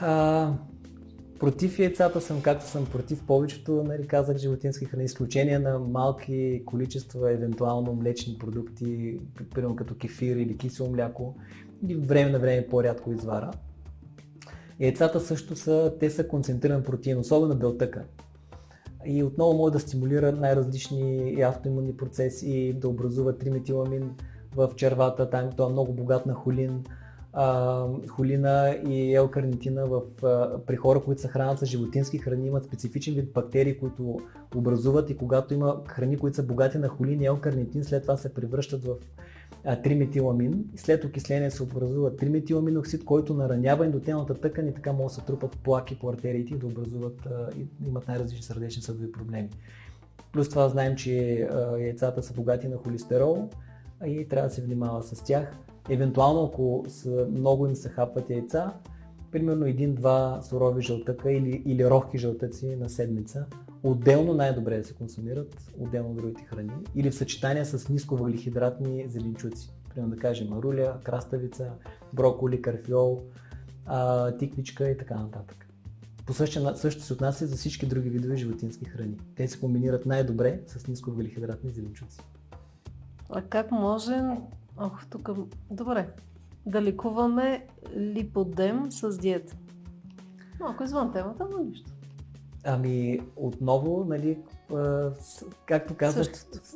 А, 0.01 0.53
против 1.39 1.79
яйцата 1.79 2.21
съм, 2.21 2.41
както 2.41 2.65
съм 2.65 2.85
против 2.85 3.23
повечето, 3.23 3.83
нали, 3.87 4.07
казах, 4.07 4.37
животински 4.37 4.85
храни, 4.85 5.03
изключение 5.03 5.59
на 5.59 5.79
малки 5.79 6.63
количества, 6.65 7.31
евентуално 7.31 7.93
млечни 7.93 8.37
продукти, 8.39 9.19
примерно 9.53 9.75
като 9.75 9.95
кефир 9.95 10.35
или 10.35 10.57
кисело 10.57 10.89
мляко, 10.89 11.35
и 11.87 11.95
време 11.95 12.31
на 12.31 12.39
време 12.39 12.67
по-рядко 12.69 13.11
извара. 13.11 13.51
Яйцата 14.79 15.19
също 15.19 15.55
са, 15.55 15.93
те 15.99 16.09
са 16.09 16.27
концентриран 16.27 16.83
протеин, 16.83 17.17
особено 17.17 17.55
белтъка. 17.55 18.03
И 19.05 19.23
отново 19.23 19.57
може 19.57 19.73
да 19.73 19.79
стимулира 19.79 20.31
най-различни 20.31 21.35
автоимунни 21.41 21.97
процеси, 21.97 22.73
да 22.81 22.87
образува 22.87 23.37
триметиламин 23.37 24.11
в 24.55 24.69
червата, 24.75 25.29
там 25.29 25.49
това 25.51 25.69
е 25.69 25.71
много 25.71 25.93
богат 25.93 26.25
на 26.25 26.33
холин, 26.33 26.83
а, 27.33 27.85
холина 28.09 28.75
и 28.87 29.15
елкарнитина 29.15 29.85
в, 29.85 30.01
а, 30.23 30.59
при 30.65 30.75
хора, 30.75 31.01
които 31.03 31.21
се 31.21 31.27
хранят 31.27 31.59
с 31.59 31.65
животински 31.65 32.17
храни, 32.17 32.47
имат 32.47 32.63
специфичен 32.63 33.13
вид 33.13 33.33
бактерии, 33.33 33.79
които 33.79 34.19
образуват 34.55 35.09
и 35.09 35.17
когато 35.17 35.53
има 35.53 35.81
храни, 35.87 36.17
които 36.17 36.35
са 36.35 36.43
богати 36.43 36.77
на 36.77 36.87
холин 36.87 37.21
и 37.21 37.25
елкарнитин, 37.25 37.83
след 37.83 38.01
това 38.01 38.17
се 38.17 38.33
превръщат 38.33 38.83
в 38.83 38.95
3-метиламин. 39.65 40.63
След 40.75 41.03
окисление 41.03 41.51
се 41.51 41.63
образува 41.63 42.09
3-метиламин 42.09 42.79
оксид, 42.79 43.05
който 43.05 43.33
наранява 43.33 43.85
ендотелната 43.85 44.33
тъкан 44.33 44.67
и 44.67 44.73
така 44.73 44.93
могат 44.93 45.07
да 45.07 45.13
се 45.13 45.21
трупат 45.21 45.57
плаки 45.63 45.99
по 45.99 46.09
артериите 46.09 46.53
и 46.53 46.57
да 46.57 46.67
образуват 46.67 47.27
и 47.57 47.87
имат 47.87 48.07
най-различни 48.07 48.43
сърдечни 48.43 48.81
съдови 48.81 49.11
проблеми. 49.11 49.49
Плюс 50.31 50.49
това 50.49 50.69
знаем, 50.69 50.95
че 50.95 51.47
яйцата 51.79 52.23
са 52.23 52.33
богати 52.33 52.67
на 52.67 52.77
холестерол 52.77 53.49
и 54.05 54.27
трябва 54.27 54.49
да 54.49 54.55
се 54.55 54.61
внимава 54.61 55.03
с 55.03 55.23
тях. 55.23 55.57
Евентуално, 55.89 56.43
ако 56.43 56.85
са, 56.87 57.27
много 57.31 57.67
им 57.67 57.75
се 57.75 57.89
хапват 57.89 58.29
яйца, 58.29 58.73
примерно 59.31 59.65
един-два 59.65 60.41
сурови 60.43 60.81
жълтъка 60.81 61.31
или, 61.31 61.63
или 61.65 61.89
рохки 61.89 62.17
жълтъци 62.17 62.75
на 62.75 62.89
седмица, 62.89 63.45
отделно 63.83 64.33
най-добре 64.33 64.77
да 64.77 64.83
се 64.83 64.93
консумират, 64.93 65.71
отделно 65.79 66.09
от 66.09 66.17
другите 66.17 66.43
храни, 66.43 66.71
или 66.95 67.11
в 67.11 67.15
съчетание 67.15 67.65
с 67.65 67.89
ниско 67.89 68.15
въглехидратни 68.15 69.05
зеленчуци. 69.07 69.73
Примерно 69.89 70.15
да 70.15 70.21
кажем 70.21 70.49
маруля, 70.49 70.97
краставица, 71.03 71.71
броколи, 72.13 72.61
карфиол, 72.61 73.21
а, 73.85 74.31
тиквичка 74.37 74.89
и 74.89 74.97
така 74.97 75.15
нататък. 75.15 75.67
По 76.25 76.33
същия, 76.33 76.75
също 76.75 77.01
се 77.01 77.13
отнася 77.13 77.47
за 77.47 77.55
всички 77.55 77.85
други 77.85 78.09
видове 78.09 78.35
животински 78.35 78.85
храни. 78.85 79.17
Те 79.35 79.47
се 79.47 79.59
комбинират 79.59 80.05
най-добре 80.05 80.61
с 80.67 80.87
ниско 80.87 81.09
въглехидратни 81.09 81.69
зеленчуци. 81.69 82.19
А 83.31 83.41
как 83.41 83.71
можем 83.71 84.37
Ох, 84.77 85.05
тук. 85.09 85.29
Добре. 85.71 86.09
Да 86.65 86.81
лекуваме 86.81 87.67
липодем 87.95 88.91
с 88.91 89.17
диета. 89.17 89.55
Малко 90.59 90.83
извън 90.83 91.11
темата, 91.11 91.47
но 91.51 91.63
нищо. 91.63 91.91
Ами, 92.63 93.21
отново, 93.35 94.05
нали, 94.05 94.37
както 95.65 95.95
казваш, 95.95 96.27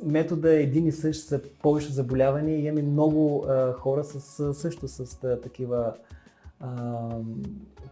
метода 0.04 0.54
е 0.54 0.62
един 0.62 0.86
и 0.86 0.92
същ 0.92 1.28
за 1.28 1.42
повече 1.62 1.92
заболявания 1.92 2.58
имаме 2.58 2.82
много 2.82 3.44
а, 3.48 3.72
хора 3.72 4.04
с, 4.04 4.54
също 4.54 4.88
с 4.88 5.24
а, 5.24 5.40
такива 5.40 5.94
а, 6.60 7.08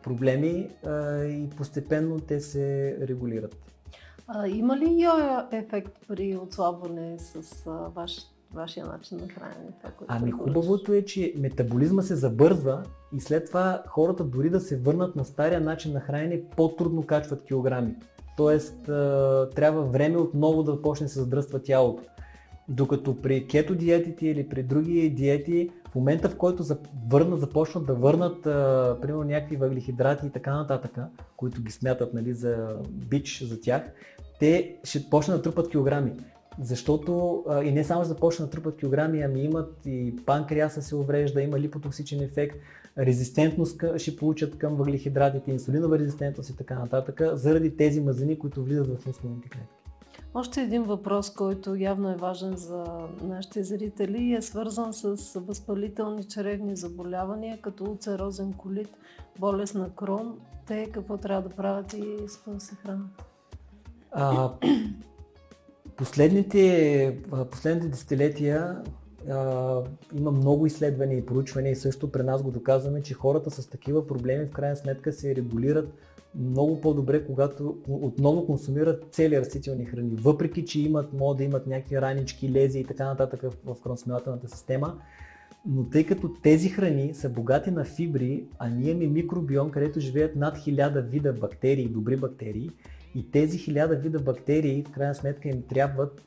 проблеми 0.02 0.70
а, 0.86 1.24
и 1.24 1.50
постепенно 1.50 2.20
те 2.20 2.40
се 2.40 2.96
регулират. 3.00 3.56
А, 4.26 4.48
има 4.48 4.76
ли 4.76 5.02
йо 5.02 5.12
ефект 5.52 5.98
при 6.08 6.36
отслабване 6.36 7.18
с 7.18 7.66
а, 7.66 7.70
вашите 7.70 8.33
вашия 8.54 8.86
начин 8.86 9.18
на 9.18 9.28
хранене? 9.28 9.70
Това, 9.78 9.90
което 9.90 10.14
ами 10.16 10.30
хубавото 10.30 10.92
е, 10.92 11.02
че 11.02 11.34
метаболизма 11.36 12.02
се 12.02 12.14
забързва 12.14 12.82
и 13.12 13.20
след 13.20 13.46
това 13.46 13.82
хората 13.86 14.24
дори 14.24 14.50
да 14.50 14.60
се 14.60 14.80
върнат 14.80 15.16
на 15.16 15.24
стария 15.24 15.60
начин 15.60 15.92
на 15.92 16.00
хранене, 16.00 16.42
по-трудно 16.56 17.06
качват 17.06 17.44
килограми. 17.44 17.96
Тоест 18.36 18.82
трябва 19.54 19.82
време 19.82 20.16
отново 20.16 20.62
да 20.62 20.82
почне 20.82 21.06
да 21.06 21.12
се 21.12 21.20
задръства 21.20 21.62
тялото. 21.62 22.02
Докато 22.68 23.20
при 23.20 23.46
кето 23.46 23.74
диетите 23.74 24.26
или 24.26 24.48
при 24.48 24.62
други 24.62 25.10
диети, 25.10 25.70
в 25.90 25.94
момента 25.94 26.28
в 26.28 26.36
който 26.36 26.64
върнат, 27.08 27.40
започнат 27.40 27.86
да 27.86 27.94
върнат 27.94 28.46
а, 28.46 28.98
примерно 29.02 29.24
някакви 29.24 29.56
въглехидрати 29.56 30.26
и 30.26 30.30
така 30.30 30.54
нататък, 30.54 30.98
които 31.36 31.62
ги 31.62 31.72
смятат 31.72 32.14
нали, 32.14 32.34
за 32.34 32.76
бич 32.90 33.42
за 33.42 33.60
тях, 33.60 33.82
те 34.40 34.76
ще 34.84 35.10
почнат 35.10 35.36
да 35.36 35.42
трупат 35.42 35.70
килограми. 35.70 36.12
Защото 36.60 37.44
а, 37.48 37.62
и 37.62 37.72
не 37.72 37.84
само 37.84 38.04
започна 38.04 38.44
да 38.44 38.50
трупат 38.50 38.76
килограми, 38.76 39.22
ами 39.22 39.44
имат 39.44 39.76
и 39.86 40.16
панкреаса 40.26 40.82
се 40.82 40.96
уврежда, 40.96 41.42
има 41.42 41.60
липотоксичен 41.60 42.20
ефект, 42.20 42.56
резистентност 42.98 43.84
ще 43.96 44.16
получат 44.16 44.58
към 44.58 44.76
въглехидратите, 44.76 45.50
инсулинова 45.50 45.98
резистентност 45.98 46.50
и 46.50 46.56
така 46.56 46.78
нататък, 46.78 47.20
заради 47.32 47.76
тези 47.76 48.00
мазнини, 48.00 48.38
които 48.38 48.64
влизат 48.64 48.86
в 48.86 49.06
мускулните 49.06 49.48
клетки. 49.48 49.74
Още 50.34 50.62
един 50.62 50.82
въпрос, 50.82 51.30
който 51.30 51.74
явно 51.74 52.10
е 52.10 52.16
важен 52.16 52.56
за 52.56 52.84
нашите 53.22 53.64
зрители, 53.64 54.34
е 54.34 54.42
свързан 54.42 54.92
с 54.92 55.40
възпалителни 55.40 56.24
черевни 56.24 56.76
заболявания, 56.76 57.58
като 57.60 57.84
уцерозен 57.84 58.52
колит, 58.52 58.88
болест 59.38 59.74
на 59.74 59.90
крон. 59.90 60.38
Те 60.66 60.90
какво 60.92 61.16
трябва 61.16 61.48
да 61.48 61.56
правят 61.56 61.92
и 61.92 62.28
с 62.28 62.36
какво 62.36 62.60
се 62.60 62.74
хранят? 62.74 63.24
Последните, 65.96 67.18
последните 67.50 67.88
десетилетия 67.88 68.82
а, 69.30 69.80
има 70.14 70.30
много 70.30 70.66
изследвания 70.66 71.18
и 71.18 71.26
проучвания 71.26 71.72
и 71.72 71.76
също 71.76 72.12
при 72.12 72.22
нас 72.22 72.42
го 72.42 72.50
доказваме, 72.50 73.02
че 73.02 73.14
хората 73.14 73.50
с 73.50 73.66
такива 73.66 74.06
проблеми 74.06 74.46
в 74.46 74.50
крайна 74.50 74.76
сметка 74.76 75.12
се 75.12 75.36
регулират 75.36 75.94
много 76.34 76.80
по-добре, 76.80 77.26
когато 77.26 77.76
отново 77.88 78.46
консумират 78.46 79.04
цели 79.10 79.40
растителни 79.40 79.84
храни. 79.84 80.10
Въпреки, 80.14 80.64
че 80.64 80.80
имат, 80.80 81.12
могат 81.12 81.38
да 81.38 81.44
имат 81.44 81.66
някакви 81.66 82.00
ранички, 82.00 82.52
лези 82.52 82.78
и 82.78 82.84
така 82.84 83.04
нататък 83.04 83.42
в, 83.42 83.74
в 83.74 83.82
храносмилателната 83.82 84.48
система, 84.48 84.98
но 85.66 85.84
тъй 85.84 86.06
като 86.06 86.28
тези 86.42 86.68
храни 86.68 87.14
са 87.14 87.28
богати 87.28 87.70
на 87.70 87.84
фибри, 87.84 88.44
а 88.58 88.68
ние 88.68 88.90
имаме 88.90 89.06
микробиом, 89.06 89.70
където 89.70 90.00
живеят 90.00 90.36
над 90.36 90.58
хиляда 90.58 91.02
вида 91.02 91.32
бактерии, 91.32 91.88
добри 91.88 92.16
бактерии, 92.16 92.70
и 93.14 93.30
тези 93.30 93.58
хиляда 93.58 93.96
вида 93.96 94.18
бактерии, 94.18 94.82
в 94.82 94.90
крайна 94.90 95.14
сметка 95.14 95.48
им 95.48 95.62
трябват 95.62 96.22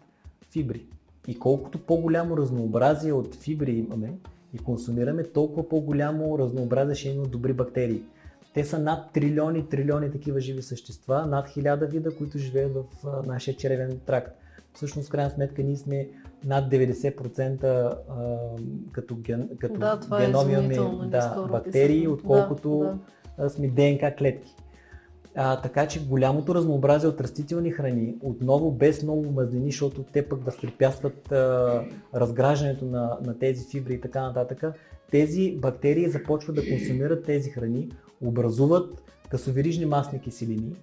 фибри. 0.51 0.85
И 1.27 1.39
колкото 1.39 1.79
по-голямо 1.79 2.37
разнообразие 2.37 3.13
от 3.13 3.35
фибри 3.35 3.71
имаме 3.71 4.13
и 4.53 4.57
консумираме, 4.57 5.23
толкова 5.23 5.69
по-голямо 5.69 6.39
разнообразие 6.39 6.95
ще 6.95 7.09
има 7.09 7.25
добри 7.25 7.53
бактерии. 7.53 8.01
Те 8.53 8.65
са 8.65 8.79
над 8.79 9.13
трилиони, 9.13 9.69
трилиони 9.69 10.11
такива 10.11 10.39
живи 10.39 10.61
същества, 10.61 11.25
над 11.25 11.49
хиляда 11.49 11.85
вида, 11.85 12.15
които 12.17 12.37
живеят 12.37 12.73
в 12.73 12.83
нашия 13.25 13.57
черевен 13.57 13.99
тракт. 14.05 14.37
Всъщност, 14.73 15.07
в 15.07 15.11
крайна 15.11 15.29
сметка, 15.29 15.63
ние 15.63 15.75
сме 15.75 16.09
над 16.45 16.71
90% 16.71 17.63
а, 17.63 17.97
като, 18.91 19.15
ген, 19.15 19.49
като 19.59 19.79
да, 19.79 19.99
е 20.21 20.25
геноми 20.25 20.53
имаме 20.53 20.75
да, 21.07 21.47
бактерии, 21.51 22.07
отколкото 22.07 22.79
да, 23.37 23.43
да. 23.43 23.49
сме 23.49 23.67
ДНК 23.67 24.15
клетки. 24.17 24.55
А, 25.39 25.61
така 25.61 25.87
че 25.87 26.07
голямото 26.07 26.55
разнообразие 26.55 27.09
от 27.09 27.21
растителни 27.21 27.71
храни, 27.71 28.15
отново 28.21 28.71
без 28.71 29.03
много 29.03 29.31
мазнини, 29.31 29.71
защото 29.71 30.03
те 30.03 30.29
пък 30.29 30.45
възпрепятстват 30.45 31.31
а, 31.31 31.83
разграждането 32.15 32.85
на, 32.85 33.17
на 33.25 33.39
тези 33.39 33.65
фибри 33.71 33.93
и 33.93 34.01
така 34.01 34.21
нататък, 34.21 34.63
тези 35.11 35.57
бактерии 35.61 36.09
започват 36.09 36.55
да 36.55 36.69
консумират 36.69 37.25
тези 37.25 37.49
храни, 37.49 37.89
образуват 38.21 39.03
късоверижни 39.29 39.85
масни 39.85 40.21
киселини, 40.21 40.75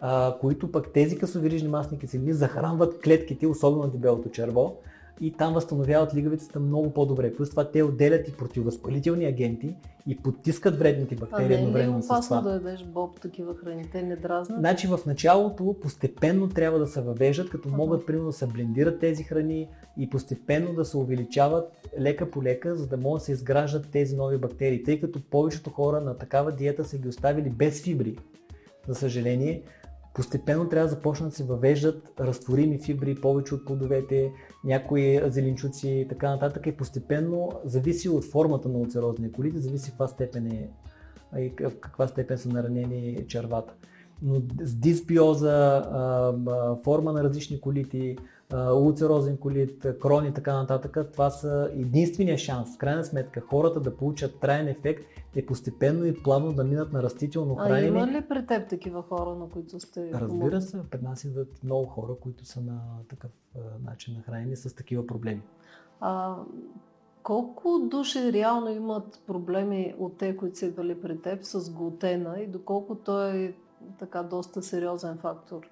а, 0.00 0.36
които 0.40 0.72
пък 0.72 0.92
тези 0.92 1.18
късоверижни 1.18 1.68
масни 1.68 1.98
киселини 1.98 2.32
захранват 2.32 3.00
клетките, 3.00 3.46
особено 3.46 3.88
дебелото 3.88 4.30
черво, 4.30 4.76
и 5.20 5.32
там 5.32 5.54
възстановяват 5.54 6.14
лигавицата 6.14 6.60
много 6.60 6.90
по-добре. 6.90 7.34
Плюс 7.34 7.50
това 7.50 7.70
те 7.70 7.82
отделят 7.82 8.28
и 8.28 8.32
противовъзпалителни 8.32 9.24
агенти 9.24 9.74
и 10.06 10.16
потискат 10.16 10.78
вредните 10.78 11.14
бактерии 11.14 11.56
едновременно 11.56 12.02
с 12.02 12.06
това. 12.06 12.16
опасно 12.16 12.42
да 12.42 12.52
ядеш 12.52 12.84
боб 12.84 13.20
такива 13.20 13.54
храни? 13.54 13.88
Те 13.92 14.02
не 14.02 14.16
дразнат? 14.16 14.58
Значи 14.58 14.86
в 14.86 14.98
началото 15.06 15.76
постепенно 15.82 16.48
трябва 16.48 16.78
да 16.78 16.86
се 16.86 17.00
въвеждат, 17.00 17.50
като 17.50 17.68
ага. 17.68 17.76
могат 17.76 18.06
примерно 18.06 18.26
да 18.26 18.32
се 18.32 18.46
блендират 18.46 19.00
тези 19.00 19.22
храни 19.22 19.68
и 19.98 20.10
постепенно 20.10 20.74
да 20.74 20.84
се 20.84 20.96
увеличават 20.96 21.72
лека 21.98 22.30
по 22.30 22.42
лека, 22.42 22.76
за 22.76 22.86
да 22.86 22.96
могат 22.96 23.20
да 23.20 23.24
се 23.24 23.32
изграждат 23.32 23.90
тези 23.90 24.16
нови 24.16 24.38
бактерии, 24.38 24.82
тъй 24.82 25.00
като 25.00 25.20
повечето 25.30 25.70
хора 25.70 26.00
на 26.00 26.18
такава 26.18 26.52
диета 26.52 26.84
са 26.84 26.98
ги 26.98 27.08
оставили 27.08 27.50
без 27.50 27.82
фибри. 27.82 28.18
За 28.88 28.94
съжаление, 28.94 29.62
постепенно 30.14 30.68
трябва 30.68 30.88
да 30.88 30.94
започнат 30.94 31.30
да 31.30 31.36
се 31.36 31.44
въвеждат 31.44 32.12
разтворими 32.20 32.78
фибри 32.78 33.14
повече 33.14 33.54
от 33.54 33.64
плодовете, 33.64 34.32
някои 34.64 35.20
зеленчуци 35.26 35.88
и 35.88 36.08
така 36.08 36.30
нататък 36.30 36.66
и 36.66 36.76
постепенно 36.76 37.52
зависи 37.64 38.08
от 38.08 38.24
формата 38.24 38.68
на 38.68 38.78
оцерозния 38.78 39.32
колит 39.32 39.62
зависи 39.62 39.90
каква 39.90 40.08
степен 40.08 40.46
е 40.46 40.70
и 41.38 41.52
в 41.60 41.80
каква 41.80 42.08
степен 42.08 42.38
са 42.38 42.48
наранени 42.48 43.26
червата. 43.28 43.74
Но 44.22 44.42
с 44.62 44.74
дисбиоза, 44.74 45.82
форма 46.84 47.12
на 47.12 47.24
различни 47.24 47.60
колити, 47.60 48.16
улцерозен 48.54 49.36
колит, 49.36 49.86
крон 50.00 50.26
и 50.26 50.34
така 50.34 50.54
нататък, 50.54 50.98
това 51.12 51.30
са 51.30 51.70
единствения 51.74 52.38
шанс, 52.38 52.74
в 52.74 52.78
крайна 52.78 53.04
сметка, 53.04 53.40
хората 53.40 53.80
да 53.80 53.96
получат 53.96 54.40
траен 54.40 54.68
ефект 54.68 55.04
е 55.36 55.46
постепенно 55.46 56.04
и 56.04 56.22
плавно 56.22 56.52
да 56.52 56.64
минат 56.64 56.92
на 56.92 57.02
растително 57.02 57.54
хранене. 57.54 57.86
А 57.86 57.86
има 57.86 58.06
ли 58.06 58.24
при 58.28 58.46
теб 58.46 58.68
такива 58.68 59.02
хора, 59.02 59.34
на 59.34 59.48
които 59.48 59.80
сте 59.80 60.10
Разбира 60.14 60.60
се, 60.60 60.78
пред 60.90 61.02
нас 61.02 61.24
идват 61.24 61.64
много 61.64 61.86
хора, 61.86 62.12
които 62.20 62.44
са 62.44 62.60
на 62.60 62.80
такъв 63.08 63.30
начин 63.84 64.14
на 64.14 64.22
хранене 64.22 64.56
с 64.56 64.74
такива 64.74 65.06
проблеми. 65.06 65.42
А, 66.00 66.36
колко 67.22 67.78
души 67.90 68.32
реално 68.32 68.68
имат 68.68 69.22
проблеми 69.26 69.94
от 69.98 70.18
те, 70.18 70.36
които 70.36 70.58
са 70.58 70.66
идвали 70.66 71.00
при 71.00 71.20
теб 71.20 71.44
с 71.44 71.70
глутена 71.70 72.40
и 72.40 72.46
доколко 72.46 72.94
той 72.94 73.36
е 73.36 73.54
така 73.98 74.22
доста 74.22 74.62
сериозен 74.62 75.18
фактор? 75.18 75.68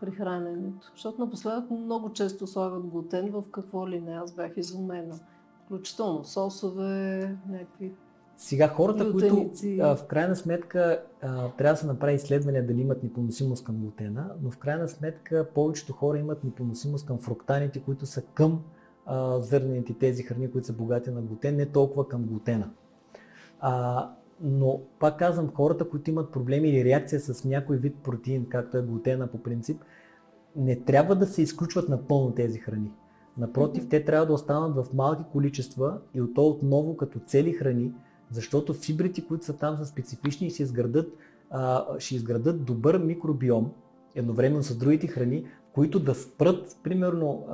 При 0.00 0.10
храненето. 0.10 0.90
Защото 0.94 1.20
напоследък 1.20 1.70
много 1.70 2.12
често 2.12 2.46
слагат 2.46 2.86
глутен 2.86 3.30
в 3.30 3.44
какво 3.50 3.88
ли 3.88 4.00
не. 4.00 4.12
Аз 4.12 4.34
бях 4.34 4.56
изумена. 4.56 5.18
Включително 5.64 6.24
сосове, 6.24 7.36
някакви 7.48 7.92
Сега 8.36 8.68
хората, 8.68 9.12
които 9.12 9.50
а, 9.80 9.96
в 9.96 10.06
крайна 10.06 10.36
сметка 10.36 11.02
а, 11.22 11.48
трябва 11.48 11.74
да 11.74 11.80
се 11.80 11.86
направи 11.86 12.14
изследвания 12.14 12.66
дали 12.66 12.80
имат 12.80 13.02
непоносимост 13.02 13.64
към 13.64 13.76
глутена, 13.76 14.30
но 14.42 14.50
в 14.50 14.58
крайна 14.58 14.88
сметка 14.88 15.48
повечето 15.54 15.92
хора 15.92 16.18
имат 16.18 16.44
непоносимост 16.44 17.06
към 17.06 17.18
фруктаните, 17.18 17.82
които 17.82 18.06
са 18.06 18.22
към 18.22 18.62
а, 19.06 19.40
зърнените 19.40 19.94
тези 19.94 20.22
храни, 20.22 20.50
които 20.50 20.66
са 20.66 20.72
богати 20.72 21.10
на 21.10 21.22
глутен, 21.22 21.56
не 21.56 21.66
толкова 21.66 22.08
към 22.08 22.22
глутена. 22.22 22.70
А, 23.60 24.10
но 24.40 24.80
пак 24.98 25.18
казвам, 25.18 25.52
хората, 25.54 25.88
които 25.88 26.10
имат 26.10 26.32
проблеми 26.32 26.68
или 26.68 26.84
реакция 26.84 27.20
с 27.20 27.44
някой 27.44 27.76
вид 27.76 27.96
протеин, 28.04 28.46
както 28.48 28.78
е 28.78 28.82
глутена 28.82 29.26
по 29.26 29.42
принцип, 29.42 29.80
не 30.56 30.80
трябва 30.80 31.14
да 31.14 31.26
се 31.26 31.42
изключват 31.42 31.88
напълно 31.88 32.34
тези 32.34 32.58
храни. 32.58 32.90
Напротив, 33.38 33.88
те 33.88 34.04
трябва 34.04 34.26
да 34.26 34.32
останат 34.32 34.76
в 34.76 34.94
малки 34.94 35.24
количества 35.32 35.98
и 36.14 36.20
от 36.20 36.34
то 36.34 36.46
отново 36.46 36.96
като 36.96 37.20
цели 37.26 37.52
храни, 37.52 37.92
защото 38.30 38.74
фибрите, 38.74 39.26
които 39.26 39.44
са 39.44 39.56
там 39.56 39.76
са 39.76 39.86
специфични 39.86 40.46
и 40.46 40.50
ще 40.50 40.62
изградат, 40.62 41.12
а, 41.50 41.84
ще 41.98 42.14
изградат 42.14 42.64
добър 42.64 42.98
микробиом, 42.98 43.70
едновременно 44.14 44.62
с 44.62 44.76
другите 44.76 45.06
храни, 45.06 45.44
които 45.76 46.00
да 46.00 46.14
спрат, 46.14 46.76
примерно, 46.82 47.46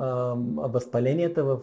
възпаленията 0.57 1.43
в 1.43 1.57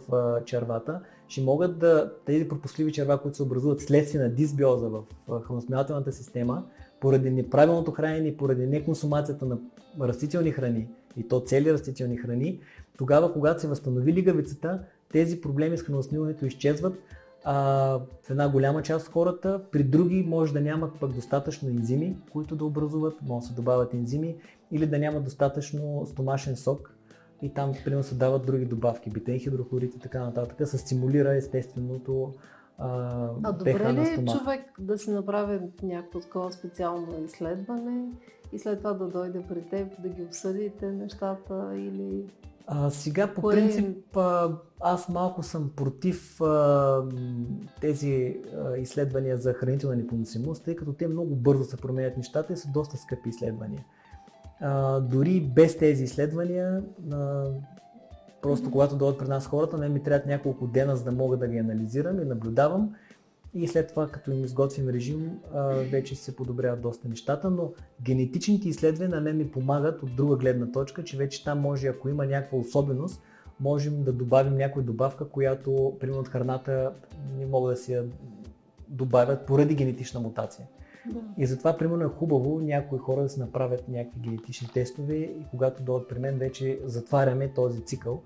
червата, 0.44 1.00
ще 1.28 1.42
могат 1.42 1.78
да, 1.78 2.12
тези 2.26 2.48
пропускливи 2.48 2.92
черва, 2.92 3.18
които 3.18 3.36
се 3.36 3.42
образуват 3.42 3.80
следствие 3.80 4.20
на 4.20 4.28
дисбиоза 4.28 4.88
в 4.88 5.02
храносмилателната 5.42 6.12
система, 6.12 6.64
поради 7.00 7.30
неправилното 7.30 7.90
хранене 7.90 8.28
и 8.28 8.36
поради 8.36 8.66
неконсумацията 8.66 9.46
на 9.46 9.58
растителни 10.00 10.50
храни, 10.50 10.88
и 11.16 11.28
то 11.28 11.40
цели 11.40 11.72
растителни 11.72 12.16
храни, 12.16 12.60
тогава, 12.98 13.32
когато 13.32 13.60
се 13.60 13.68
възстанови 13.68 14.12
лигавицата, 14.12 14.80
тези 15.12 15.40
проблеми 15.40 15.78
с 15.78 15.82
храносмилането 15.82 16.46
изчезват, 16.46 16.94
а, 17.44 17.54
в 18.22 18.30
една 18.30 18.48
голяма 18.48 18.82
част 18.82 19.06
от 19.06 19.12
хората, 19.12 19.60
при 19.72 19.82
други 19.84 20.24
може 20.28 20.52
да 20.52 20.60
нямат 20.60 21.00
пък 21.00 21.12
достатъчно 21.12 21.68
ензими, 21.68 22.16
които 22.32 22.56
да 22.56 22.64
образуват, 22.64 23.14
може 23.22 23.40
да 23.40 23.48
се 23.48 23.54
добавят 23.54 23.94
ензими, 23.94 24.36
или 24.72 24.86
да 24.86 24.98
нямат 24.98 25.24
достатъчно 25.24 26.06
стомашен 26.06 26.56
сок 26.56 26.94
и 27.42 27.54
там 27.54 27.72
примерно 27.84 28.02
се 28.02 28.14
дават 28.14 28.46
други 28.46 28.64
добавки, 28.64 29.10
битен 29.10 29.38
хидрохлорид 29.38 29.94
и 29.94 29.98
така 29.98 30.20
нататък, 30.20 30.68
се 30.68 30.78
стимулира 30.78 31.36
естественото 31.36 32.34
а, 32.78 33.28
а 33.42 33.52
добре 33.52 33.92
ли 33.92 34.00
е 34.00 34.24
човек 34.38 34.60
да 34.78 34.98
си 34.98 35.10
направи 35.10 35.60
някакво 35.82 36.20
такова 36.20 36.52
специално 36.52 37.24
изследване 37.24 38.08
и 38.52 38.58
след 38.58 38.78
това 38.78 38.92
да 38.92 39.08
дойде 39.08 39.42
при 39.48 39.62
теб 39.62 40.02
да 40.02 40.08
ги 40.08 40.22
обсъдите 40.22 40.86
нещата 40.86 41.72
или... 41.76 42.24
А, 42.66 42.90
сега 42.90 43.34
по 43.34 43.40
Кое... 43.40 43.54
принцип 43.54 44.16
а, 44.16 44.58
аз 44.80 45.08
малко 45.08 45.42
съм 45.42 45.70
против 45.76 46.40
а, 46.40 47.02
тези 47.80 48.40
а, 48.56 48.76
изследвания 48.76 49.36
за 49.36 49.52
хранителна 49.52 49.96
непоносимост, 49.96 50.64
тъй 50.64 50.76
като 50.76 50.92
те 50.92 51.08
много 51.08 51.36
бързо 51.36 51.64
се 51.64 51.76
променят 51.76 52.16
нещата 52.16 52.52
и 52.52 52.56
са 52.56 52.68
доста 52.74 52.96
скъпи 52.96 53.28
изследвания. 53.28 53.84
А, 54.60 55.00
дори 55.00 55.40
без 55.40 55.78
тези 55.78 56.04
изследвания, 56.04 56.82
а, 57.12 57.44
просто 58.42 58.70
когато 58.70 58.96
дойдат 58.96 59.18
при 59.18 59.28
нас 59.28 59.46
хората, 59.46 59.78
не 59.78 59.88
ми 59.88 60.02
трябват 60.02 60.26
няколко 60.26 60.66
дена, 60.66 60.96
за 60.96 61.04
да 61.04 61.12
мога 61.12 61.36
да 61.36 61.48
ги 61.48 61.58
анализирам 61.58 62.22
и 62.22 62.24
наблюдавам. 62.24 62.94
И 63.54 63.68
след 63.68 63.88
това, 63.88 64.08
като 64.08 64.30
им 64.30 64.44
изготвим 64.44 64.88
режим, 64.88 65.38
а, 65.54 65.62
вече 65.68 66.14
се 66.14 66.36
подобряват 66.36 66.80
доста 66.80 67.08
нещата, 67.08 67.50
но 67.50 67.72
генетичните 68.02 68.68
изследвания 68.68 69.16
на 69.16 69.20
мен 69.20 69.36
ми 69.36 69.50
помагат 69.50 70.02
от 70.02 70.16
друга 70.16 70.36
гледна 70.36 70.72
точка, 70.72 71.04
че 71.04 71.16
вече 71.16 71.44
там 71.44 71.60
може, 71.60 71.86
ако 71.88 72.08
има 72.08 72.26
някаква 72.26 72.58
особеност, 72.58 73.22
можем 73.60 74.02
да 74.02 74.12
добавим 74.12 74.56
някоя 74.56 74.84
добавка, 74.84 75.28
която, 75.28 75.96
примерно 76.00 76.20
от 76.20 76.28
храната, 76.28 76.92
не 77.38 77.46
могат 77.46 77.72
да 77.72 77.76
си 77.76 77.92
я 77.92 78.04
добавят 78.88 79.46
поради 79.46 79.74
генетична 79.74 80.20
мутация. 80.20 80.66
Да. 81.06 81.20
И 81.38 81.46
затова, 81.46 81.76
примерно, 81.76 82.04
е 82.04 82.08
хубаво 82.08 82.60
някои 82.60 82.98
хора 82.98 83.22
да 83.22 83.28
се 83.28 83.40
направят 83.40 83.88
някакви 83.88 84.20
генетични 84.20 84.68
тестове 84.68 85.14
и 85.14 85.46
когато 85.50 85.82
дойдат 85.82 86.08
при 86.08 86.18
мен, 86.18 86.38
вече 86.38 86.80
затваряме 86.84 87.48
този 87.48 87.84
цикъл 87.84 88.22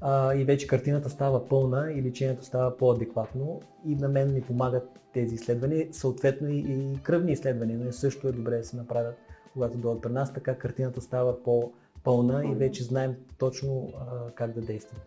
а, 0.00 0.34
и 0.34 0.44
вече 0.44 0.66
картината 0.66 1.10
става 1.10 1.48
пълна 1.48 1.92
и 1.92 2.02
лечението 2.02 2.44
става 2.44 2.76
по-адекватно 2.76 3.60
и 3.86 3.94
на 3.94 4.08
мен 4.08 4.34
ми 4.34 4.42
помагат 4.42 5.00
тези 5.12 5.34
изследвания, 5.34 5.88
съответно 5.92 6.48
и, 6.48 6.58
и 6.58 6.98
кръвни 7.02 7.32
изследвания, 7.32 7.78
но 7.84 7.92
също 7.92 8.28
е 8.28 8.32
добре 8.32 8.56
да 8.56 8.64
се 8.64 8.76
направят, 8.76 9.16
когато 9.52 9.78
дойдат 9.78 10.02
при 10.02 10.12
нас, 10.12 10.32
така 10.32 10.58
картината 10.58 11.00
става 11.00 11.42
по-пълна 11.42 12.46
и 12.46 12.54
вече 12.54 12.84
знаем 12.84 13.16
точно 13.38 13.92
а, 14.00 14.30
как 14.30 14.52
да 14.52 14.60
действаме. 14.60 15.00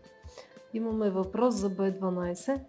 Имаме 0.74 1.10
въпрос 1.10 1.54
за 1.54 1.70
B12. 1.70 2.34
Mm-hmm. 2.34 2.60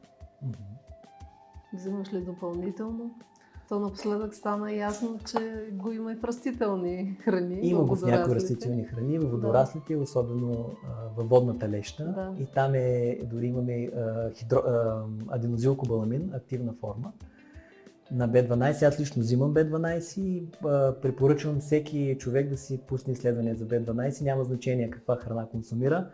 Взимаш 1.74 2.14
ли 2.14 2.22
допълнително? 2.22 3.12
То 3.70 3.80
напоследък 3.80 4.36
стана 4.36 4.74
ясно, 4.74 5.20
че 5.32 5.70
го 5.72 5.92
има 5.92 6.12
и 6.12 6.16
в 6.16 6.24
растителни 6.24 7.18
храни. 7.24 7.60
Има 7.62 7.84
го 7.84 7.96
в 7.96 8.02
някои 8.02 8.36
растителни 8.36 8.84
храни, 8.84 9.20
в 9.20 9.32
водораслите, 9.32 9.96
да. 9.96 10.02
особено 10.02 10.70
във 11.18 11.30
водната 11.30 11.70
леща. 11.70 12.06
Да. 12.06 12.34
И 12.44 12.46
там 12.46 12.72
е, 12.76 13.20
дори 13.24 13.48
имаме 13.48 13.90
а, 13.96 14.32
хидро, 14.32 14.58
а, 14.58 15.04
аденозилкобаламин, 15.30 16.32
активна 16.34 16.74
форма 16.74 17.12
на 18.12 18.30
B12. 18.30 18.88
Аз 18.88 19.00
лично 19.00 19.22
взимам 19.22 19.54
B12 19.54 20.22
и 20.22 20.48
а, 20.66 20.96
препоръчвам 21.02 21.60
всеки 21.60 22.16
човек 22.20 22.50
да 22.50 22.58
си 22.58 22.82
пусне 22.88 23.14
изследване 23.14 23.56
за 23.56 23.66
B12. 23.66 24.24
Няма 24.24 24.44
значение 24.44 24.90
каква 24.90 25.16
храна 25.16 25.46
консумира. 25.46 26.08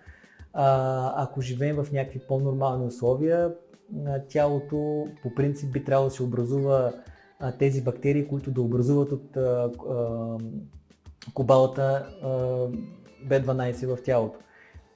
А, 0.53 1.23
ако 1.23 1.41
живеем 1.41 1.83
в 1.83 1.91
някакви 1.91 2.19
по-нормални 2.27 2.85
условия, 2.85 3.53
тялото 4.29 5.07
по 5.23 5.35
принцип 5.35 5.73
би 5.73 5.83
трябвало 5.83 6.09
да 6.09 6.15
се 6.15 6.23
образува 6.23 6.91
а, 7.39 7.51
тези 7.51 7.83
бактерии, 7.83 8.27
които 8.27 8.51
да 8.51 8.61
образуват 8.61 9.11
от 9.11 9.37
а, 9.37 9.71
а, 9.89 10.37
кобалата 11.33 12.07
B12 13.27 13.95
в 13.95 14.03
тялото. 14.03 14.39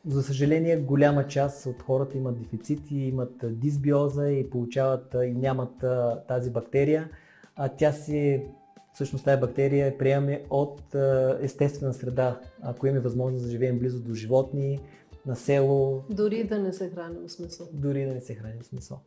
За 0.08 0.24
съжаление, 0.24 0.78
голяма 0.78 1.28
част 1.28 1.66
от 1.66 1.82
хората 1.82 2.18
имат 2.18 2.40
дефицити, 2.40 2.96
имат 2.96 3.34
дисбиоза 3.44 4.30
и 4.30 4.50
получават 4.50 5.16
и 5.26 5.34
нямат 5.34 5.86
тази 6.28 6.52
бактерия. 6.52 7.10
А 7.56 7.70
тя 7.70 7.92
си, 7.92 8.46
всъщност 8.94 9.26
тази 9.26 9.42
бактерия 9.42 9.98
приемаме 9.98 10.44
от 10.50 10.96
естествена 11.42 11.94
среда, 11.94 12.40
ако 12.62 12.88
имаме 12.88 13.00
възможност 13.00 13.46
да 13.46 13.52
живеем 13.52 13.80
близо 13.80 14.04
до 14.04 14.14
животни, 14.14 14.80
на 15.26 15.36
село. 15.36 16.04
Дори 16.10 16.44
да 16.44 16.60
не 16.60 16.74
се 16.74 16.90
храним 16.90 17.30
с 17.30 17.40
месо. 17.40 17.70
Дори 17.74 18.06
да 18.06 18.14
не 18.14 18.22
се 18.22 18.36
храним 18.36 18.64
с 18.64 18.72
месо. 18.72 19.00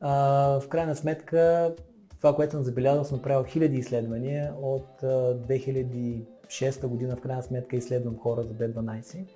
А, 0.00 0.12
в 0.60 0.68
крайна 0.68 0.96
сметка, 0.96 1.74
това, 2.16 2.36
което 2.36 2.52
съм 2.52 2.62
забелязал, 2.62 3.04
съм 3.04 3.22
правил 3.22 3.44
хиляди 3.44 3.76
изследвания. 3.76 4.54
От 4.62 5.02
2006 5.02 6.86
година 6.86 7.16
в 7.16 7.20
крайна 7.20 7.42
сметка 7.42 7.76
изследвам 7.76 8.16
хора 8.18 8.42
за 8.42 8.54
B12. 8.54 9.26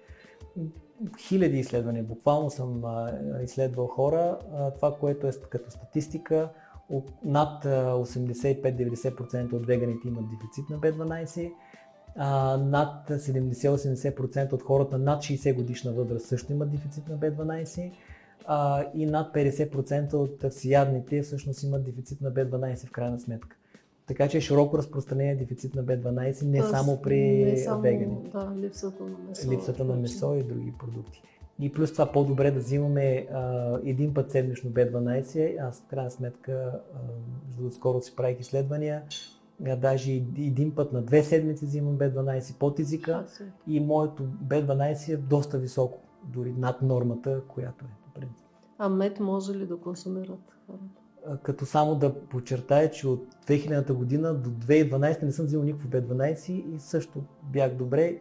Хиляди 1.18 1.58
изследвания, 1.58 2.04
буквално 2.04 2.50
съм 2.50 2.82
изследвал 3.42 3.86
хора. 3.86 4.38
Това, 4.76 4.96
което 4.98 5.26
е 5.26 5.30
като 5.50 5.70
статистика, 5.70 6.48
над 7.24 7.64
85-90% 7.64 9.52
от 9.52 9.66
веганите 9.66 10.08
имат 10.08 10.24
дефицит 10.30 10.70
на 10.70 10.78
B12. 10.78 11.52
над 12.56 13.08
70-80% 13.08 14.52
от 14.52 14.62
хората 14.62 14.98
над 14.98 15.22
60 15.22 15.54
годишна 15.54 15.92
възраст 15.92 16.26
също 16.26 16.52
имат 16.52 16.70
дефицит 16.70 17.08
на 17.08 17.18
B12 17.18 17.92
а, 18.46 18.84
и 18.94 19.06
над 19.06 19.34
50% 19.34 20.14
от 20.14 20.52
всеядните 20.52 21.22
всъщност 21.22 21.62
имат 21.62 21.84
дефицит 21.84 22.20
на 22.20 22.32
B12 22.32 22.86
в 22.86 22.90
крайна 22.90 23.18
сметка. 23.18 23.56
Така 24.10 24.28
че 24.28 24.38
е 24.38 24.40
широко 24.40 24.78
разпространение 24.78 25.36
дефицит 25.36 25.74
на 25.74 25.84
B12 25.84 26.44
не 26.44 26.58
Тоест, 26.58 26.70
само 26.70 27.02
при 27.02 27.44
не 27.44 27.56
само, 27.56 27.82
веганите. 27.82 28.30
Да, 28.30 28.52
липсата 28.56 29.04
на 29.04 29.18
месо. 29.28 29.50
Липсата 29.50 29.84
на 29.84 29.96
месо 29.96 30.34
и 30.34 30.42
други 30.42 30.74
продукти. 30.78 31.22
И 31.60 31.72
плюс 31.72 31.92
това 31.92 32.12
по-добре 32.12 32.50
да 32.50 32.60
взимаме 32.60 33.26
а, 33.32 33.78
един 33.84 34.14
път 34.14 34.30
седмично 34.30 34.70
B12. 34.70 35.68
Аз 35.68 35.80
в 35.80 35.86
крайна 35.90 36.10
сметка, 36.10 36.80
а, 37.64 37.70
скоро 37.70 38.02
си 38.02 38.16
правих 38.16 38.40
изследвания, 38.40 39.02
а, 39.66 39.76
даже 39.76 40.12
един 40.12 40.74
път 40.74 40.92
на 40.92 41.02
две 41.02 41.22
седмици 41.22 41.64
взимам 41.64 41.98
B12 41.98 42.58
под 42.58 42.78
езика 42.78 43.26
и 43.66 43.80
моето 43.80 44.22
B12 44.22 45.12
е 45.12 45.16
доста 45.16 45.58
високо, 45.58 45.98
дори 46.24 46.52
над 46.52 46.82
нормата, 46.82 47.40
която 47.48 47.84
е. 47.84 47.99
А 48.82 48.88
мед 48.88 49.20
може 49.20 49.54
ли 49.54 49.66
да 49.66 49.76
консумират 49.76 50.54
хората? 50.66 51.40
Като 51.42 51.66
само 51.66 51.94
да 51.94 52.14
подчертая, 52.14 52.90
че 52.90 53.08
от 53.08 53.26
2000 53.46 53.92
година 53.92 54.34
до 54.34 54.50
2012 54.50 55.22
не 55.22 55.32
съм 55.32 55.46
взимал 55.46 55.64
никакво 55.64 55.88
B12 55.88 56.50
и 56.50 56.78
също 56.78 57.22
бях 57.42 57.74
добре. 57.74 58.20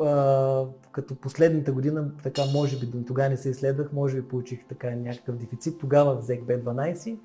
А, 0.00 0.64
като 0.92 1.14
последната 1.14 1.72
година, 1.72 2.10
така 2.22 2.42
може 2.54 2.78
би 2.78 3.04
тогава 3.04 3.28
не 3.28 3.36
се 3.36 3.48
изследвах, 3.48 3.92
може 3.92 4.16
би 4.16 4.28
получих 4.28 4.66
така 4.68 4.90
някакъв 4.90 5.36
дефицит. 5.36 5.80
Тогава 5.80 6.16
взех 6.16 6.40
B12 6.40 7.18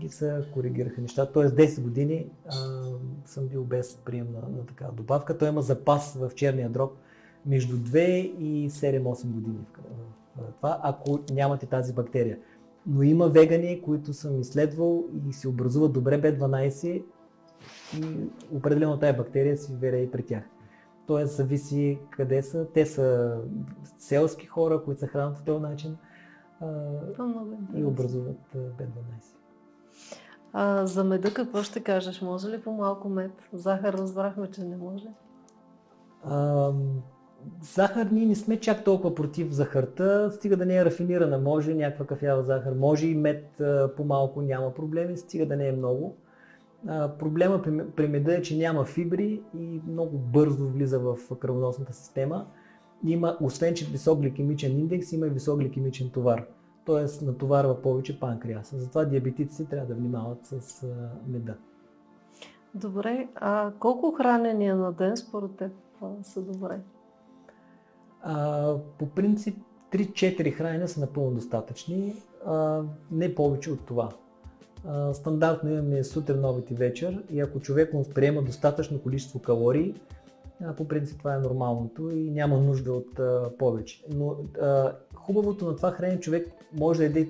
и 0.00 0.08
се 0.08 0.44
коригираха 0.54 1.00
нещата. 1.00 1.32
Тоест 1.32 1.56
10 1.56 1.82
години 1.82 2.30
а, 2.46 2.54
съм 3.24 3.46
бил 3.46 3.64
без 3.64 3.94
прием 3.94 4.26
на, 4.32 4.56
на 4.56 4.66
такава 4.66 4.92
добавка. 4.92 5.38
Той 5.38 5.48
има 5.48 5.62
запас 5.62 6.14
в 6.14 6.30
черния 6.34 6.70
дроб 6.70 6.92
между 7.46 7.76
2 7.76 7.98
и 8.38 8.70
7-8 8.70 9.26
години 9.26 9.58
това, 10.56 10.80
ако 10.82 11.18
нямате 11.32 11.66
тази 11.66 11.94
бактерия. 11.94 12.38
Но 12.86 13.02
има 13.02 13.28
вегани, 13.28 13.82
които 13.82 14.12
съм 14.12 14.40
изследвал 14.40 15.04
и 15.28 15.32
се 15.32 15.48
образуват 15.48 15.92
добре 15.92 16.22
B12 16.22 17.04
и 17.98 18.30
определено 18.52 18.98
тая 18.98 19.16
бактерия 19.16 19.56
си 19.56 19.76
вере 19.80 19.96
и 19.96 20.10
при 20.10 20.22
тях. 20.22 20.44
Тоест 21.06 21.36
зависи 21.36 21.98
къде 22.10 22.42
са. 22.42 22.66
Те 22.74 22.86
са 22.86 23.38
селски 23.98 24.46
хора, 24.46 24.82
които 24.84 25.00
се 25.00 25.06
хранят 25.06 25.36
по 25.36 25.44
този 25.44 25.62
начин 25.62 25.96
и 27.74 27.84
образуват 27.84 28.38
B12. 28.54 29.36
А, 30.52 30.86
за 30.86 31.04
меда 31.04 31.34
какво 31.34 31.62
ще 31.62 31.80
кажеш? 31.80 32.22
Може 32.22 32.48
ли 32.48 32.62
по-малко 32.62 33.08
мед? 33.08 33.48
Захар 33.52 33.92
разбрахме, 33.92 34.50
че 34.50 34.64
не 34.64 34.76
може. 34.76 35.08
А, 36.24 36.72
захар 37.62 38.06
ние 38.12 38.26
не 38.26 38.34
сме 38.34 38.60
чак 38.60 38.84
толкова 38.84 39.14
против 39.14 39.50
захарта, 39.50 40.30
стига 40.30 40.56
да 40.56 40.66
не 40.66 40.76
е 40.76 40.84
рафинирана. 40.84 41.38
Може 41.38 41.74
някаква 41.74 42.06
кафява 42.06 42.42
захар, 42.42 42.72
може 42.72 43.06
и 43.06 43.14
мед 43.14 43.62
по-малко, 43.96 44.42
няма 44.42 44.74
проблеми, 44.74 45.16
стига 45.16 45.46
да 45.46 45.56
не 45.56 45.68
е 45.68 45.72
много. 45.72 46.16
А, 46.88 47.08
проблема 47.08 47.62
при, 47.96 48.08
меда 48.08 48.34
е, 48.34 48.42
че 48.42 48.56
няма 48.56 48.84
фибри 48.84 49.42
и 49.58 49.80
много 49.88 50.18
бързо 50.18 50.68
влиза 50.68 50.98
в 50.98 51.16
кръвоносната 51.38 51.92
система. 51.92 52.46
Има, 53.06 53.36
освен 53.40 53.74
че 53.74 53.86
висок 53.86 54.20
гликемичен 54.20 54.78
индекс, 54.78 55.12
има 55.12 55.26
и 55.26 55.30
висок 55.30 55.58
гликемичен 55.58 56.10
товар 56.10 56.46
т.е. 56.86 57.24
натоварва 57.24 57.82
повече 57.82 58.20
панкреаса. 58.20 58.78
Затова 58.78 59.04
диабетиците 59.04 59.64
трябва 59.64 59.86
да 59.86 59.94
внимават 59.94 60.38
с 60.42 60.86
меда. 61.26 61.54
Добре, 62.74 63.28
а 63.34 63.72
колко 63.78 64.12
хранения 64.12 64.76
на 64.76 64.92
ден 64.92 65.16
според 65.16 65.56
теб 65.56 65.72
са 66.22 66.42
добре? 66.42 66.80
А, 68.22 68.74
по 68.98 69.06
принцип 69.06 69.56
3-4 69.92 70.52
хранения 70.52 70.88
са 70.88 71.00
напълно 71.00 71.30
достатъчни, 71.30 72.14
а, 72.46 72.82
не 73.10 73.34
повече 73.34 73.70
от 73.70 73.86
това. 73.86 74.08
А, 74.88 75.14
стандартно 75.14 75.70
имаме 75.70 76.04
сутрин, 76.04 76.44
обед 76.44 76.70
и 76.70 76.74
вечер 76.74 77.22
и 77.30 77.40
ако 77.40 77.60
човек 77.60 77.92
му 77.92 78.04
приема 78.14 78.42
достатъчно 78.42 79.02
количество 79.02 79.38
калории, 79.38 79.94
а, 80.64 80.72
по 80.72 80.88
принцип 80.88 81.18
това 81.18 81.34
е 81.34 81.38
нормалното 81.38 82.10
и 82.10 82.30
няма 82.30 82.60
нужда 82.60 82.92
от 82.92 83.18
а, 83.18 83.50
повече. 83.58 84.04
Но 84.14 84.36
а, 84.62 84.92
хубавото 85.14 85.66
на 85.66 85.76
това 85.76 85.90
хранение 85.90 86.20
човек 86.20 86.48
може 86.72 86.98
да 86.98 87.04
яде 87.04 87.28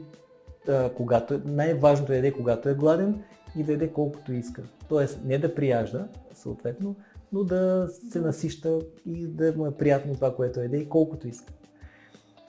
а, 0.68 0.90
когато, 0.90 1.40
най-важното 1.44 2.12
е 2.12 2.14
да 2.14 2.26
яде 2.26 2.32
когато 2.32 2.68
е 2.68 2.74
гладен 2.74 3.22
и 3.56 3.62
да 3.62 3.72
яде 3.72 3.92
колкото 3.92 4.32
иска. 4.32 4.62
Тоест 4.88 5.20
не 5.24 5.38
да 5.38 5.54
прияжда, 5.54 6.08
съответно, 6.34 6.96
но 7.32 7.44
да 7.44 7.88
се 8.10 8.20
насища 8.20 8.78
и 9.06 9.26
да 9.26 9.52
му 9.56 9.66
е 9.66 9.74
приятно 9.74 10.14
това, 10.14 10.34
което 10.34 10.60
яде 10.60 10.76
и 10.76 10.88
колкото 10.88 11.28
иска. 11.28 11.52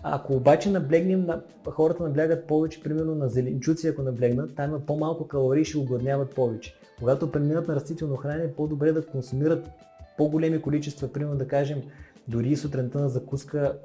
Ако 0.03 0.33
обаче 0.33 0.71
наблегнем, 0.71 1.25
на, 1.25 1.41
хората 1.69 2.03
наблягат 2.03 2.47
повече, 2.47 2.83
примерно 2.83 3.15
на 3.15 3.29
зеленчуци, 3.29 3.87
ако 3.87 4.01
наблегнат, 4.01 4.55
там 4.55 4.69
има 4.69 4.79
по-малко 4.79 5.27
калории 5.27 5.65
ще 5.65 5.77
огладняват 5.77 6.35
повече. 6.35 6.73
Когато 6.99 7.31
преминат 7.31 7.67
на 7.67 7.75
растително 7.75 8.15
хранене, 8.15 8.43
е 8.43 8.53
по-добре 8.53 8.91
да 8.91 9.05
консумират 9.05 9.69
по-големи 10.17 10.61
количества, 10.61 11.07
примерно 11.07 11.37
да 11.37 11.47
кажем, 11.47 11.81
дори 12.27 12.55
сутринта 12.55 12.99
на 12.99 13.09
закуска 13.09 13.77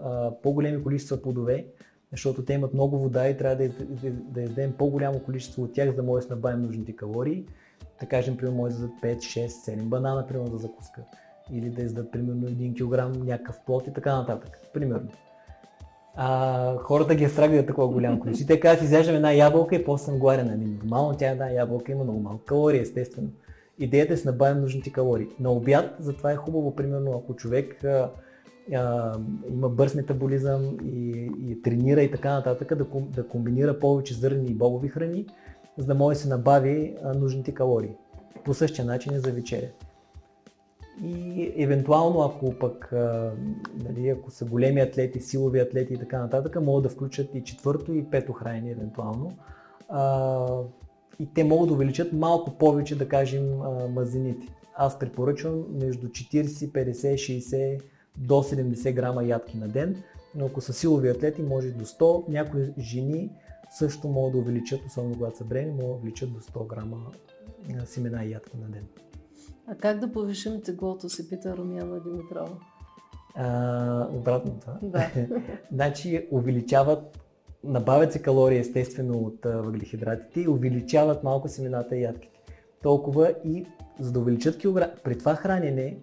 по-големи 0.42 0.82
количества 0.82 1.22
плодове, 1.22 1.66
защото 2.10 2.44
те 2.44 2.52
имат 2.52 2.74
много 2.74 2.98
вода 2.98 3.28
и 3.28 3.36
трябва 3.36 3.56
да, 3.56 3.68
да 4.08 4.40
издадем 4.40 4.72
по-голямо 4.78 5.20
количество 5.20 5.62
от 5.62 5.72
тях, 5.72 5.90
за 5.90 5.96
да 5.96 6.02
може 6.02 6.26
да 6.26 6.34
набавим 6.34 6.62
нужните 6.62 6.96
калории. 6.96 7.46
Да 8.00 8.06
кажем, 8.06 8.36
примерно, 8.36 8.56
може 8.56 8.74
да 8.74 8.84
издадат 8.84 9.00
5, 9.02 9.18
6, 9.18 9.46
7 9.46 9.82
банана, 9.82 10.26
примерно, 10.26 10.50
за 10.50 10.58
закуска. 10.58 11.02
Или 11.52 11.70
да 11.70 11.82
издадат, 11.82 12.12
примерно, 12.12 12.48
1 12.48 12.74
кг 12.74 13.24
някакъв 13.24 13.60
плод 13.66 13.86
и 13.86 13.92
така 13.92 14.16
нататък. 14.16 14.58
Примерно. 14.74 15.08
А, 16.16 16.76
хората 16.76 17.14
ги 17.14 17.24
е 17.24 17.28
страх 17.28 17.50
да 17.50 17.66
такова 17.66 17.88
голямо 17.88 18.20
количество. 18.20 18.46
те 18.46 18.60
казват, 18.60 18.84
изяждам 18.84 19.16
една 19.16 19.32
ябълка 19.32 19.76
и 19.76 19.84
после 19.84 20.04
съм 20.04 20.18
гладен. 20.18 20.50
Ами 20.50 20.64
нормално 20.64 21.16
тя 21.18 21.30
една 21.30 21.50
ябълка 21.50 21.92
има 21.92 22.04
много 22.04 22.20
малко 22.20 22.44
калории, 22.44 22.80
естествено. 22.80 23.28
Идеята 23.78 24.12
е 24.12 24.16
да 24.16 24.22
се 24.22 24.28
набавим 24.28 24.60
нужните 24.60 24.92
калории. 24.92 25.26
На 25.40 25.52
обяд, 25.52 25.96
затова 25.98 26.32
е 26.32 26.36
хубаво, 26.36 26.76
примерно, 26.76 27.22
ако 27.24 27.36
човек 27.36 27.84
а, 27.84 28.10
а, 28.74 29.12
има 29.50 29.68
бърз 29.68 29.94
метаболизъм 29.94 30.76
и, 30.84 31.30
и 31.48 31.62
тренира 31.62 32.02
и 32.02 32.10
така 32.10 32.34
нататък, 32.34 32.76
да, 32.76 32.86
да 33.00 33.28
комбинира 33.28 33.78
повече 33.78 34.14
зърни 34.14 34.46
и 34.46 34.54
бобови 34.54 34.88
храни, 34.88 35.26
за 35.78 35.86
да 35.86 35.94
може 35.94 36.16
да 36.16 36.22
се 36.22 36.28
набави 36.28 36.96
а, 37.04 37.14
нужните 37.14 37.54
калории. 37.54 37.96
По 38.44 38.54
същия 38.54 38.84
начин 38.84 39.12
и 39.12 39.18
за 39.18 39.32
вечеря. 39.32 39.68
И 41.04 41.52
евентуално, 41.56 42.20
ако 42.20 42.54
пък, 42.58 42.92
а, 42.92 43.32
нали, 43.84 44.08
ако 44.08 44.30
са 44.30 44.44
големи 44.44 44.80
атлети, 44.80 45.20
силови 45.20 45.60
атлети 45.60 45.94
и 45.94 45.98
така 45.98 46.18
нататък, 46.18 46.62
могат 46.62 46.82
да 46.82 46.88
включат 46.88 47.34
и 47.34 47.44
четвърто 47.44 47.92
и 47.92 48.10
пето 48.10 48.32
хранение 48.32 48.72
евентуално. 48.72 49.32
А, 49.88 50.46
и 51.20 51.34
те 51.34 51.44
могат 51.44 51.68
да 51.68 51.74
увеличат 51.74 52.12
малко 52.12 52.58
повече, 52.58 52.98
да 52.98 53.08
кажем, 53.08 53.58
мазините. 53.90 54.46
Аз 54.74 54.98
препоръчвам 54.98 55.64
между 55.70 56.08
40, 56.08 56.44
50, 56.44 57.14
60 57.14 57.80
до 58.18 58.34
70 58.34 58.94
грама 58.94 59.24
ядки 59.24 59.56
на 59.56 59.68
ден, 59.68 60.02
но 60.34 60.46
ако 60.46 60.60
са 60.60 60.72
силови 60.72 61.08
атлети, 61.08 61.42
може 61.42 61.70
до 61.70 61.84
100. 61.84 62.28
Някои 62.28 62.72
жени 62.78 63.30
също 63.78 64.08
могат 64.08 64.32
да 64.32 64.38
увеличат, 64.38 64.80
особено 64.86 65.14
когато 65.14 65.36
са 65.36 65.44
брени, 65.44 65.70
могат 65.70 65.86
да 65.86 65.94
увеличат 65.94 66.32
до 66.32 66.40
100 66.40 66.66
грама 66.66 66.96
семена 67.84 68.24
и 68.24 68.30
ядки 68.30 68.56
на 68.56 68.68
ден. 68.68 68.86
А 69.66 69.74
как 69.74 69.98
да 69.98 70.12
повишим 70.12 70.62
теглото, 70.62 71.08
се 71.08 71.28
пита 71.28 71.56
Румяна 71.56 72.00
Димитрова? 72.00 72.58
А, 73.34 74.08
обратно 74.12 74.58
това. 74.60 74.78
Да. 74.82 75.10
значи 75.72 76.28
увеличават, 76.30 77.24
набавят 77.64 78.12
се 78.12 78.22
калории 78.22 78.58
естествено 78.58 79.18
от 79.18 79.38
въглехидратите 79.44 80.40
и 80.40 80.48
увеличават 80.48 81.24
малко 81.24 81.48
семената 81.48 81.96
и 81.96 82.02
ядките. 82.02 82.40
Толкова 82.82 83.34
и 83.44 83.66
за 84.00 84.12
да 84.12 84.18
увеличат 84.18 84.58
килограм, 84.58 84.90
при 85.04 85.18
това 85.18 85.34
хранене 85.34 85.98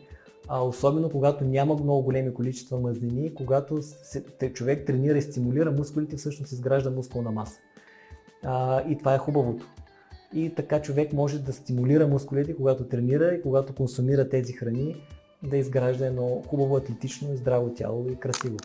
а 0.48 0.64
особено 0.64 1.10
когато 1.10 1.44
няма 1.44 1.76
много 1.76 2.02
големи 2.02 2.34
количества 2.34 2.80
мазнини, 2.80 3.34
когато 3.34 3.82
се, 3.82 4.24
човек 4.54 4.86
тренира 4.86 5.18
и 5.18 5.22
стимулира 5.22 5.72
мускулите, 5.72 6.16
всъщност 6.16 6.52
изгражда 6.52 6.90
мускулна 6.90 7.32
маса. 7.32 7.60
А, 8.44 8.84
и 8.90 8.98
това 8.98 9.16
е 9.16 9.18
хубавото. 9.18 9.66
И 10.34 10.56
така 10.56 10.82
човек 10.82 11.14
може 11.14 11.40
да 11.40 11.54
стимулира 11.54 12.08
мускулите, 12.08 12.56
когато 12.56 12.88
тренира 12.88 13.34
и 13.34 13.42
когато 13.42 13.76
консумира 13.76 14.30
тези 14.30 14.54
храни, 14.54 14.96
да 15.44 15.58
изгражда 15.58 16.06
едно 16.06 16.42
хубаво 16.48 16.78
атлетично 16.78 17.34
и 17.34 17.38
здраво 17.38 17.74
тяло 17.74 18.10
и 18.10 18.16
красиво. 18.16 18.58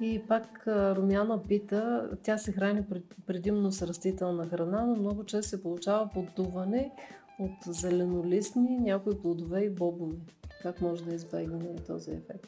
И 0.00 0.22
пак 0.28 0.64
Румяна 0.66 1.42
пита, 1.42 2.10
тя 2.22 2.38
се 2.38 2.52
храни 2.52 2.84
предимно 3.26 3.72
с 3.72 3.82
растителна 3.86 4.46
храна, 4.46 4.86
но 4.86 4.96
много 4.96 5.24
често 5.24 5.48
се 5.48 5.62
получава 5.62 6.10
поддуване 6.14 6.90
от 7.38 7.74
зеленолистни, 7.74 8.78
някои 8.78 9.18
плодове 9.22 9.60
и 9.60 9.70
бобови. 9.70 10.16
Как 10.62 10.80
може 10.80 11.04
да 11.04 11.14
избегнем 11.14 11.76
този 11.86 12.10
ефект? 12.10 12.46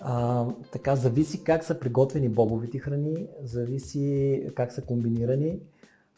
А, 0.00 0.46
така, 0.72 0.96
зависи 0.96 1.44
как 1.44 1.64
са 1.64 1.80
приготвени 1.80 2.28
бобовите 2.28 2.78
храни, 2.78 3.26
зависи 3.42 4.42
как 4.54 4.72
са 4.72 4.82
комбинирани, 4.82 5.60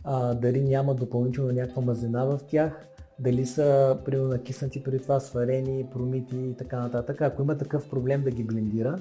а, 0.05 0.35
дали 0.35 0.61
няма 0.61 0.95
допълнително 0.95 1.53
някаква 1.53 1.83
мазнина 1.83 2.25
в 2.25 2.41
тях, 2.49 2.87
дали 3.19 3.47
са 3.47 3.99
примерно 4.05 4.29
накиснати 4.29 4.83
преди 4.83 4.99
това, 4.99 5.21
сварени, 5.21 5.87
промити 5.93 6.37
и 6.37 6.55
така 6.57 6.81
нататък. 6.81 7.21
Ако 7.21 7.43
има 7.43 7.59
такъв 7.59 7.91
проблем 7.91 8.23
да 8.23 8.31
ги 8.31 8.45
блендира 8.45 8.99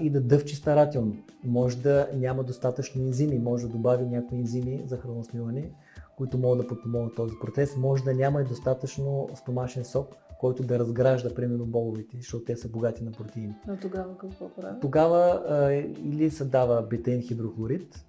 и 0.00 0.10
да 0.10 0.20
дъвчи 0.20 0.56
старателно. 0.56 1.16
Може 1.44 1.76
да 1.76 2.08
няма 2.14 2.44
достатъчно 2.44 3.02
ензими, 3.02 3.38
може 3.38 3.66
да 3.66 3.72
добави 3.72 4.06
някои 4.06 4.38
ензими 4.38 4.82
за 4.86 4.96
храносмиване, 4.96 5.70
които 6.16 6.38
могат 6.38 6.58
да 6.58 6.66
подпомогнат 6.66 7.14
този 7.16 7.34
процес. 7.40 7.76
Може 7.76 8.04
да 8.04 8.14
няма 8.14 8.40
и 8.40 8.44
достатъчно 8.44 9.28
стомашен 9.34 9.84
сок, 9.84 10.14
който 10.38 10.62
да 10.62 10.78
разгражда, 10.78 11.34
примерно, 11.34 11.66
боловите, 11.66 12.16
защото 12.16 12.44
те 12.44 12.56
са 12.56 12.68
богати 12.68 13.04
на 13.04 13.12
протеини. 13.12 13.54
А 13.68 13.76
тогава 13.76 14.18
какво 14.18 14.48
прави? 14.48 14.80
Тогава 14.80 15.42
а, 15.48 15.72
или 15.72 16.30
се 16.30 16.44
дава 16.44 16.82
бетен 16.82 17.22
хидрохлорид, 17.22 18.04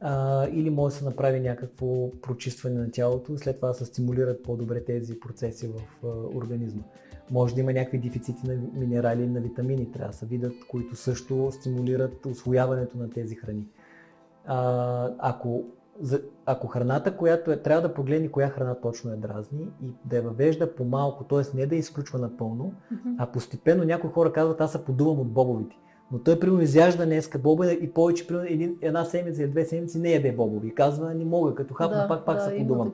а, 0.00 0.46
или 0.48 0.70
може 0.70 0.94
да 0.94 0.98
се 0.98 1.04
направи 1.04 1.40
някакво 1.40 2.10
прочистване 2.10 2.78
на 2.78 2.90
тялото, 2.90 3.38
след 3.38 3.56
това 3.56 3.68
да 3.68 3.74
се 3.74 3.84
стимулират 3.84 4.42
по-добре 4.42 4.84
тези 4.84 5.20
процеси 5.20 5.68
в 5.68 6.04
а, 6.04 6.06
организма. 6.36 6.82
Може 7.30 7.54
да 7.54 7.60
има 7.60 7.72
някакви 7.72 7.98
дефицити 7.98 8.46
на 8.46 8.54
минерали 8.74 9.22
и 9.22 9.28
на 9.28 9.40
витамини, 9.40 9.92
трябва 9.92 10.12
да 10.12 10.18
се 10.18 10.26
видят, 10.26 10.54
които 10.70 10.96
също 10.96 11.52
стимулират 11.52 12.26
освояването 12.26 12.98
на 12.98 13.10
тези 13.10 13.34
храни. 13.34 13.66
А, 14.46 15.10
ако 15.18 15.64
ако 16.46 16.66
храната, 16.66 17.16
която 17.16 17.52
е, 17.52 17.56
трябва 17.56 17.88
да 17.88 17.94
погледне 17.94 18.30
коя 18.30 18.48
храна 18.48 18.74
точно 18.80 19.12
е 19.12 19.16
дразни 19.16 19.68
и 19.82 19.92
да 20.04 20.16
я 20.16 20.22
въвежда 20.22 20.74
по-малко, 20.74 21.24
т.е. 21.24 21.56
не 21.56 21.66
да 21.66 21.76
изключва 21.76 22.18
напълно, 22.18 22.72
mm-hmm. 22.92 23.14
а 23.18 23.26
постепенно 23.26 23.84
някои 23.84 24.10
хора 24.10 24.32
казват, 24.32 24.60
аз 24.60 24.72
се 24.72 24.84
подувам 24.84 25.20
от 25.20 25.28
бобовите. 25.28 25.76
Но 26.12 26.18
той 26.18 26.40
примерно 26.40 26.62
изяжда 26.62 27.06
днеска 27.06 27.38
бобове 27.38 27.72
и 27.72 27.92
повече, 27.92 28.26
примерно 28.26 28.46
един, 28.48 28.76
една 28.80 29.04
седмица 29.04 29.42
или 29.42 29.50
две 29.50 29.64
седмици 29.64 29.98
не 29.98 30.10
яде 30.10 30.32
бобови. 30.32 30.68
И 30.68 30.74
казва, 30.74 31.14
не 31.14 31.24
мога, 31.24 31.54
като 31.54 31.74
хапна 31.74 31.96
да, 31.96 32.08
пак, 32.08 32.24
пак 32.24 32.36
да, 32.36 32.42
се 32.42 32.58
подувам. 32.58 32.92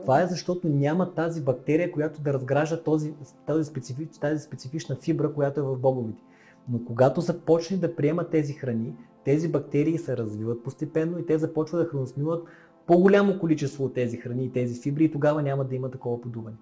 Това 0.00 0.22
е 0.22 0.26
защото 0.26 0.68
няма 0.68 1.14
тази 1.14 1.44
бактерия, 1.44 1.92
която 1.92 2.20
да 2.20 2.32
разгражда 2.32 2.82
този, 2.82 3.14
тази, 3.46 3.64
специфич, 3.64 4.18
тази 4.18 4.38
специфична 4.38 4.96
фибра, 4.96 5.32
която 5.32 5.60
е 5.60 5.62
в 5.62 5.76
бобовите. 5.76 6.22
Но 6.70 6.84
когато 6.84 7.20
започне 7.20 7.76
да 7.76 7.96
приемат 7.96 8.30
тези 8.30 8.52
храни, 8.52 8.94
тези 9.24 9.48
бактерии 9.48 9.98
се 9.98 10.16
развиват 10.16 10.64
постепенно 10.64 11.18
и 11.18 11.26
те 11.26 11.38
започват 11.38 11.82
да 11.82 11.88
храносмилат 11.88 12.44
по-голямо 12.86 13.38
количество 13.38 13.84
от 13.84 13.94
тези 13.94 14.16
храни 14.16 14.44
и 14.44 14.52
тези 14.52 14.80
фибри 14.82 15.04
и 15.04 15.10
тогава 15.10 15.42
няма 15.42 15.64
да 15.64 15.74
има 15.74 15.90
такова 15.90 16.20
подуване. 16.20 16.56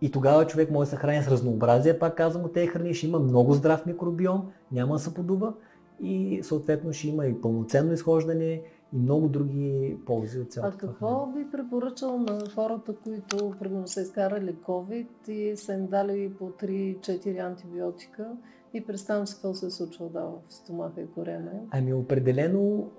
И 0.00 0.10
тогава 0.10 0.46
човек 0.46 0.70
може 0.70 0.90
да 0.90 0.90
се 0.90 0.96
храни 0.96 1.22
с 1.22 1.28
разнообразие, 1.28 1.98
пак 1.98 2.16
казвам, 2.16 2.44
от 2.44 2.52
тези 2.52 2.66
храни 2.66 2.94
ще 2.94 3.06
има 3.06 3.18
много 3.18 3.52
здрав 3.52 3.86
микробиом, 3.86 4.42
няма 4.72 4.92
да 4.92 4.98
се 4.98 5.14
подува 5.14 5.54
и 6.02 6.40
съответно 6.42 6.92
ще 6.92 7.08
има 7.08 7.26
и 7.26 7.40
пълноценно 7.40 7.92
изхождане 7.92 8.62
и 8.92 8.98
много 8.98 9.28
други 9.28 9.96
ползи 10.06 10.40
от 10.40 10.52
цялото 10.52 10.76
А 10.76 10.78
какво 10.78 11.26
би 11.26 11.50
препоръчал 11.50 12.18
на 12.18 12.38
хората, 12.54 12.94
които 13.04 13.54
примерно 13.60 13.88
са 13.88 14.00
изкарали 14.00 14.54
COVID 14.54 15.28
и 15.28 15.56
са 15.56 15.74
им 15.74 15.86
дали 15.86 16.34
по 16.38 16.44
3-4 16.44 17.46
антибиотика 17.46 18.36
и 18.74 18.86
представям 18.86 19.26
си 19.26 19.34
какво 19.34 19.54
се 19.54 19.66
е 19.66 19.70
случва 19.70 20.08
да, 20.08 20.20
в 20.20 20.40
стомаха 20.48 21.00
и 21.00 21.06
корене? 21.06 21.50
Ами 21.70 21.94
определено 21.94 22.90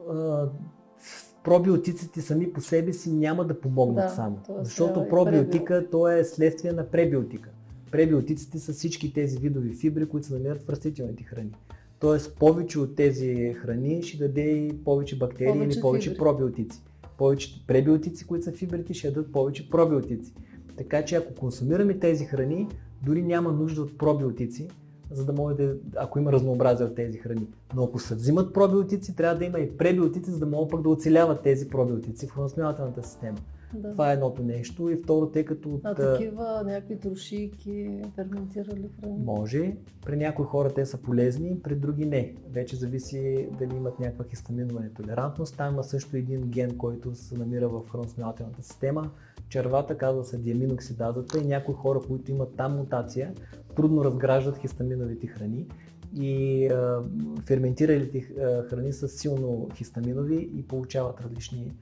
пробиотиците 1.44 2.22
сами 2.22 2.54
по 2.54 2.62
себе 2.62 2.94
си 2.94 3.12
няма 3.12 3.46
да 3.46 3.60
помогнат 3.60 4.06
Да, 4.06 4.10
само. 4.10 4.40
Защото 4.60 5.08
пробиотика 5.10 5.90
то 5.92 6.08
е 6.08 6.24
следствие 6.24 6.72
на 6.72 6.88
пребиотика. 6.88 7.50
Пребиотиците 7.92 8.60
са 8.60 8.74
всички 8.74 9.14
тези 9.14 9.38
видови 9.38 9.76
фибри, 9.76 10.10
които 10.10 10.28
се 10.28 10.34
намират 10.34 10.64
в 10.64 10.70
растителните 10.70 11.24
храни. 11.24 11.52
Тоест 12.00 12.40
повече 12.40 12.80
от 12.80 12.96
тези 12.96 13.54
храни 13.54 14.04
ще 14.04 14.18
даде 14.18 14.42
и 14.42 14.84
повече 14.84 15.18
бактерии 15.18 15.54
Повече 15.54 15.78
или 15.78 15.82
повече 15.82 16.10
фибри. 16.10 16.20
пробиотици. 16.20 16.82
Повече 17.18 17.64
пребиотици, 17.68 18.28
които 18.28 18.46
са 18.46 18.52
фибрите, 18.52 18.94
ще 18.94 19.12
дадат 19.12 19.32
повече 19.32 19.70
пробиотици. 19.70 20.34
Така 20.78 21.06
че 21.06 21.16
ако 21.16 21.34
консумираме 21.34 22.00
тези 22.00 22.26
храни, 22.26 22.68
дори 23.06 23.22
няма 23.22 23.52
нужда 23.52 23.82
от 23.82 23.98
пробиотици, 23.98 24.68
за 25.12 25.26
да 25.26 25.34
може 25.34 25.56
да, 25.56 25.76
ако 25.96 26.20
има 26.20 26.32
разнообразие 26.32 26.86
от 26.86 26.96
тези 26.96 27.18
храни. 27.18 27.48
Но 27.76 27.84
ако 27.84 28.00
се 28.00 28.16
взимат 28.16 28.54
пробиотици, 28.54 29.16
трябва 29.16 29.36
да 29.40 29.46
има 29.46 29.60
и 29.60 29.78
пребиотици, 29.78 30.32
за 30.32 30.40
да 30.40 30.46
могат 30.46 30.70
пък 30.70 30.82
да 30.82 30.90
оцеляват 30.90 31.42
тези 31.42 31.70
пробиотици 31.70 32.28
в 32.28 32.32
храносмилателната 32.32 33.04
система. 33.04 33.38
Да. 33.74 33.92
Това 33.92 34.12
е 34.12 34.14
едното 34.14 34.44
нещо. 34.44 34.90
И 34.90 34.96
второ, 34.96 35.28
тъй 35.30 35.46
като 35.46 35.70
от, 35.70 35.82
А 35.84 35.96
такива 35.96 36.64
някакви 36.66 37.00
трошийки, 37.00 38.02
ферментирали 38.16 38.90
храни? 39.00 39.24
може, 39.26 39.76
при 40.06 40.18
някои 40.18 40.46
хора 40.46 40.70
те 40.70 40.86
са 40.86 40.98
полезни, 40.98 41.60
при 41.64 41.76
други 41.76 42.06
не. 42.06 42.36
Вече 42.52 42.76
зависи 42.76 43.50
дали 43.60 43.76
имат 43.76 44.00
някаква 44.00 44.26
хистаминова 44.26 44.80
нетолерантност. 44.80 45.58
Там 45.58 45.74
има 45.74 45.84
също 45.84 46.18
един 46.18 46.42
ген, 46.42 46.78
който 46.78 47.16
се 47.16 47.38
намира 47.38 47.70
в 47.70 47.82
храносмилателната 47.92 48.64
система. 48.64 49.10
Червата 49.50 49.98
казва 49.98 50.24
се 50.24 50.38
диаминоксидазата 50.38 51.40
и 51.40 51.48
някои 51.48 51.76
хора, 51.76 52.00
които 52.08 52.32
имат 52.32 52.56
там 52.58 52.76
мутация, 52.78 53.34
трудно 53.76 54.06
разграждат 54.06 54.58
хистаминовите 54.58 55.28
храни 55.28 55.68
и 56.16 56.68
а, 56.68 57.04
ферментиралите 57.46 58.22
храни 58.70 58.94
са 58.94 59.08
силно 59.08 59.70
хистаминови 59.76 60.50
и 60.56 60.68
получават 60.68 61.22
различни 61.22 61.74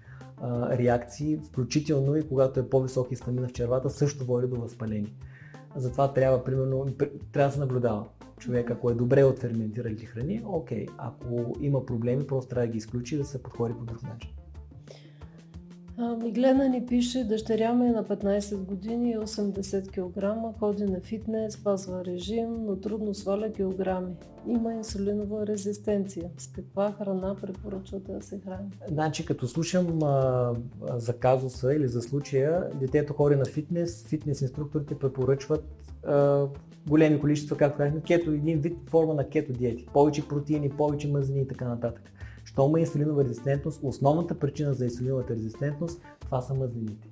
а, 0.42 0.78
реакции, 0.78 1.40
включително 1.44 2.16
и 2.16 2.28
когато 2.28 2.60
е 2.60 2.70
по-висок 2.70 3.10
хистамина 3.10 3.48
в 3.48 3.54
червата, 3.54 3.90
също 3.90 4.26
води 4.26 4.48
до 4.48 4.56
възпаление. 4.56 5.14
Затова 5.76 6.14
трябва, 6.14 6.44
примерно, 6.44 6.86
пр- 6.86 7.12
трябва 7.32 7.50
да 7.50 7.54
се 7.54 7.60
наблюдава. 7.60 8.06
Човек, 8.40 8.72
ако 8.72 8.90
е 8.90 8.94
добре 8.94 9.24
от 9.24 9.40
ферментиралите 9.40 10.06
храни, 10.06 10.44
окей. 10.46 10.86
Ако 10.98 11.56
има 11.62 11.86
проблеми, 11.86 12.28
просто 12.28 12.50
трябва 12.50 12.68
да 12.68 12.72
ги 12.72 12.78
изключи 12.78 13.16
и 13.16 13.18
да 13.18 13.26
се 13.26 13.44
подходи 13.44 13.74
по 13.74 13.86
друг 13.86 14.04
начин. 14.04 14.30
Миглена 15.98 16.70
ни 16.70 16.86
пише, 16.86 17.24
дъщеря 17.24 17.74
ми 17.74 17.88
е 17.88 17.92
на 17.92 18.04
15 18.04 18.56
години 18.58 19.12
и 19.12 19.18
80 19.18 19.88
кг, 19.88 20.58
ходи 20.60 20.84
на 20.84 21.00
фитнес, 21.00 21.54
спазва 21.54 22.06
режим, 22.06 22.66
но 22.66 22.76
трудно 22.76 23.14
сваля 23.14 23.54
килограми. 23.54 24.16
Има 24.48 24.74
инсулинова 24.74 25.48
резистенция. 25.48 26.30
С 26.38 26.48
каква 26.48 26.92
храна 26.92 27.36
препоръчвате 27.42 28.12
да 28.12 28.22
се 28.22 28.40
храни? 28.40 28.70
Значи, 28.88 29.26
като 29.26 29.48
слушам 29.48 30.04
а, 30.04 30.54
за 30.96 31.14
казуса 31.14 31.74
или 31.74 31.88
за 31.88 32.02
случая, 32.02 32.70
детето 32.80 33.14
ходи 33.14 33.36
на 33.36 33.46
фитнес, 33.46 34.06
фитнес 34.08 34.42
инструкторите 34.42 35.00
препоръчват 35.00 35.66
а, 36.04 36.46
големи 36.88 37.20
количества, 37.20 37.58
както 37.58 37.78
казахме, 37.78 38.02
кето, 38.02 38.32
един 38.32 38.60
вид 38.60 38.78
форма 38.90 39.14
на 39.14 39.30
кето 39.30 39.54
диети. 39.54 39.86
Повече 39.94 40.28
протеини, 40.28 40.70
повече 40.70 41.08
мазнини 41.08 41.42
и 41.42 41.48
така 41.48 41.68
нататък. 41.68 42.12
Що 42.58 42.68
има 42.68 42.80
инсулинова 42.80 43.24
резистентност, 43.24 43.80
основната 43.84 44.40
причина 44.40 44.74
за 44.74 44.86
инсулиновата 44.86 45.34
резистентност, 45.34 46.02
това 46.20 46.42
са 46.42 46.54
мазнините. 46.54 47.08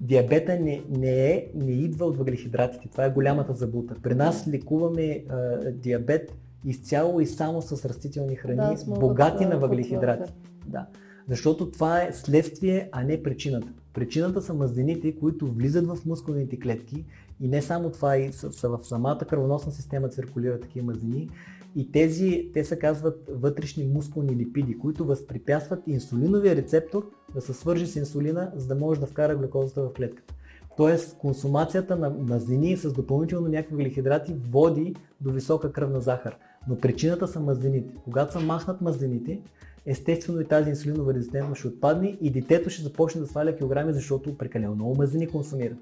Диабета 0.00 0.60
не, 0.60 0.82
не, 0.90 1.30
е, 1.30 1.50
не 1.54 1.72
идва 1.72 2.06
от 2.06 2.16
въглехидратите. 2.16 2.88
Това 2.88 3.04
е 3.04 3.10
голямата 3.10 3.52
заблуда. 3.52 3.94
При 4.02 4.14
нас 4.14 4.48
лекуваме 4.48 5.24
а, 5.28 5.58
диабет 5.70 6.32
изцяло 6.64 7.20
и 7.20 7.26
само 7.26 7.62
с 7.62 7.88
растителни 7.88 8.36
храни, 8.36 8.56
Да, 8.56 8.98
богати 8.98 9.44
да 9.44 9.50
на 9.50 9.58
въглехидрати. 9.58 10.32
Да. 10.66 10.86
Защото 11.28 11.70
това 11.70 12.02
е 12.02 12.12
следствие, 12.12 12.88
а 12.92 13.04
не 13.04 13.22
причината. 13.22 13.68
Причината 13.94 14.42
са 14.42 14.54
мазнините, 14.54 15.16
които 15.16 15.52
влизат 15.52 15.86
в 15.86 15.98
мускулните 16.06 16.60
клетки 16.60 17.04
и 17.40 17.48
не 17.48 17.62
само 17.62 17.90
това, 17.90 18.16
и 18.16 18.32
са, 18.32 18.52
са 18.52 18.68
в 18.68 18.80
самата 18.82 19.18
кръвоносна 19.28 19.72
система 19.72 20.08
циркулират 20.08 20.60
такива 20.60 20.86
мазнини. 20.86 21.28
И 21.76 21.92
тези, 21.92 22.50
те 22.54 22.64
се 22.64 22.78
казват 22.78 23.30
вътрешни 23.32 23.84
мускулни 23.84 24.36
липиди, 24.36 24.78
които 24.78 25.04
възпрепятстват 25.04 25.82
инсулиновия 25.86 26.56
рецептор 26.56 27.10
да 27.34 27.40
се 27.40 27.54
свържи 27.54 27.86
с 27.86 27.96
инсулина, 27.96 28.52
за 28.56 28.66
да 28.66 28.74
може 28.74 29.00
да 29.00 29.06
вкара 29.06 29.36
глюкозата 29.36 29.82
в 29.82 29.92
клетката. 29.92 30.34
Тоест, 30.76 31.18
консумацията 31.18 31.96
на 31.96 32.10
мазнини 32.10 32.76
с 32.76 32.92
допълнително 32.92 33.48
някакви 33.48 33.76
въглехидрати 33.76 34.34
води 34.50 34.94
до 35.20 35.30
висока 35.30 35.72
кръвна 35.72 36.00
захар. 36.00 36.36
Но 36.68 36.78
причината 36.78 37.28
са 37.28 37.40
мазнините. 37.40 37.94
Когато 38.04 38.32
са 38.32 38.40
махнат 38.40 38.80
мазнините, 38.80 39.40
естествено 39.86 40.40
и 40.40 40.44
тази 40.44 40.70
инсулинова 40.70 41.14
резистентност 41.14 41.58
ще 41.58 41.68
отпадне 41.68 42.18
и 42.20 42.30
детето 42.30 42.70
ще 42.70 42.82
започне 42.82 43.20
да 43.20 43.26
сваля 43.26 43.56
килограми, 43.56 43.92
защото 43.92 44.38
прекалено 44.38 44.74
много 44.74 44.94
мазнини 44.96 45.26
консумира. 45.26 45.76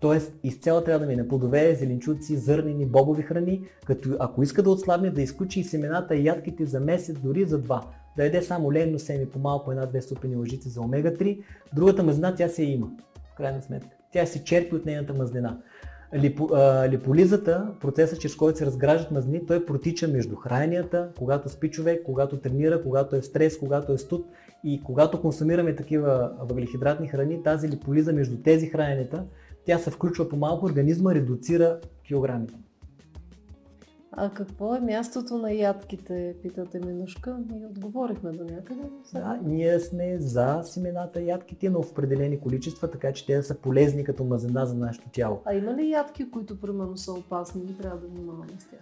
Тоест, 0.00 0.32
изцяло 0.42 0.80
трябва 0.80 1.00
да 1.00 1.06
мине 1.06 1.28
плодове, 1.28 1.74
зеленчуци, 1.74 2.36
зърнени, 2.36 2.86
бобови 2.86 3.22
храни, 3.22 3.62
като 3.86 4.16
ако 4.18 4.42
иска 4.42 4.62
да 4.62 4.70
отслабне, 4.70 5.10
да 5.10 5.22
изключи 5.22 5.60
и 5.60 5.64
семената 5.64 6.16
и 6.16 6.24
ядките 6.24 6.66
за 6.66 6.80
месец, 6.80 7.18
дори 7.18 7.44
за 7.44 7.58
два. 7.58 7.82
Да 8.16 8.24
яде 8.24 8.42
само 8.42 8.72
ленно 8.72 8.98
семи 8.98 9.26
по 9.26 9.38
малко 9.38 9.70
една-две 9.70 10.02
ступени 10.02 10.36
лъжици 10.36 10.68
за 10.68 10.80
омега-3. 10.80 11.42
Другата 11.74 12.02
мазнина 12.02 12.34
тя 12.34 12.48
се 12.48 12.62
има, 12.62 12.90
в 13.32 13.36
крайна 13.36 13.62
сметка. 13.62 13.96
Тя 14.12 14.26
се 14.26 14.44
черпи 14.44 14.74
от 14.74 14.86
нейната 14.86 15.14
мазнина. 15.14 15.58
Липо, 16.14 16.48
а, 16.54 16.88
липолизата, 16.88 17.66
процесът, 17.80 18.20
чрез 18.20 18.36
който 18.36 18.58
се 18.58 18.66
разграждат 18.66 19.10
мазнини, 19.10 19.46
той 19.46 19.66
протича 19.66 20.08
между 20.08 20.36
храненията, 20.36 21.08
когато 21.18 21.48
спи 21.48 21.70
човек, 21.70 22.02
когато 22.04 22.36
тренира, 22.36 22.82
когато 22.82 23.16
е 23.16 23.20
в 23.20 23.24
стрес, 23.24 23.58
когато 23.58 23.92
е 23.92 23.98
студ 23.98 24.26
и 24.64 24.82
когато 24.84 25.20
консумираме 25.20 25.76
такива 25.76 26.32
въглехидратни 26.40 27.08
храни, 27.08 27.42
тази 27.42 27.68
липолиза 27.68 28.12
между 28.12 28.36
тези 28.42 28.66
храненията, 28.66 29.24
тя 29.68 29.78
се 29.78 29.90
включва 29.90 30.28
по 30.28 30.36
малко, 30.36 30.66
организма 30.66 31.14
редуцира 31.14 31.80
килограмите. 32.06 32.54
А 34.12 34.30
какво 34.30 34.74
е 34.74 34.80
мястото 34.80 35.38
на 35.38 35.52
ядките, 35.52 36.34
питате 36.42 36.80
Минушка? 36.80 37.38
Ние 37.50 37.66
отговорихме 37.66 38.30
до 38.30 38.44
някъде. 38.44 38.82
Да, 39.12 39.40
ние 39.44 39.80
сме 39.80 40.18
за 40.18 40.60
семената 40.62 41.22
ядките, 41.22 41.70
но 41.70 41.82
в 41.82 41.90
определени 41.90 42.40
количества, 42.40 42.90
така 42.90 43.12
че 43.12 43.26
те 43.26 43.36
да 43.36 43.42
са 43.42 43.54
полезни 43.54 44.04
като 44.04 44.24
мазнина 44.24 44.66
за 44.66 44.74
нашето 44.74 45.08
тяло. 45.08 45.40
А 45.44 45.54
има 45.54 45.74
ли 45.74 45.90
ядки, 45.90 46.30
които 46.30 46.60
примерно 46.60 46.96
са 46.96 47.12
опасни 47.12 47.62
и 47.70 47.76
трябва 47.76 47.98
да 47.98 48.06
внимаваме 48.06 48.52
с 48.58 48.64
тях? 48.64 48.80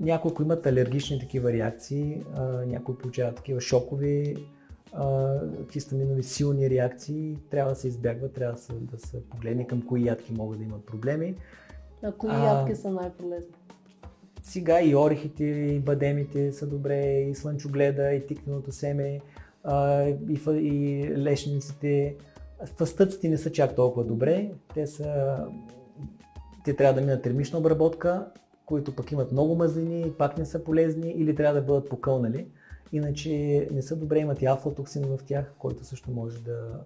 Някои, 0.00 0.30
ако 0.30 0.42
имат 0.42 0.66
алергични 0.66 1.20
такива 1.20 1.52
реакции, 1.52 2.24
някои 2.66 2.98
получават 2.98 3.36
такива 3.36 3.60
шокови, 3.60 4.36
а, 4.92 5.38
хистаминови 5.72 6.22
силни 6.22 6.70
реакции, 6.70 7.38
трябва 7.50 7.72
да 7.72 7.76
се 7.76 7.88
избягват, 7.88 8.32
трябва 8.32 8.54
да 8.54 8.60
се, 8.60 8.72
да 8.72 8.98
се 8.98 9.28
погледне 9.28 9.66
към 9.66 9.86
кои 9.86 10.04
ядки 10.04 10.32
могат 10.32 10.58
да 10.58 10.64
имат 10.64 10.86
проблеми. 10.86 11.34
А 12.02 12.12
кои 12.12 12.30
А, 12.32 12.44
ядки 12.44 12.76
са 12.76 12.90
най-полезни? 12.90 13.54
Сега 14.42 14.82
и 14.82 14.96
орехите, 14.96 15.44
и 15.44 15.80
бадемите 15.80 16.52
са 16.52 16.66
добре, 16.66 17.20
и 17.20 17.34
слънчогледа, 17.34 18.12
и 18.12 18.26
тиквеното 18.26 18.72
семе, 18.72 19.20
а, 19.64 20.02
и, 20.04 20.40
и 20.48 21.08
лешниците. 21.16 22.16
Фастъците 22.76 23.28
не 23.28 23.38
са 23.38 23.52
чак 23.52 23.76
толкова 23.76 24.04
добре. 24.04 24.50
Те, 24.74 24.86
са, 24.86 25.36
те 26.64 26.76
трябва 26.76 26.94
да 26.94 27.06
минат 27.06 27.22
термична 27.22 27.58
обработка, 27.58 28.26
които 28.66 28.96
пък 28.96 29.12
имат 29.12 29.32
много 29.32 29.56
мазнини 29.56 30.00
и 30.00 30.12
пак 30.12 30.38
не 30.38 30.44
са 30.44 30.64
полезни 30.64 31.10
или 31.10 31.34
трябва 31.34 31.60
да 31.60 31.66
бъдат 31.66 31.88
покълнали. 31.88 32.46
Иначе 32.92 33.68
не 33.72 33.82
са 33.82 33.96
добре, 33.96 34.18
имат 34.18 34.42
и 34.42 34.46
афлатоксин 34.46 35.04
в 35.04 35.18
тях, 35.26 35.54
който 35.58 35.84
също 35.84 36.10
може 36.10 36.38
да 36.38 36.80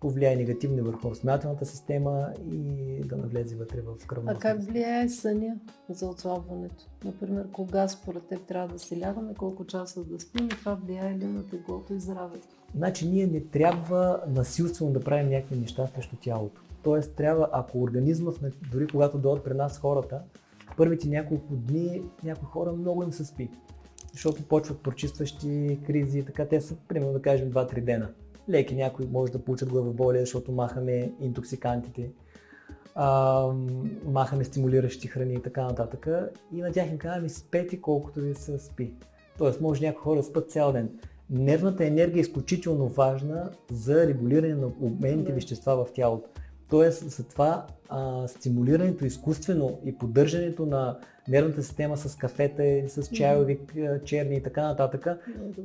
повлияе 0.00 0.36
негативно 0.36 0.84
върху 0.84 1.14
смятателната 1.14 1.66
система 1.66 2.32
и 2.52 3.00
да 3.04 3.16
навлезе 3.16 3.56
вътре 3.56 3.80
в 3.80 3.94
А 4.02 4.06
кръвната 4.06 4.38
как 4.38 4.62
влияе 4.62 5.08
съня 5.08 5.56
за 5.88 6.06
отслабването? 6.06 6.84
Например, 7.04 7.46
кога 7.52 7.88
според 7.88 8.26
теб 8.26 8.46
трябва 8.46 8.74
да 8.74 8.78
си 8.78 9.00
лягаме, 9.00 9.34
колко 9.34 9.64
часа 9.64 10.04
да 10.04 10.20
спим 10.20 10.46
и 10.46 10.48
това 10.48 10.74
влияе 10.74 11.18
ли 11.18 11.24
на 11.24 11.46
теглото 11.46 11.94
и 11.94 12.00
здравето? 12.00 12.48
Значи 12.74 13.08
ние 13.08 13.26
не 13.26 13.40
трябва 13.40 14.20
насилствено 14.28 14.92
да 14.92 15.00
правим 15.00 15.28
някакви 15.28 15.56
неща 15.56 15.86
срещу 15.86 16.16
тялото. 16.16 16.60
Тоест 16.82 17.14
трябва, 17.14 17.48
ако 17.52 17.82
организмът, 17.82 18.40
дори 18.72 18.86
когато 18.86 19.18
дойдат 19.18 19.44
при 19.44 19.54
нас 19.54 19.78
хората, 19.78 20.22
Първите 20.78 21.08
няколко 21.08 21.54
дни 21.56 22.02
някои 22.24 22.46
хора 22.46 22.72
много 22.72 23.02
им 23.02 23.12
се 23.12 23.24
спи, 23.24 23.50
защото 24.18 24.42
почват 24.42 24.80
прочистващи 24.80 25.78
кризи, 25.86 26.22
така 26.22 26.46
те 26.46 26.60
са, 26.60 26.76
примерно 26.88 27.12
да 27.12 27.22
кажем, 27.22 27.50
2-3 27.50 27.80
дена. 27.80 28.08
Леки 28.50 28.74
някои 28.74 29.06
може 29.06 29.32
да 29.32 29.38
получат 29.38 29.68
главоболие, 29.68 30.20
защото 30.20 30.52
махаме 30.52 31.12
интоксикантите, 31.20 32.10
а, 32.94 33.46
махаме 34.04 34.44
стимулиращи 34.44 35.08
храни 35.08 35.34
и 35.34 35.42
така 35.42 35.64
нататък. 35.64 36.08
И 36.52 36.60
на 36.60 36.72
тях 36.72 36.90
им 36.90 36.98
казваме 36.98 37.28
спети 37.28 37.80
колкото 37.80 38.20
ви 38.20 38.34
се 38.34 38.58
спи. 38.58 38.92
Тоест 39.38 39.60
може 39.60 39.86
някои 39.86 40.02
хора 40.02 40.16
да 40.16 40.22
спят 40.22 40.50
цял 40.50 40.72
ден. 40.72 40.90
Нервната 41.30 41.84
енергия 41.84 42.18
е 42.18 42.20
изключително 42.20 42.88
важна 42.88 43.50
за 43.70 44.06
регулиране 44.06 44.54
на 44.54 44.66
обменните 44.66 45.32
вещества 45.32 45.84
в 45.84 45.92
тялото. 45.92 46.28
Тоест, 46.70 47.10
за 47.10 47.24
това 47.28 47.66
а, 47.88 48.28
стимулирането 48.28 49.04
изкуствено 49.04 49.78
и 49.84 49.98
поддържането 49.98 50.66
на 50.66 50.98
нервната 51.28 51.62
система 51.62 51.96
с 51.96 52.16
кафета 52.16 52.64
и 52.64 52.88
с 52.88 53.08
чайови, 53.08 53.60
черни 54.04 54.36
и 54.36 54.42
така 54.42 54.62
нататък, 54.62 55.06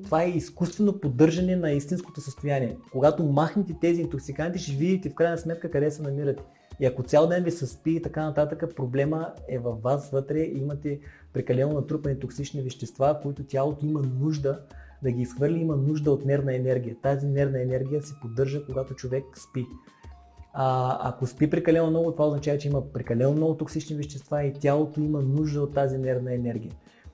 това 0.03 0.23
е 0.23 0.29
изкуствено 0.29 0.99
поддържане 0.99 1.55
на 1.55 1.71
истинското 1.71 2.21
състояние. 2.21 2.77
Когато 2.91 3.23
махнете 3.23 3.75
тези 3.81 4.01
интоксиканти, 4.01 4.59
ще 4.59 4.71
видите 4.71 5.09
в 5.09 5.15
крайна 5.15 5.37
сметка 5.37 5.71
къде 5.71 5.91
се 5.91 6.01
намирате. 6.01 6.43
И 6.79 6.85
ако 6.85 7.03
цял 7.03 7.27
ден 7.27 7.43
ви 7.43 7.51
се 7.51 7.67
спи 7.67 7.91
и 7.91 8.01
така 8.01 8.23
нататък, 8.23 8.75
проблема 8.75 9.33
е 9.49 9.59
във 9.59 9.81
вас 9.81 10.09
вътре 10.09 10.39
и 10.39 10.57
имате 10.57 10.99
прекалено 11.33 11.73
натрупани 11.73 12.19
токсични 12.19 12.61
вещества, 12.61 13.19
които 13.23 13.43
тялото 13.43 13.85
има 13.85 14.01
нужда 14.01 14.59
да 15.03 15.11
ги 15.11 15.21
изхвърли, 15.21 15.59
има 15.59 15.75
нужда 15.75 16.11
от 16.11 16.25
нервна 16.25 16.55
енергия. 16.55 16.95
Тази 17.01 17.27
нервна 17.27 17.61
енергия 17.61 18.01
се 18.01 18.13
поддържа, 18.21 18.65
когато 18.65 18.93
човек 18.93 19.23
спи. 19.35 19.65
А, 20.53 20.97
ако 21.09 21.27
спи 21.27 21.49
прекалено 21.49 21.89
много, 21.89 22.11
това 22.11 22.27
означава, 22.27 22.57
че 22.57 22.67
има 22.67 22.91
прекалено 22.93 23.33
много 23.33 23.57
токсични 23.57 23.95
вещества 23.95 24.43
и 24.43 24.53
тялото 24.53 25.01
има 25.01 25.21
нужда 25.21 25.61
от 25.61 25.73
тази 25.73 25.97
нервна 25.97 26.33
енергия. 26.33 26.71